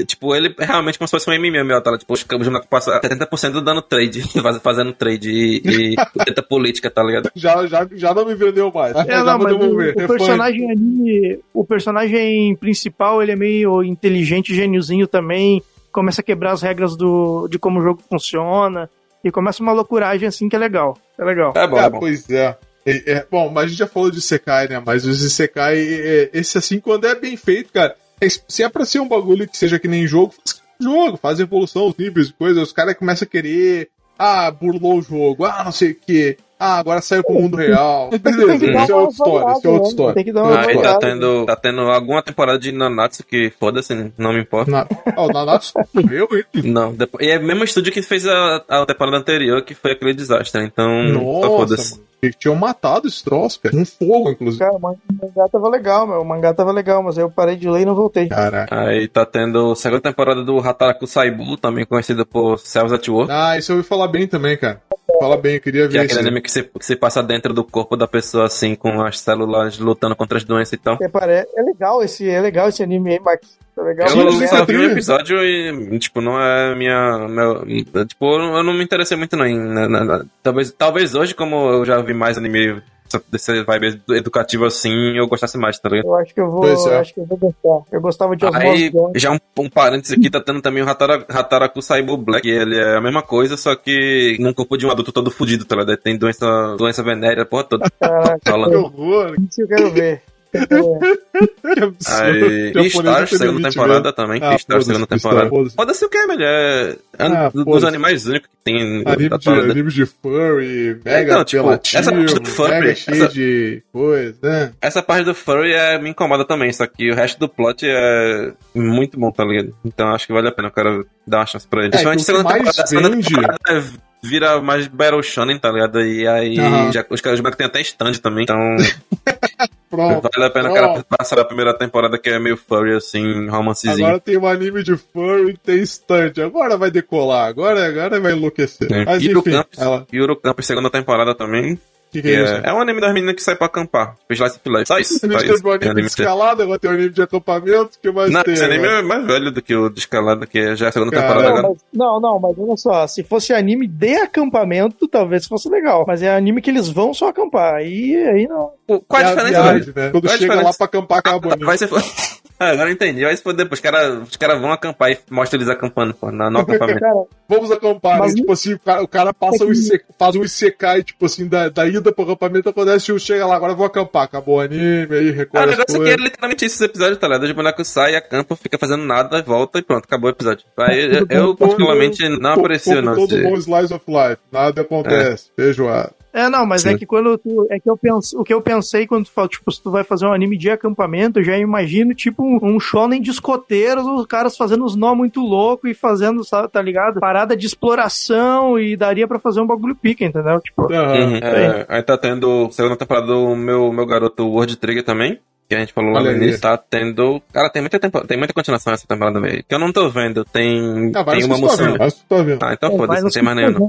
[0.00, 1.98] é, tipo, ele é realmente como se fosse um MMO, tá ligado?
[2.00, 5.56] Tipo, os os bonecos passam 70% dando trade, faz- fazendo trade e,
[5.92, 7.30] e tenta política, tá ligado?
[7.34, 8.94] Já, já, já não me vendeu mais.
[8.96, 14.54] É, já não, mas o, o personagem anime, o personagem principal, ele é meio inteligente,
[14.54, 15.62] gêniozinho também,
[15.92, 18.88] começa a quebrar as regras do, de como o jogo funciona,
[19.24, 21.52] e começa uma loucuragem assim que é legal, é legal.
[21.56, 21.98] É bom, É, é bom.
[21.98, 22.56] pois é.
[22.86, 24.82] É, é, Bom, mas a gente já falou de Isekai, né?
[24.84, 28.84] Mas os Isekai, é, esse assim, quando é bem feito, cara, é- se é pra
[28.84, 32.62] ser um bagulho que seja que nem jogo, faz jogo, faz evolução, os níveis coisas,
[32.62, 36.78] os caras começam a querer, ah, burlou o jogo, ah, não sei o que, ah,
[36.78, 38.10] agora saiu pro mundo real.
[38.20, 39.88] Beleza, isso é outra história, isso é outra né?
[39.88, 40.14] história.
[40.14, 44.12] Tem que dar uma Aí tá tendo, tá tendo alguma temporada de Nanatsu que foda-se,
[44.18, 44.70] não me importa.
[44.70, 44.86] Na...
[45.16, 46.64] Ah, o Nanatsu morreu, hein?
[46.64, 49.92] Não, depois, e é o mesmo estúdio que fez a, a temporada anterior, que foi
[49.92, 51.90] aquele desastre, então só Nossa, foda-se.
[51.92, 52.08] mano.
[52.20, 53.76] Eles tinham matado esse troço, cara.
[53.76, 54.58] Um fogo, inclusive.
[54.58, 56.20] Cara, o mangá tava legal, meu.
[56.20, 58.28] O mangá tava legal, mas aí eu parei de ler e não voltei.
[58.28, 58.76] Caraca.
[58.76, 63.28] Aí tá tendo a segunda temporada do Hataraku Saibu, também conhecido por Cells at War.
[63.30, 64.82] Ah, isso eu ouvi falar bem também, cara.
[65.18, 67.52] Fala bem, eu queria Que é ver aquele anime que se, que se passa dentro
[67.52, 70.98] do corpo da pessoa, assim, com as células lutando contra as doenças e tal.
[71.00, 73.58] É, é legal esse, é legal esse anime aí, Max.
[73.76, 74.08] É legal.
[74.08, 77.28] Eu só vi um episódio e, tipo, não é minha.
[77.28, 77.64] Meu,
[78.06, 79.46] tipo, eu não- eu não me interessei muito, não.
[79.46, 82.82] em- na- na- na- talvez, talvez hoje, como eu já vi mais anime
[83.30, 86.06] desse vibe edu- educativo assim, eu gostasse mais, tá ligado?
[86.06, 86.98] Eu acho que eu vou, é.
[86.98, 87.90] acho que eu vou gostar.
[87.92, 91.24] Eu gostava de Osmose Aí, já um, um parênteses aqui, tá tendo também o Hatara,
[91.28, 95.12] Hataraku Saibu Black, ele é a mesma coisa, só que num corpo de um adulto
[95.12, 95.96] todo fudido, tá ligado?
[95.96, 97.90] Tem doença, doença venérea, porra toda.
[98.00, 100.22] Caraca, Que horror, isso eu quero ver.
[100.52, 100.66] É,
[101.74, 102.22] que absurdo.
[102.22, 104.12] Aí, e tem segunda limite, temporada né?
[104.12, 104.40] também.
[104.42, 105.48] Ah, foda-se, segunda temporada.
[105.48, 105.76] foda-se.
[105.76, 106.42] Foda-se o que, velho?
[106.42, 111.44] É, é Ah, dos animais únicos que tem Anime de, anime de furry, mega Não,
[111.44, 114.72] tipo, essa parte do furry, essa- de coisa, né?
[114.80, 118.52] Essa parte do furry é, me incomoda também, só que o resto do plot é
[118.74, 119.74] muito bom, tá ligado?
[119.84, 121.94] Então acho que vale a pena, eu quero dar uma chance pra ele.
[121.94, 126.00] É, que segunda temporada, segunda temporada é- vira mais Battle Shonen, tá ligado?
[126.00, 126.92] E aí Aham.
[126.92, 128.56] já, os caras tem até stand também, então
[129.88, 130.28] Pronto.
[130.34, 134.06] vale a pena o cara passar a primeira temporada que é meio furry, assim, romancezinho.
[134.06, 136.32] Agora tem um anime de furry e tem stand.
[136.44, 137.46] Agora vai decolar.
[137.46, 138.92] Agora, agora vai enlouquecer.
[138.92, 139.04] É.
[139.04, 140.06] Mas Yuro enfim, ela...
[140.12, 141.78] Yuro Campus, segunda temporada também.
[142.10, 142.54] Que, que que é isso?
[142.54, 144.16] é, é um anime das meninas que sai pra acampar.
[144.30, 144.86] Slice of Life.
[144.86, 145.16] Só isso.
[145.16, 145.62] A Só gente isso.
[145.62, 147.90] teve um É anime de que- escalada, agora tem um anime de acampamento.
[147.96, 148.54] O que mais Não, tem?
[148.54, 148.98] esse anime agora?
[148.98, 151.22] é mais velho do que o de escalada, que já é a segunda Cara.
[151.28, 151.68] temporada Não, agora.
[151.74, 156.04] mas, não, não, mas olha só, se fosse anime de acampamento, talvez fosse legal.
[156.06, 157.74] Mas é anime que eles vão só acampar.
[157.74, 158.70] Aí, aí não.
[158.86, 160.10] Pô, Qual a É diferença, viagem, né?
[160.10, 160.64] Quando Qual chega diferença?
[160.68, 161.66] lá pra acampar, acaba bonito.
[161.66, 161.88] Vai ser.
[162.60, 163.22] Ah, agora eu entendi.
[163.22, 163.74] Vai se foder, pô.
[163.74, 166.98] Os caras cara vão acampar e mostram eles acampando, pô, na, no acampamento.
[166.98, 168.40] Cara, Vamos acampar, Mas né?
[168.40, 171.24] Tipo assim, o cara, o cara passa É um que- IC, faz um ICK, tipo
[171.26, 174.24] assim, da, da ida pro acampamento, acontece, o chega lá, agora eu vou acampar.
[174.24, 176.24] Acabou o anime, aí Ah, recolhe o as negócio aqui é coisas.
[176.24, 177.44] literalmente isso, esse episódio, tá ligado?
[177.44, 180.64] Os bonecos saem, acampa, fica fazendo nada, volta e pronto, acabou o episódio.
[180.78, 183.14] Aí, eu, eu, particularmente, não como não.
[183.14, 186.17] todo bom slice of life, nada acontece, feijoada.
[186.32, 186.90] É, não, mas Sim.
[186.90, 189.48] é que quando tu, é que eu penso, o que eu pensei quando tu fala,
[189.48, 192.80] tipo, se tu vai fazer um anime de acampamento, eu já imagino, tipo, um, um
[192.80, 197.20] shonen de escoteiros, os caras fazendo os nó muito louco e fazendo, sabe, tá ligado?
[197.20, 200.60] Parada de exploração e daria pra fazer um bagulho pica, entendeu?
[200.60, 200.82] Tipo.
[200.82, 205.38] Uhum, é, aí tá tendo segunda temporada do meu, meu garoto World Trigger também.
[205.68, 207.42] Que a gente falou lá no início, tá tendo.
[207.52, 208.26] Cara, tem muita, tempo...
[208.26, 209.62] tem muita continuação essa temporada meio.
[209.62, 210.42] Que eu não tô vendo.
[210.42, 211.12] Tem.
[211.14, 211.98] Ah, tem uma tá moção.
[212.26, 212.62] tá vendo.
[212.62, 213.88] Ah, então é, foda-se, não tem mais nenhum.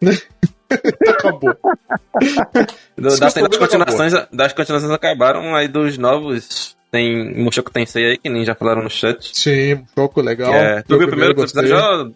[1.08, 1.54] Acabou.
[2.96, 6.74] Do- Das, das continuações, das continuações acabaram, aí dos novos.
[6.88, 9.36] Tem Mushoku Tensei aí, que nem já falaram no chat.
[9.36, 10.54] Sim, choco legal.
[10.54, 10.82] é...
[10.82, 12.06] Tu Eu viu o primeiro episódio já?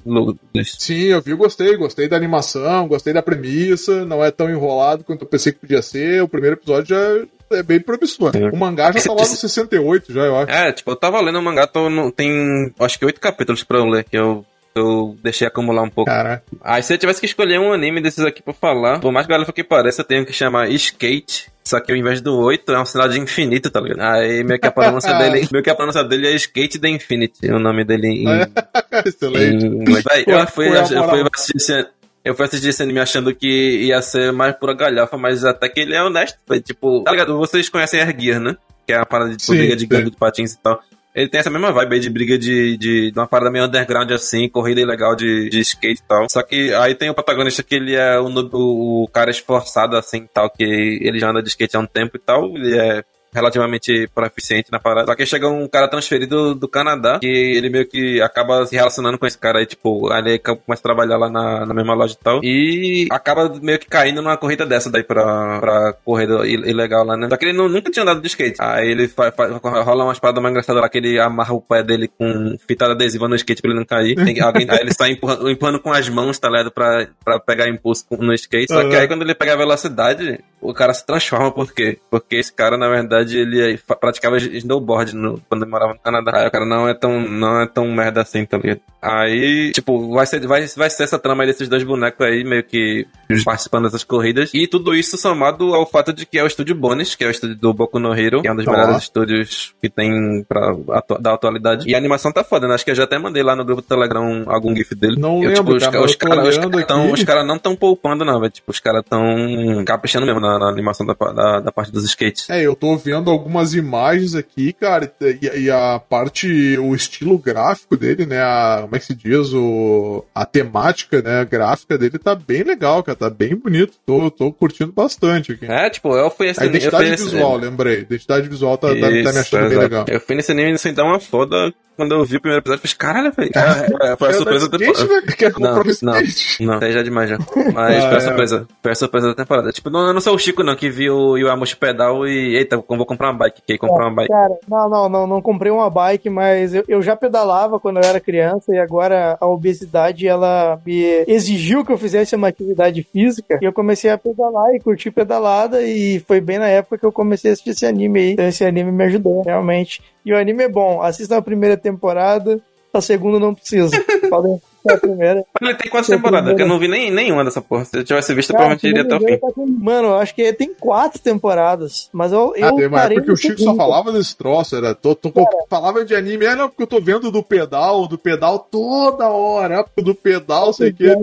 [0.65, 5.23] Sim, eu vi, gostei, gostei da animação, gostei da premissa, não é tão enrolado quanto
[5.23, 6.23] eu pensei que podia ser.
[6.23, 7.27] O primeiro episódio já
[7.59, 8.31] é bem promissor.
[8.35, 8.49] É.
[8.49, 10.51] O mangá já tá lá no 68 já, eu acho.
[10.53, 13.79] É, tipo, eu tava lendo o mangá, tô no- tem acho que oito capítulos pra
[13.79, 16.11] eu ler, que eu, eu deixei acumular um pouco.
[16.11, 19.27] Cara, Aí se eu tivesse que escolher um anime desses aqui pra falar, por mais
[19.27, 21.51] galhofa que pareça, eu tenho que chamar Skate.
[21.65, 24.01] Só que ao invés do 8 é um sinal de infinito, tá ligado?
[24.01, 27.51] Aí meio que a pronúncia dele, meio que a pronúncia dele é Skate the Infinity,
[27.51, 28.27] o nome dele em,
[29.07, 29.67] excelente.
[29.67, 30.05] em inglês.
[30.11, 31.87] Véi, eu fui, eu assistir esse,
[32.25, 35.81] eu fui assistir esse anime achando que ia ser mais pura galhofa, mas até que
[35.81, 36.39] ele é honesto.
[36.47, 37.37] Foi tipo, tá ligado?
[37.37, 38.57] Vocês conhecem Gear, né?
[38.87, 40.83] Que é a parada de tipo, briga de gangue de patins e tal.
[41.15, 44.11] Ele tem essa mesma vibe aí de briga de, de, de uma parada meio underground
[44.13, 46.29] assim, corrida ilegal de, de skate e tal.
[46.31, 50.29] Só que aí tem o protagonista que ele é o, o, o cara esforçado assim
[50.33, 52.57] tal, que ele já anda de skate há um tempo e tal.
[52.57, 55.07] Ele é relativamente proficiente na parada.
[55.07, 59.19] Só que chega um cara transferido do Canadá, que ele meio que acaba se relacionando
[59.19, 62.15] com esse cara aí, tipo, aí ele começa a trabalhar lá na, na mesma loja
[62.15, 62.41] e tal.
[62.43, 67.29] E acaba meio que caindo numa corrida dessa daí pra, pra corrida ilegal lá, né?
[67.29, 68.57] Só que ele não, nunca tinha andado de skate.
[68.59, 71.83] Aí ele faz, faz, rola umas paradas mais engraçadas lá, que ele amarra o pé
[71.83, 74.15] dele com fita adesiva no skate pra ele não cair.
[74.17, 76.71] Tem, alguém, aí ele sai empurrando, empurrando, com as mãos, tá ligado?
[76.71, 78.73] Pra, pra pegar impulso no skate.
[78.73, 81.99] Só que aí quando ele pega a velocidade, o cara se transforma, por quê?
[82.11, 86.33] Porque esse cara, na verdade, ele praticava snowboard no, quando ele morava no Canadá.
[86.35, 88.81] Aí o cara não é tão, não é tão merda assim, tá ligado?
[89.01, 92.63] Aí, tipo, vai ser, vai, vai ser essa trama aí desses dois bonecos aí, meio
[92.63, 93.07] que
[93.45, 94.51] participando dessas corridas.
[94.53, 97.31] E tudo isso somado ao fato de que é o estúdio Bonis, que é o
[97.31, 98.71] estúdio do Boku no Hero, que é um dos ah.
[98.71, 101.89] melhores estúdios que tem pra, atu da atualidade.
[101.89, 102.75] E a animação tá foda, né?
[102.75, 105.17] Acho que eu já até mandei lá no grupo do Telegram algum GIF dele.
[105.19, 107.75] Não eu, tipo, lembro, os, cara, os, cara, os, cara tão, os caras não tão
[107.75, 108.53] poupando, não, velho.
[108.53, 112.49] Tipo, os caras tão caprichando mesmo na, na animação da, da, da, parte dos skates.
[112.51, 117.97] É, eu tô vendo algumas imagens aqui, cara, e, e, a parte, o estilo gráfico
[117.97, 118.41] dele, né?
[118.41, 119.53] A, como é que se diz?
[119.53, 121.45] O, a temática, né?
[121.45, 123.17] gráfica dele tá bem legal, cara.
[123.17, 123.95] Tá bem bonito.
[124.07, 125.67] Tô, tô curtindo bastante aqui.
[125.67, 127.97] É, tipo, eu fui esse A identidade visual, lembrei.
[127.97, 130.05] A identidade visual tá, Isso, tá, tá me achando bem legal.
[130.09, 132.81] Eu fui nesse anime sem dar uma foda quando eu vi o primeiro episódio, eu
[132.81, 133.99] falei, caralho, velho.
[134.01, 135.05] É, foi a surpresa da temporada.
[135.05, 135.53] Né?
[135.61, 137.37] Não, não, não, já é demais já.
[137.75, 138.21] Mas ah, foi a é.
[138.21, 138.69] surpresa.
[138.83, 139.71] Foi a surpresa da temporada.
[139.71, 142.77] Tipo, não, eu não sou o Chico, não, que viu o Yamushi pedal e, eita,
[142.77, 143.63] vou comprar uma bike.
[143.63, 144.29] Que comprar uma bike.
[144.29, 148.09] Cara, não, não, não, não comprei uma bike, mas eu, eu já pedalava quando eu
[148.09, 153.59] era criança e agora a obesidade, ela me exigiu que eu fizesse uma atividade física
[153.61, 157.13] e eu comecei a pedalar e curtir pedalada e foi bem na época que eu
[157.13, 158.33] comecei a assistir esse anime aí.
[158.33, 160.03] Então esse anime me ajudou, realmente.
[160.25, 161.03] E o anime é bom.
[161.03, 162.61] Assista a primeira temporada,
[162.93, 163.97] a segunda não precisa.
[164.89, 165.45] A primeira.
[165.61, 166.55] Mas ele tem quantas temporadas?
[166.55, 167.85] Que eu não vi nem, nenhuma dessa porra.
[167.85, 169.39] Se eu tivesse visto, Cara, provavelmente iria até o fim.
[169.39, 169.67] Tá com...
[169.67, 172.09] Mano, eu acho que tem quatro temporadas.
[172.13, 172.55] Mas eu.
[172.57, 174.77] eu ah, mas é porque o Chico só falava desse troço.
[174.77, 175.33] Era, tô, tô
[175.69, 176.47] falava de anime.
[176.47, 179.85] É, não, porque eu tô vendo do pedal, do pedal toda hora.
[179.97, 181.17] Do pedal, sei o quê.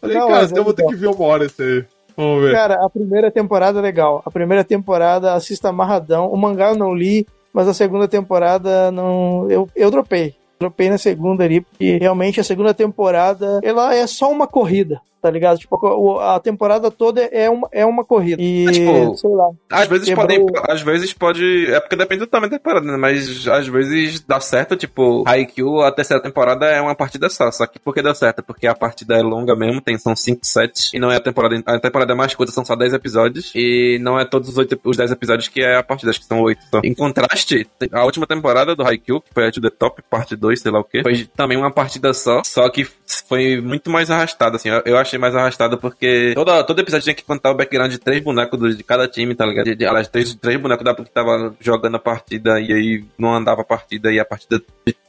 [0.00, 1.84] Falei, não, cara, então eu vou ter que ver uma hora isso aí.
[2.16, 2.52] Vamos ver.
[2.52, 4.22] Cara, a primeira temporada é legal.
[4.24, 6.30] A primeira temporada, assista amarradão.
[6.30, 9.50] O mangá eu não li, mas a segunda temporada não.
[9.50, 10.34] Eu, eu dropei.
[10.58, 15.30] Dropei na segunda ali, porque realmente a segunda temporada ela é só uma corrida tá
[15.30, 15.56] ligado?
[15.56, 18.42] Tipo, a temporada toda é uma, é uma corrida.
[18.42, 19.48] E, é, tipo, sei lá.
[19.72, 20.26] Às vezes quebrou...
[20.26, 20.46] podem.
[20.68, 21.66] Às vezes pode.
[21.72, 22.98] É porque depende do tamanho da temporada, né?
[22.98, 27.50] Mas às vezes dá certo, tipo, Haikyuu, a terceira temporada é uma partida só.
[27.50, 28.42] Só que por que deu certo?
[28.42, 30.92] Porque a partida é longa mesmo, tem, são 5 sets.
[30.92, 31.62] E não é a temporada.
[31.64, 33.50] A temporada é mais curta, são só 10 episódios.
[33.54, 36.26] E não é todos os, 8, os 10 episódios que é a partida, acho que
[36.26, 36.80] são 8 só.
[36.84, 40.60] Em contraste, a última temporada do Haikyuu, que foi a To The Top, parte 2,
[40.60, 42.42] sei lá o quê, foi também uma partida só.
[42.44, 42.86] Só que
[43.26, 44.68] foi muito mais arrastada, assim.
[44.68, 47.98] Eu, eu achei mais arrastado porque toda, todo episódio tinha que contar o background de
[47.98, 49.64] três bonecos do, de cada time, tá ligado?
[49.64, 53.34] De, de, aliás, três, três bonecos da que tava jogando a partida e aí não
[53.34, 54.62] andava a partida e a partida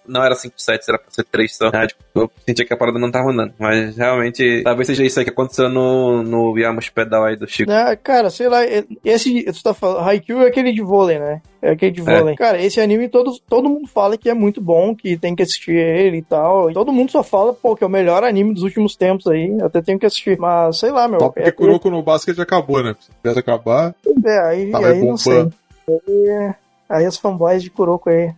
[0.08, 1.68] não era 5 sets, era pra ser 3 só.
[1.68, 3.54] É, tipo, eu sentia que a parada não tava andando.
[3.60, 7.72] Mas realmente, talvez seja isso aí que aconteceu no, no Yamas Pedal aí do Chico.
[7.72, 8.60] É, cara, sei lá,
[9.04, 11.42] esse, tu tá falando, Haikyuu é aquele de vôlei, né?
[11.62, 12.34] É aquele de vôlei.
[12.34, 12.38] É.
[12.38, 15.76] Cara, esse anime todo, todo mundo fala que é muito bom, que tem que assistir
[15.76, 16.70] ele e tal.
[16.70, 19.58] E todo mundo só fala, pô, que é o melhor anime dos últimos tempos aí.
[19.62, 20.38] Até tenho que assistir.
[20.38, 21.20] Mas, sei lá, meu.
[21.20, 22.96] Top é, Kuroko no basquete acabou, né?
[23.00, 23.96] Se tivesse acabar.
[24.24, 25.50] É, aí, tá aí não sei.
[25.88, 26.54] Aí,
[26.90, 28.34] aí as fanboys de Kuroko aí.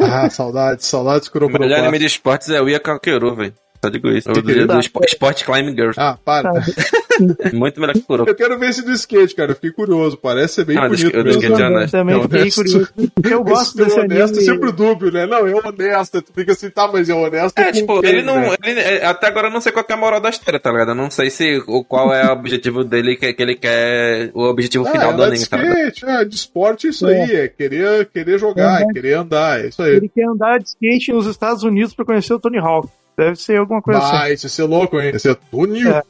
[0.00, 3.54] Ah, saudades, saudades Kuroko O melhor anime de esportes é o Ia Kakeru, velho.
[3.86, 4.32] Só digo isso.
[4.32, 6.00] Que do, do Sport Climbing Girls.
[6.00, 6.52] Ah, para.
[7.52, 8.28] Muito melhor que Kuroko.
[8.28, 9.52] Eu quero ver esse do skate, cara.
[9.52, 10.16] Eu fiquei curioso.
[10.16, 11.10] Parece ser bem ah, bonito.
[11.16, 11.92] Eu, do skate é honesto.
[11.92, 12.88] Também fiquei curioso.
[13.30, 14.44] Eu gosto desse honesto anime.
[14.44, 15.26] sempre dúbio, né?
[15.26, 16.20] Não, é honesto.
[16.20, 17.58] Tu fica assim, tá, mas é honesto.
[17.58, 18.36] É, tipo, ele não.
[18.36, 18.56] Né?
[18.64, 20.90] Ele, é, até agora eu não sei qual é a moral da história, tá ligado?
[20.90, 24.30] Eu não sei se qual é o objetivo dele, que, que ele quer.
[24.34, 25.76] O objetivo ah, final do anime, tá ligado?
[26.04, 27.22] É, de esporte é isso é.
[27.22, 27.36] aí.
[27.36, 29.60] É querer, querer jogar, é querer andar.
[29.60, 29.96] É isso aí.
[29.96, 32.88] Ele quer andar de skate nos Estados Unidos pra conhecer o Tony Hawk.
[33.16, 34.16] Deve ser alguma coisa ah, assim.
[34.16, 35.12] Ah, isso ia ser louco, hein?
[35.12, 36.02] Ia é Tony é.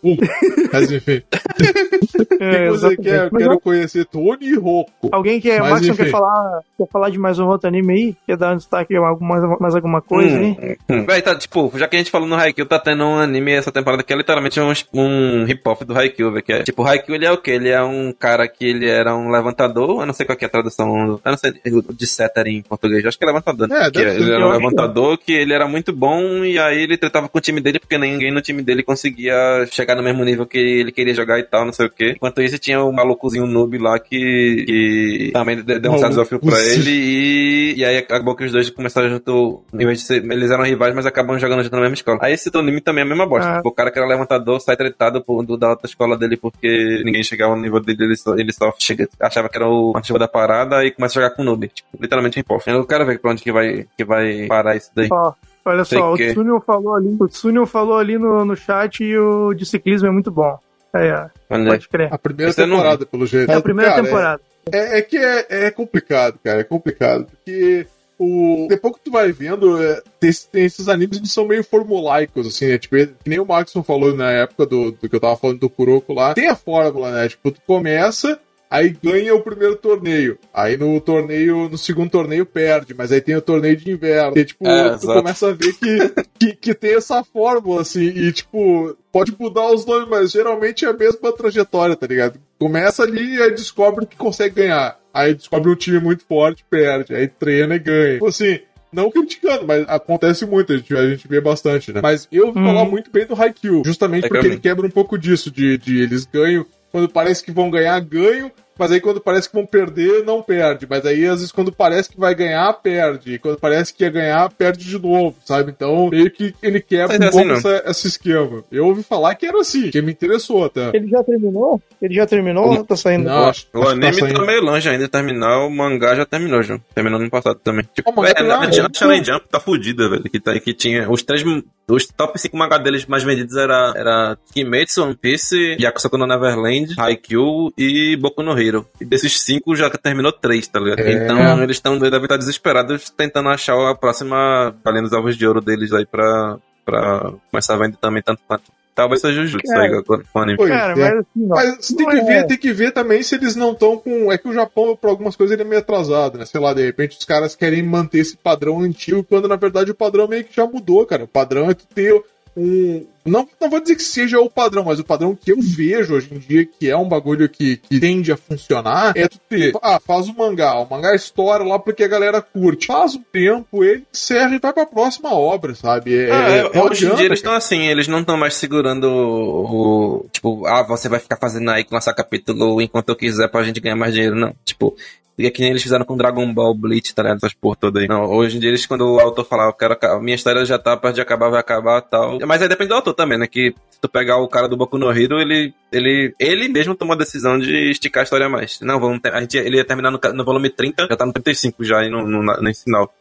[0.73, 1.23] Mas enfim.
[2.41, 3.25] É, que você quer?
[3.25, 5.09] Eu quero conhecer Tony Rocco.
[5.13, 5.61] Alguém que é.
[5.61, 8.17] Mas, Max quer falar, quer falar de mais um outro anime aí?
[8.26, 10.76] Quer dar um destaque mais, mais alguma coisa hum, aí?
[10.89, 11.07] Hum.
[11.07, 13.72] Véi, tá, tipo, já que a gente falou no Haikyuu, tá tendo um anime essa
[13.72, 16.45] temporada que é literalmente um, um hip-hop do Haikyuu, velho.
[16.45, 17.53] Que é, tipo, o Haikyuu ele é o quê?
[17.53, 20.49] Ele é um cara que ele era um levantador, eu não sei qual é a
[20.49, 23.71] tradução, eu não sei de setter em português, eu acho que é levantador.
[23.72, 27.01] É, que ele era um levantador que ele era muito bom e aí ele ele
[27.01, 30.47] tratava com o time dele porque ninguém no time dele conseguia chegar no mesmo nível
[30.47, 32.14] que ele queria jogar e tal, não sei o quê.
[32.17, 36.59] Enquanto isso, tinha o um malucozinho noob lá que, que também deu um desafio pra
[36.59, 40.51] ele e, e aí acabou que os dois começaram junto, em vez de ser, eles
[40.51, 42.18] eram rivais, mas acabam jogando junto na mesma escola.
[42.23, 43.59] Aí esse Tonimi também é a mesma bosta.
[43.59, 43.63] Ah.
[43.64, 47.23] O cara que era levantador sai tretado por, do, da outra escola dele porque ninguém
[47.23, 50.29] chegava no nível dele, ele só, ele só chega, achava que era o antigo da
[50.29, 51.68] parada e começa a jogar com noob.
[51.68, 52.71] Tipo, literalmente imposto.
[52.71, 55.09] Eu quero ver pra onde que vai, que vai parar isso daí.
[55.11, 55.33] Oh.
[55.67, 59.53] Olha só, o Tsunion falou ali, o Tsunion falou ali no, no chat e o
[59.53, 60.57] de ciclismo é muito bom.
[60.95, 61.64] É, é.
[61.64, 62.09] pode crer.
[62.13, 63.07] A primeira Esse temporada, não...
[63.07, 63.51] pelo jeito.
[63.51, 64.43] É a primeira cara, temporada.
[64.72, 67.26] É, é, que é, é complicado, cara, é complicado.
[67.26, 67.84] Porque
[68.17, 68.67] o...
[68.68, 72.68] depois que tu vai vendo, é, tem, tem, esses animes que são meio formulaicos, assim,
[72.68, 72.79] né?
[72.79, 75.68] Tipo, que nem o Maxon falou na época do, do que eu tava falando do
[75.68, 76.33] Kuroko lá.
[76.33, 77.29] Tem a fórmula, né?
[77.29, 78.38] Tipo, tu começa,
[78.71, 80.38] aí ganha o primeiro torneio.
[80.53, 84.37] Aí no torneio, no segundo torneio perde, mas aí tem o torneio de inverno.
[84.37, 85.18] E tipo, é, tu exato.
[85.18, 89.87] começa a ver que, que, que, tem essa fórmula, assim, e tipo, pode mudar os
[89.87, 92.38] nomes, mas geralmente é a mesma trajetória, tá ligado?
[92.59, 94.99] Começa ali e aí descobre que consegue ganhar.
[95.13, 97.14] Aí descobre um time muito forte, perde.
[97.14, 98.13] Aí treina e ganha.
[98.14, 98.61] Tipo assim,
[98.93, 102.01] não criticando, mas acontece muito, a gente, a gente vê bastante, né?
[102.03, 102.67] Mas eu vou hum.
[102.67, 106.01] falar muito bem do Haikyuu, justamente é porque ele quebra um pouco disso, de, de
[106.01, 106.64] eles ganham
[106.97, 108.51] quando parece que vão ganhar, ganham.
[108.79, 110.87] Mas aí quando parece que vão perder, não perde.
[110.89, 113.35] Mas aí, às vezes, quando parece que vai ganhar, perde.
[113.35, 115.71] E quando parece que ia ganhar, perde de novo, sabe?
[115.71, 118.65] Então, meio que ele quebra um pouco essa, esse esquema.
[118.71, 120.91] Eu ouvi falar que era assim, que me interessou até.
[120.95, 121.81] Ele já terminou?
[122.01, 123.25] Ele já terminou ou tá saindo?
[123.25, 126.27] Não, acho, o acho anime tá, tá, meio longe ainda de terminar, o mangá já
[126.27, 126.79] terminou, já.
[126.95, 127.89] Terminou no passado também.
[127.95, 130.25] Tipo, o é, tá a Shonen Jump tá fudida, velho.
[130.25, 131.43] Que, tá, que tinha os três
[131.89, 136.95] os top 5 mangá deles mais vendidos era, era Kimetsu, One Piece, Yakusoku no Neverland,
[136.99, 138.66] Haikyuu e Boku no Hero.
[139.01, 141.01] E desses 5 já terminou 3, tá ligado?
[141.01, 141.13] É.
[141.13, 145.61] Então eles estão devem estar desesperados tentando achar a próxima galinha dos ovos de ouro
[145.61, 148.76] deles aí pra, pra começar a vender também tanto quanto.
[148.97, 150.57] Talvez seja Jujutsu aí com o anime.
[150.57, 150.97] Cara, é.
[150.97, 152.25] mas assim, Mas tem que, é.
[152.25, 154.33] ver, tem que ver também se eles não estão com.
[154.33, 156.47] É que o Japão, por algumas coisas, ele é meio atrasado, né?
[156.47, 159.95] Sei lá, de repente os caras querem manter esse padrão antigo, quando na verdade o
[159.95, 161.25] padrão meio que já mudou, cara.
[161.25, 162.18] O padrão é tu ter
[162.57, 163.07] um.
[163.27, 166.29] Não, não vou dizer que seja o padrão, mas o padrão que eu vejo hoje
[166.33, 169.73] em dia, que é um bagulho que, que tende a funcionar, é tu ter.
[169.83, 170.75] Ah, faz o mangá.
[170.75, 172.87] O mangá estoura lá porque a galera curte.
[172.87, 176.17] Faz um tempo, ele encerra e vai pra próxima obra, sabe?
[176.17, 179.05] É, ah, é, é hoje em dia eles estão assim, eles não estão mais segurando
[179.05, 183.49] o, o, Tipo, ah, você vai ficar fazendo aí com essa capítulo enquanto eu quiser
[183.49, 184.55] pra gente ganhar mais dinheiro, não.
[184.65, 184.97] Tipo,
[185.39, 187.39] e é que nem eles fizeram com Dragon Ball Bleach, tá ligado?
[187.39, 188.09] Essas porra toda aí.
[188.09, 190.79] Não, hoje em dia, eles, quando o autor falar, eu quero, a minha história já
[190.79, 192.39] tá perto de acabar, vai acabar tal.
[192.47, 193.47] Mas aí depende do autor também, né?
[193.47, 197.14] Que se tu pegar o cara do Boku no Hero, ele, ele, ele mesmo tomou
[197.14, 198.79] a decisão de esticar a história mais.
[198.83, 201.33] Não, vamos ter, a gente, ele ia terminar no, no volume 30, já tá no
[201.33, 203.13] 35 já aí no, no, no final.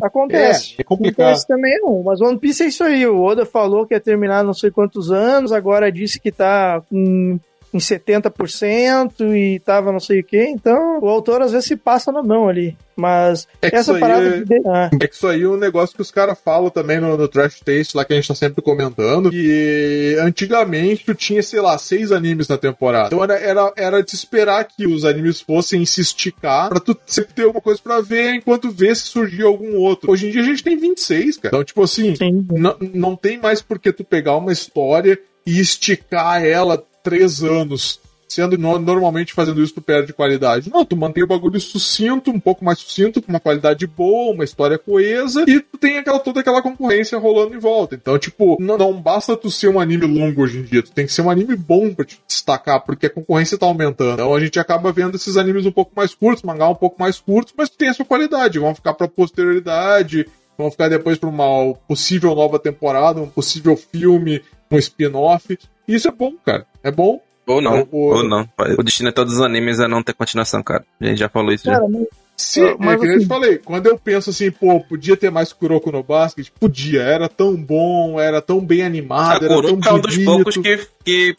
[0.00, 0.76] Acontece.
[0.78, 1.26] É, é complicado.
[1.26, 3.06] Acontece também não, mas One Piece é isso aí.
[3.06, 7.38] O Oda falou que ia terminar não sei quantos anos, agora disse que tá com
[7.72, 10.42] em 70% e tava não sei o que.
[10.42, 12.76] Então, o autor às vezes se passa na mão ali.
[12.94, 14.44] Mas é essa parada é...
[14.44, 14.68] de...
[14.68, 14.90] ah.
[15.00, 17.60] é que isso aí é um negócio que os caras falam também no, no Trash
[17.60, 19.30] Taste, lá que a gente tá sempre comentando.
[19.30, 23.06] Que antigamente tu tinha, sei lá, seis animes na temporada.
[23.06, 27.32] Então era, era, era de esperar que os animes fossem se esticar pra tu sempre
[27.32, 30.12] ter alguma coisa pra ver enquanto vê se surgir algum outro.
[30.12, 31.48] Hoje em dia a gente tem 26, cara.
[31.48, 32.14] Então, tipo assim,
[32.50, 38.00] não, não tem mais por que tu pegar uma história e esticar ela três anos
[38.32, 40.70] sendo no, normalmente fazendo isso tu perde qualidade.
[40.70, 44.44] Não, tu mantém o bagulho sucinto, um pouco mais sucinto, com uma qualidade boa, uma
[44.44, 47.94] história coesa, e tu tem aquela, toda aquela concorrência rolando em volta.
[47.94, 51.06] Então, tipo, não, não basta tu ser um anime longo hoje em dia, tu tem
[51.06, 54.14] que ser um anime bom pra te destacar, porque a concorrência tá aumentando.
[54.14, 57.20] Então a gente acaba vendo esses animes um pouco mais curtos, mangá um pouco mais
[57.20, 60.26] curtos, mas tu tem a sua qualidade, vão ficar pra posterioridade,
[60.56, 65.58] vão ficar depois pra uma possível nova temporada, um possível filme, um spin-off.
[65.86, 66.66] Isso é bom, cara.
[66.82, 67.20] É bom.
[67.46, 68.48] Ou não, o, ou não.
[68.78, 70.84] O destino de todos os animes é não ter continuação, cara.
[71.00, 71.88] A gente já falou isso cara, já.
[71.88, 72.06] Mas...
[72.36, 73.14] Sim, é mas, é que assim...
[73.14, 77.02] eu te falei, quando eu penso assim, pô, podia ter mais Kuroko no basquete, podia,
[77.02, 80.56] era tão bom, era tão bem animado, a era Kuroko tão é um dos poucos
[80.56, 81.36] que, que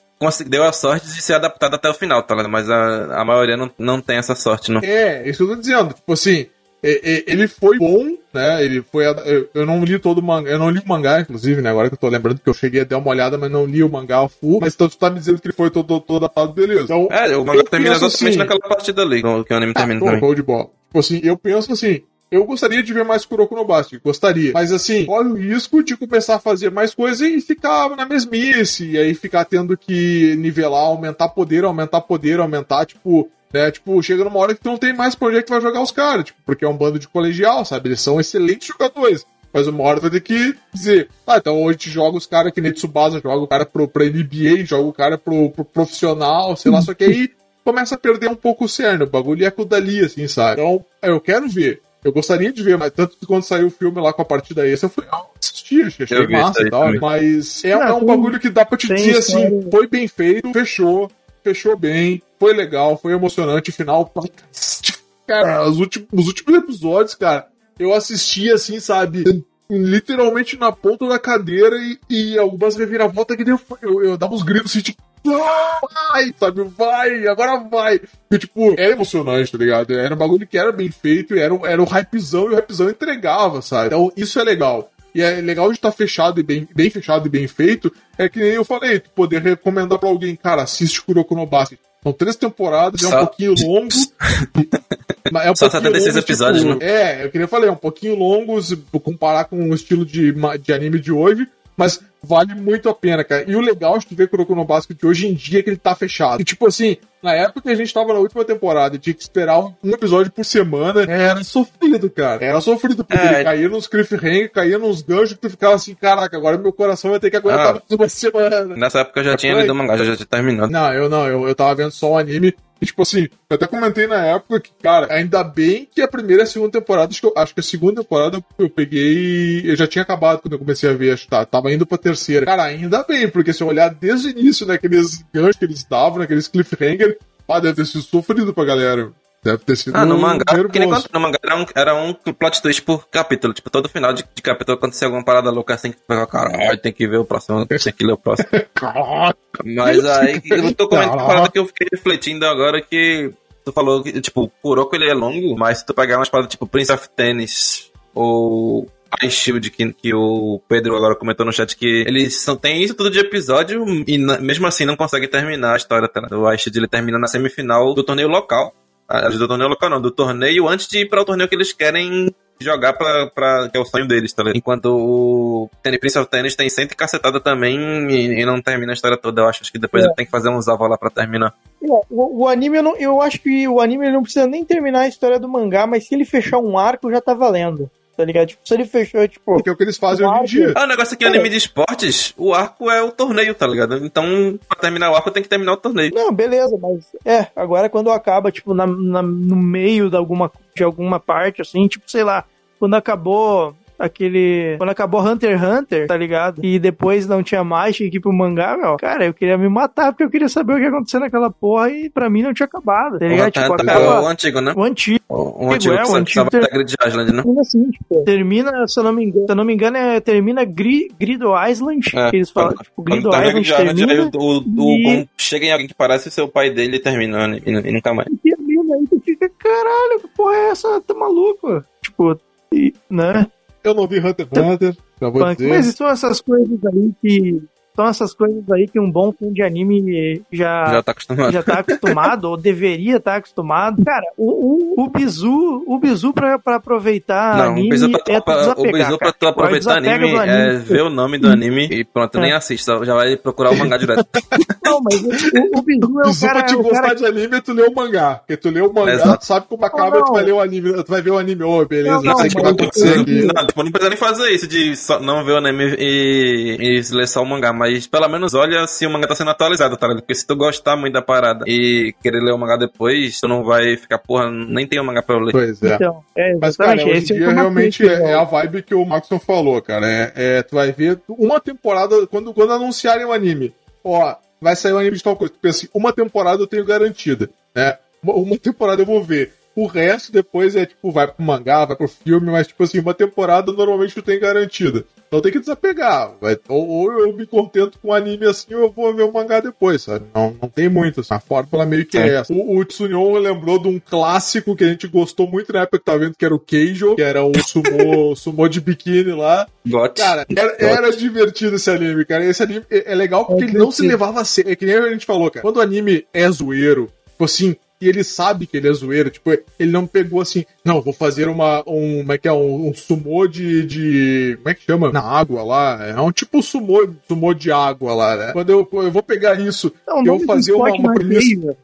[0.48, 2.52] deu a sorte de ser adaptado até o final, tá ligado?
[2.52, 4.82] Mas a, a maioria não, não tem essa sorte, não.
[4.82, 6.48] É, isso que eu tô dizendo, tipo assim,
[6.84, 8.64] ele foi bom, né?
[8.64, 9.06] Ele foi.
[9.54, 10.50] Eu não li todo o mangá.
[10.50, 11.70] Eu não li o mangá, inclusive, né?
[11.70, 13.82] Agora que eu tô lembrando que eu cheguei a dar uma olhada, mas não li
[13.84, 14.60] o mangá full.
[14.60, 16.84] Mas então tu tá me dizendo que ele foi todo, todo adaptado, beleza.
[16.84, 20.20] Então, é, o mangá termina exatamente assim, naquela partida ali, que o anime termina ah,
[20.20, 20.36] também.
[20.36, 20.66] de bola.
[20.88, 22.02] Tipo assim, eu penso assim,
[22.34, 23.66] eu gostaria de ver mais Kuroko no
[24.04, 24.52] gostaria.
[24.54, 28.90] Mas assim, olha o risco de começar a fazer mais coisas e ficar na mesmice,
[28.90, 33.70] e aí ficar tendo que nivelar, aumentar poder, aumentar poder, aumentar, tipo, né?
[33.72, 36.26] Tipo, chega numa hora que tu não tem mais projeto que vai jogar os caras,
[36.26, 37.90] tipo, porque é um bando de colegial, sabe?
[37.90, 39.26] Eles são excelentes jogadores.
[39.54, 42.26] Mas uma hora tu vai ter que dizer, ah, então hoje a gente joga os
[42.26, 45.64] caras que nem Tsubasa, joga o cara pro, pra NBA, joga o cara pro, pro
[45.64, 47.30] profissional, sei lá, só que aí
[47.64, 50.60] começa a perder um pouco o cerne, o bagulho é com o dali, assim, sabe?
[50.60, 51.82] Então, eu quero ver.
[52.04, 54.68] Eu gostaria de ver, mas tanto que quando saiu o filme lá com a partida
[54.68, 56.86] essa, eu fui ah, assistir, achei Eu massa e tal.
[56.86, 57.00] também.
[57.00, 59.48] Mas é, Ah, é um bagulho que dá pra te dizer história.
[59.48, 61.10] assim, foi bem feito, fechou,
[61.44, 64.06] fechou bem, foi legal, foi emocionante, final.
[64.06, 64.98] pra cacete.
[65.26, 67.48] Cara, os últimos, os últimos episódios, cara,
[67.80, 69.46] eu assisti assim, sabe?
[69.70, 74.44] Literalmente na ponta da cadeira e, e algumas reviravoltas que eu, eu, eu dava uns
[74.44, 76.64] gritos assim, tipo, vai, sabe?
[76.64, 78.02] Vai, agora vai.
[78.30, 79.94] E, tipo, era emocionante, tá ligado?
[79.94, 83.62] Era um bagulho que era bem feito, era, era um hypezão e o hypezão entregava,
[83.62, 83.88] sabe?
[83.88, 84.92] Então, isso é legal.
[85.16, 87.90] E é legal de estar fechado e bem, bem fechado e bem feito.
[88.18, 91.80] É que nem eu falei, poder recomendar pra alguém, cara, assiste Kuroko no Basket.
[92.04, 93.88] São três temporadas, é um Só- pouquinho longo.
[95.42, 98.16] é um Só pouquinho 76 longo, episódios, tipo, É, eu queria falar, é um pouquinho
[98.16, 101.48] longo se comparar com o estilo de, de anime de hoje,
[101.78, 103.44] mas vale muito a pena, cara.
[103.50, 105.70] E o legal de tu ver Kuroko no Basket de hoje em dia é que
[105.70, 106.42] ele tá fechado.
[106.42, 109.22] E, tipo assim, na época que a gente tava na última temporada e tinha que
[109.22, 112.44] esperar um episódio por semana, era sofrido, cara.
[112.44, 113.34] Era sofrido, porque É.
[113.36, 117.12] ele caía nos cliffhanger, caía nos ganchos que tu ficava assim, caraca, agora meu coração
[117.12, 117.82] vai ter que aguentar Ah.
[117.90, 118.76] uma semana.
[118.76, 119.62] Nessa época eu já tinha Foi.
[119.62, 120.72] lido o mangá, já, já tinha terminado.
[120.72, 122.54] Não, eu não, eu, eu tava vendo só o anime.
[122.82, 126.42] E, tipo assim, eu até comentei na época que, cara, ainda bem que a primeira
[126.42, 129.62] e a segunda temporada, acho que, eu- acho que a segunda temporada eu peguei.
[129.72, 131.98] Eu já tinha acabado quando eu comecei a ver, acho que tá, tava indo pra
[132.14, 132.46] terceira.
[132.46, 136.20] Cara, ainda bem, porque se eu olhar desde o início, naqueles ganchos que eles davam,
[136.20, 137.18] naqueles cliffhanger,
[137.48, 139.12] ah, deve ter sido sofrido pra galera.
[139.44, 139.96] Deve ter sido.
[139.96, 143.54] Ah, no mangá, que nem no mangá era um, era um plot twist por capítulo.
[143.54, 146.78] Tipo, todo final de, de capítulo acontecia alguma parada louca assim que tu pega, caralho,
[146.78, 148.48] tem que ver o próximo, tem que ler o próximo.
[149.66, 153.34] Mas aí, eu tô comentando uma parada que eu fiquei refletindo agora que
[153.66, 156.52] tu falou que, tipo, o Kuroko ele é longo, mas se tu pegar umas paradas
[156.52, 158.88] tipo Prince of Tennis ou
[159.22, 162.96] Ice Shield, que, que o Pedro agora comentou no chat, que eles são, tem isso
[162.96, 166.08] tudo de episódio e na- mesmo assim não consegue terminar a história.
[166.08, 166.22] Tá?
[166.32, 168.74] O Ice Shield ele termina na semifinal do torneio local.
[169.08, 171.74] Ah, Do torneio local não, do torneio antes de ir para o torneio que eles
[171.74, 174.58] querem jogar pra, pra que é o sonho deles, tá ligado?
[174.58, 177.78] Enquanto o Tennis Prince of Tennis tem cento e cacetada também
[178.10, 179.42] e, e não termina a história toda.
[179.42, 180.08] Eu acho, acho que depois É.
[180.08, 181.54] ele tem que fazer uns ovos lá pra terminar.
[181.82, 185.02] É, O, o anime, eu, não, eu acho que o anime não precisa nem terminar
[185.02, 187.92] a história do mangá, mas se ele fechar um arco, já tá valendo.
[188.16, 188.48] Tá ligado?
[188.50, 189.54] Tipo, se ele fechou, tipo.
[189.56, 190.74] porque é o que eles fazem hoje em dia.
[190.76, 193.98] Ah, o negócio aqui é anime de esportes, o arco é o torneio, tá ligado?
[194.06, 196.12] Então, pra terminar o arco, tem que terminar o torneio.
[196.14, 197.08] Não, beleza, mas.
[197.26, 201.88] É, agora quando acaba, tipo, na, na- no meio de alguma, de alguma parte, assim,
[201.88, 202.46] tipo, sei lá,
[202.80, 204.76] quando acabou aquele.
[204.78, 206.60] Quando acabou Hunter x Hunter, tá ligado?
[206.64, 208.98] E depois não tinha mais, tinha que ir pro mangá, meu.
[208.98, 211.90] Cara, eu queria me matar porque eu queria saber o que ia acontecer naquela porra
[211.90, 213.48] e pra mim não tinha acabado, tá ligado?
[213.48, 214.22] O Tipo, Hunter é acaba.
[214.22, 214.74] o antigo, né?
[214.76, 215.20] O antigo.
[215.30, 217.42] O, o antigo é, o antigo ter- Grid Island, né?
[217.44, 220.20] Termina assim, tipo, termina, se eu não me engano, se eu não me engano, é,
[220.20, 223.82] termina Gri, Grido Island, É, que eles falam, quando- tipo, Quando Grido termina Island Grid
[224.12, 227.00] Island, termina, o, o, e- chega em alguém que parece ser o pai dele e
[227.00, 228.28] termina anime, e, e nunca mais.
[228.32, 231.02] e termina, aí tu fica, caralho, que porra é essa?
[231.02, 231.84] Tá maluco?
[232.02, 232.40] Tipo,
[232.74, 233.48] e, né?
[233.84, 235.58] Eu não vi Hunter x Hunter, Punk.
[235.58, 235.70] dizer.
[235.70, 237.64] Mas são essas coisas aí que.
[237.96, 241.52] São essas coisas aí que um bom fã de anime já, Já tá acostumado.
[241.52, 244.04] já tá acostumado, ou deveria estar acostumado.
[244.04, 248.20] Cara, o, o, o bizu, o bizu pra, pra aproveitar Não, anime o bizu pra,
[248.20, 249.34] tu- é tu pra- o bizu pra cara.
[249.40, 252.42] tu aproveitar anime do é ver o nome do anime e pronto, É.
[252.42, 254.26] nem assiste, só- já vai procurar o mangá direto.
[254.84, 257.26] Não, mas o, o, bizu é o Isso cara, pra te é gostar cara de
[257.26, 258.36] anime é tu ler o mangá.
[258.36, 259.38] Porque tu lê o mangá, Exato.
[259.40, 261.64] tu sabe como acaba, Não, tu vai ler o anime, tu vai ver o anime,
[261.64, 263.48] ô, beleza, Não, não, sei o que vai acontecer aqui.
[263.54, 267.16] Não, tipo, não precisa nem fazer isso de só não ver o anime e, e
[267.16, 270.08] ler só o mangá, mas pelo menos olha se o mangá tá sendo atualizado, tá
[270.08, 270.22] ligado?
[270.22, 273.64] Porque se tu gostar muito da parada e querer ler o mangá depois, tu não
[273.64, 275.52] vai ficar, porra, nem tem o mangá pra eu ler.
[275.52, 275.96] Pois é.
[275.96, 279.06] Então, é Mas, cara, hoje esse é dia realmente é, é a vibe que o
[279.06, 280.06] Maxon falou, cara.
[280.06, 283.74] É, é, tu vai ver uma temporada, quando, quando anunciarem o anime,
[284.04, 285.54] ó, vai sair o anime de tal coisa.
[285.54, 287.98] Tu pensa assim, uma temporada eu tenho garantida, né?
[288.22, 289.54] Uma, uma temporada eu vou ver.
[289.76, 293.14] O resto depois é tipo, vai pro mangá, vai pro filme, mas tipo assim, uma
[293.14, 295.04] temporada normalmente tu tem garantida.
[295.28, 296.32] Então tem que desapegar.
[296.40, 299.34] Vai, ou, ou eu me contento com o anime assim, ou eu vou ver o
[299.34, 300.26] mangá depois, sabe?
[300.34, 301.34] Não, não tem muito, assim.
[301.34, 302.36] A fórmula meio que é, É.
[302.36, 302.54] essa.
[302.54, 306.06] O, o Tsunyon lembrou de um clássico que a gente gostou muito na época que
[306.06, 309.68] tava vendo, que era o Keijo, que era um sumô, sumô de biquíni lá.
[309.88, 310.14] Got.
[310.22, 312.46] Cara, era, era divertido esse anime, cara.
[312.46, 314.72] Esse anime é, é legal porque É ele não se levava a sério.
[314.72, 315.64] É que nem a gente falou, cara.
[315.64, 319.52] Quando o anime é zoeiro, tipo assim, e ele sabe que ele é zoeiro, tipo,
[319.52, 322.94] ele não pegou assim, não, vou fazer uma, um, como é que é, um, um
[322.94, 325.12] sumô de, de, como é que chama?
[325.12, 328.52] Na água lá, é um tipo sumô, sumô de água lá, né?
[328.54, 331.40] Quando eu, eu vou pegar isso, Não, o eu vou fazer uma, uma é premissa...
[331.40, 331.78] Keijo.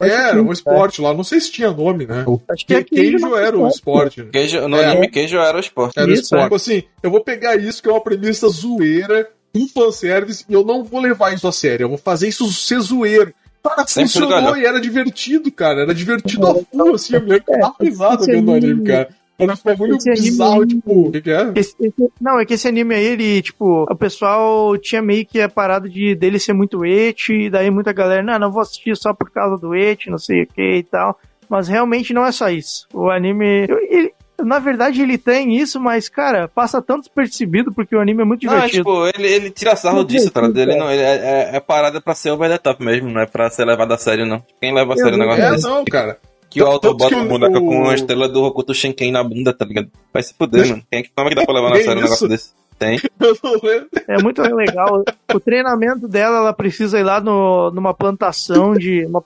[0.00, 1.14] É, era um esporte lá.
[1.14, 2.24] Não sei se tinha nome, né?
[2.48, 4.22] Acho que é queijo era o esporte.
[4.22, 4.28] Né?
[4.32, 4.86] Queijo, no É.
[4.86, 5.92] anime, queijo era o esporte.
[5.96, 6.40] Era o Isso, esporte.
[6.40, 6.44] é.
[6.44, 10.64] Tipo assim, eu vou pegar isso que é uma premissa zoeira, um fanservice, e eu
[10.64, 11.84] não vou levar isso a sério.
[11.84, 13.32] Eu vou fazer isso ser zoeiro.
[13.62, 15.82] Cara, Sempre funcionou e era divertido, cara.
[15.82, 17.14] Era divertido a full, assim.
[17.14, 19.08] Eu É, risado esse vendo o anime, cara.
[19.38, 21.08] Era esse anime- bizarro, tipo.
[21.08, 21.52] O que, que é?
[21.54, 25.40] Esse- esse- não, é que esse anime aí, ele, tipo, o pessoal tinha meio que
[25.40, 28.96] a parada de dele ser muito eti, e daí muita galera, não, não vou assistir
[28.96, 31.18] só por causa do eti, não sei o que e tal.
[31.48, 32.86] Mas realmente não é só isso.
[32.92, 33.66] O anime.
[33.90, 34.12] ele-
[34.44, 38.46] na verdade, ele tem isso, mas, cara, passa tão despercebido porque o anime é muito
[38.46, 38.84] Não, é, divertido.
[38.84, 40.40] tipo, ele, ele tira sarro disso, tá?
[40.40, 40.54] ligado?
[40.54, 43.20] divertido, Ele não, ele é, é, é parada pra ser over the top mesmo, não
[43.20, 44.42] é pra ser levado a sério, não.
[44.60, 45.64] Quem leva a sério um negócio É, desse?
[45.68, 46.18] não, cara.
[46.50, 48.74] Que o autor Tanto bota que a o- boneca o- com a estrela do Hokuto
[48.74, 49.88] Shinken na bunda, tá ligado?
[50.12, 50.82] Vai se fuder, mano.
[50.90, 52.50] Quem é que, como é que dá pra levar na sério um negócio desse?
[52.78, 52.98] Tem.
[53.20, 53.88] Eu não lembro.
[54.08, 55.04] É muito legal.
[55.32, 59.04] O treinamento dela, ela precisa ir lá no, numa plantação de.
[59.04, 59.22] Uma,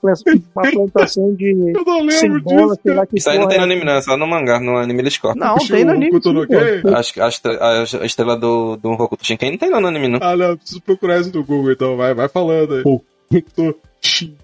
[0.55, 2.79] uma plantação de Eu não lembro cebola, disso.
[2.83, 3.65] sei lá que Isso aí não tem no é.
[3.65, 3.93] anime, não.
[3.93, 4.59] É só no mangá.
[4.59, 5.47] No anime eles cortam.
[5.47, 6.11] Não, tem no anime.
[6.11, 6.95] No?
[6.95, 10.19] Acho que a, a- estrela do, do Hokuto Shinken não tem não no anime, não.
[10.21, 11.97] Ah, não, preciso procurar isso no Google, então.
[11.97, 12.83] Vai, vai falando aí.
[12.85, 14.37] Hokuto Shinken.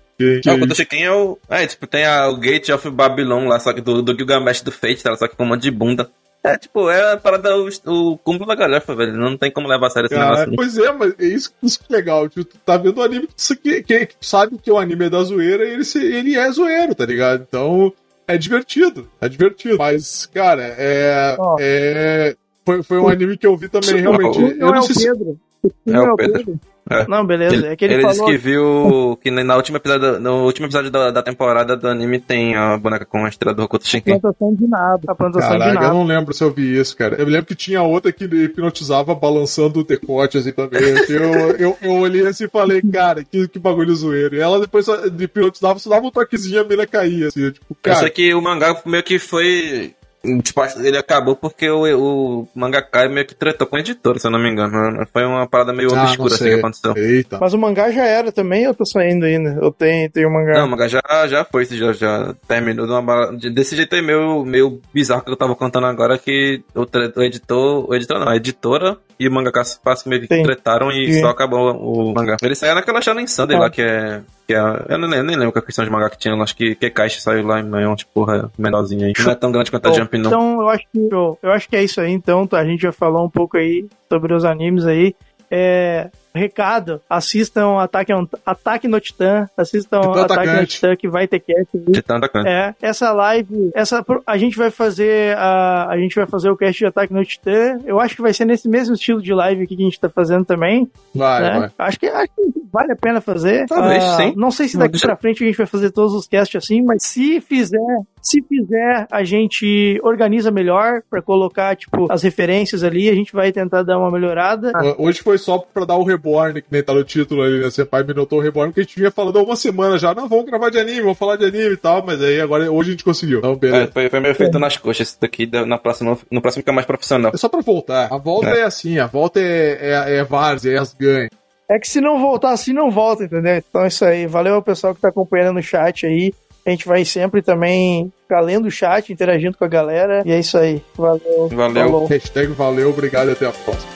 [0.47, 1.37] Hokuto Shinken é o...
[1.49, 4.71] É, tipo, tem a, o Gate of Babylon lá, só que do, do Gilgamesh do
[4.71, 5.15] Fate, tá?
[5.15, 6.09] Só que com um monte de bunda.
[6.45, 9.13] É, tipo, é a parada, o, o cúmulo da galhofa, velho.
[9.15, 10.47] Não tem como levar a sério esse Cara, negócio.
[10.49, 10.55] não.
[10.57, 12.27] pois é, mas é isso, isso que é legal.
[12.27, 13.29] Tipo, tu tá vendo o anime
[13.61, 16.51] que, que, que, sabe que o anime é da zoeira e ele, se- ele é
[16.51, 17.45] zoeiro, tá ligado?
[17.47, 17.93] Então
[18.27, 19.07] é divertido.
[19.21, 19.77] É divertido.
[19.77, 21.35] Mas, cara, é.
[21.39, 21.55] Ó.
[21.61, 24.39] é foi, foi um anime que eu vi também, realmente.
[24.39, 25.05] Não, Eu é não o sei se.
[25.07, 25.39] Pedro.
[25.87, 26.59] É o Pedro.
[26.89, 27.07] É.
[27.07, 27.67] Não, beleza.
[27.67, 28.31] é que ele, ele disse falou.
[28.31, 32.55] que viu que na última episódio, no último episódio da, da temporada do anime tem
[32.55, 34.19] a boneca com a estrela do Hokuto Shinken.
[34.19, 35.01] plantação de nada.
[35.07, 35.93] A plantação de Caraca, eu nada.
[35.93, 37.15] não lembro se eu vi isso, cara.
[37.15, 40.93] Eu me lembro que tinha outra que hipnotizava balançando o decote, assim, também.
[40.93, 44.35] assim, eu, eu, eu olhei assim e falei, cara, que, que bagulho zoeiro.
[44.35, 47.77] E ela depois só hipnotizava, só dava um toquezinho e a mina caía, assim, tipo,
[47.83, 48.09] Eu sei cara.
[48.09, 49.93] que o mangá meio que foi.
[50.41, 54.31] Tipo, ele acabou porque o, o mangaka meio que tretou com a editora, se eu
[54.31, 55.05] não me engano.
[55.11, 56.93] Foi uma parada meio Ah, obscura assim que aconteceu.
[56.95, 57.37] Eita.
[57.41, 59.59] Mas o mangá já era também, eu tô saindo ainda.
[59.61, 60.53] Eu tenho, tenho o mangá.
[60.59, 64.45] Não, o mangá já, já foi, já, já terminou de uma desse jeito aí meio,
[64.45, 66.81] meio bizarro que eu tava contando agora, que o,
[67.19, 69.61] o editor, o editor não, a editora e o mangaka
[70.05, 70.43] meio que Sim.
[70.43, 71.19] tretaram e Sim.
[71.21, 72.37] só acabou o mangá.
[72.41, 73.59] Ele saiu naquela Shonen Sunday Ah.
[73.59, 74.59] lá, que é, que é,
[74.89, 77.19] eu não nem lembro que a questão de mangá que tinha, acho que, que Caixa
[77.19, 79.13] saiu lá, é um tipo, porra, menorzinho aí.
[79.17, 80.29] Não é tão grande quanto a Jump, não.
[80.29, 82.11] Então, eu acho que eu acho que é isso aí.
[82.11, 85.15] Então, tá, a gente já falou um pouco aí sobre os animes aí.
[85.49, 88.11] É, recado, assistam Ataque,
[88.45, 90.75] Ataque no Titã, assistam Titã Ataque no Atacante.
[90.75, 92.47] Titã que vai ter cast tanta coisa.
[92.47, 96.77] É, essa live, essa a gente vai fazer a, a gente vai fazer o cast
[96.77, 97.79] de Ataque no Titã.
[97.85, 100.09] Eu acho que vai ser nesse mesmo estilo de live aqui que a gente tá
[100.09, 100.89] fazendo também.
[101.13, 101.59] Vai, né?
[101.59, 101.87] vai.
[101.87, 103.67] Acho que acho que vale a pena fazer.
[103.67, 104.33] Talvez, Ah, sim.
[104.35, 107.03] Não sei se daqui pra frente a gente vai fazer todos os casts assim, mas
[107.03, 107.77] se fizer,
[108.21, 113.09] se fizer, a gente organiza melhor pra colocar tipo as referências ali.
[113.09, 114.71] A gente vai tentar dar uma melhorada.
[114.97, 117.69] Hoje foi só pra dar o Reborn, que nem tá no título ali, né?
[117.69, 120.13] Senpai me notou o Reborn, que a gente vinha falando há uma semana já.
[120.15, 122.89] Não, vamos gravar de anime, vamos falar de anime e tal, mas aí agora hoje
[122.89, 123.39] a gente conseguiu.
[123.39, 123.91] Então, É, beleza.
[123.93, 126.85] foi, foi meio feito nas coxas esse daqui, da- na próxima, no próximo fica mais
[126.87, 127.31] profissional.
[127.33, 128.07] É só pra voltar.
[128.11, 128.63] A volta é, É.
[128.63, 131.29] assim, a volta é, é, é várzea, é as ganhas.
[131.69, 133.55] É que se não voltar assim, não volta, entendeu?
[133.57, 134.27] Então é isso aí.
[134.27, 136.33] Valeu ao pessoal que tá acompanhando no chat aí.
[136.65, 140.23] A gente vai sempre também ficar lendo o chat, interagindo com a galera.
[140.25, 140.81] E é isso aí.
[140.95, 141.49] Valeu.
[141.51, 141.83] Valeu.
[141.85, 142.05] Falou.
[142.07, 143.92] Hashtag valeu, obrigado e até a próxima.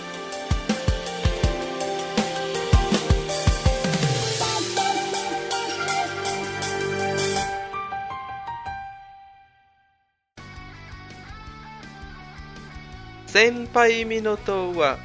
[13.40, 14.98] 先輩ミノトは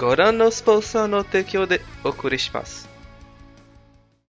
[0.00, 2.93] ご覧のスポンサーの提供でお送りします。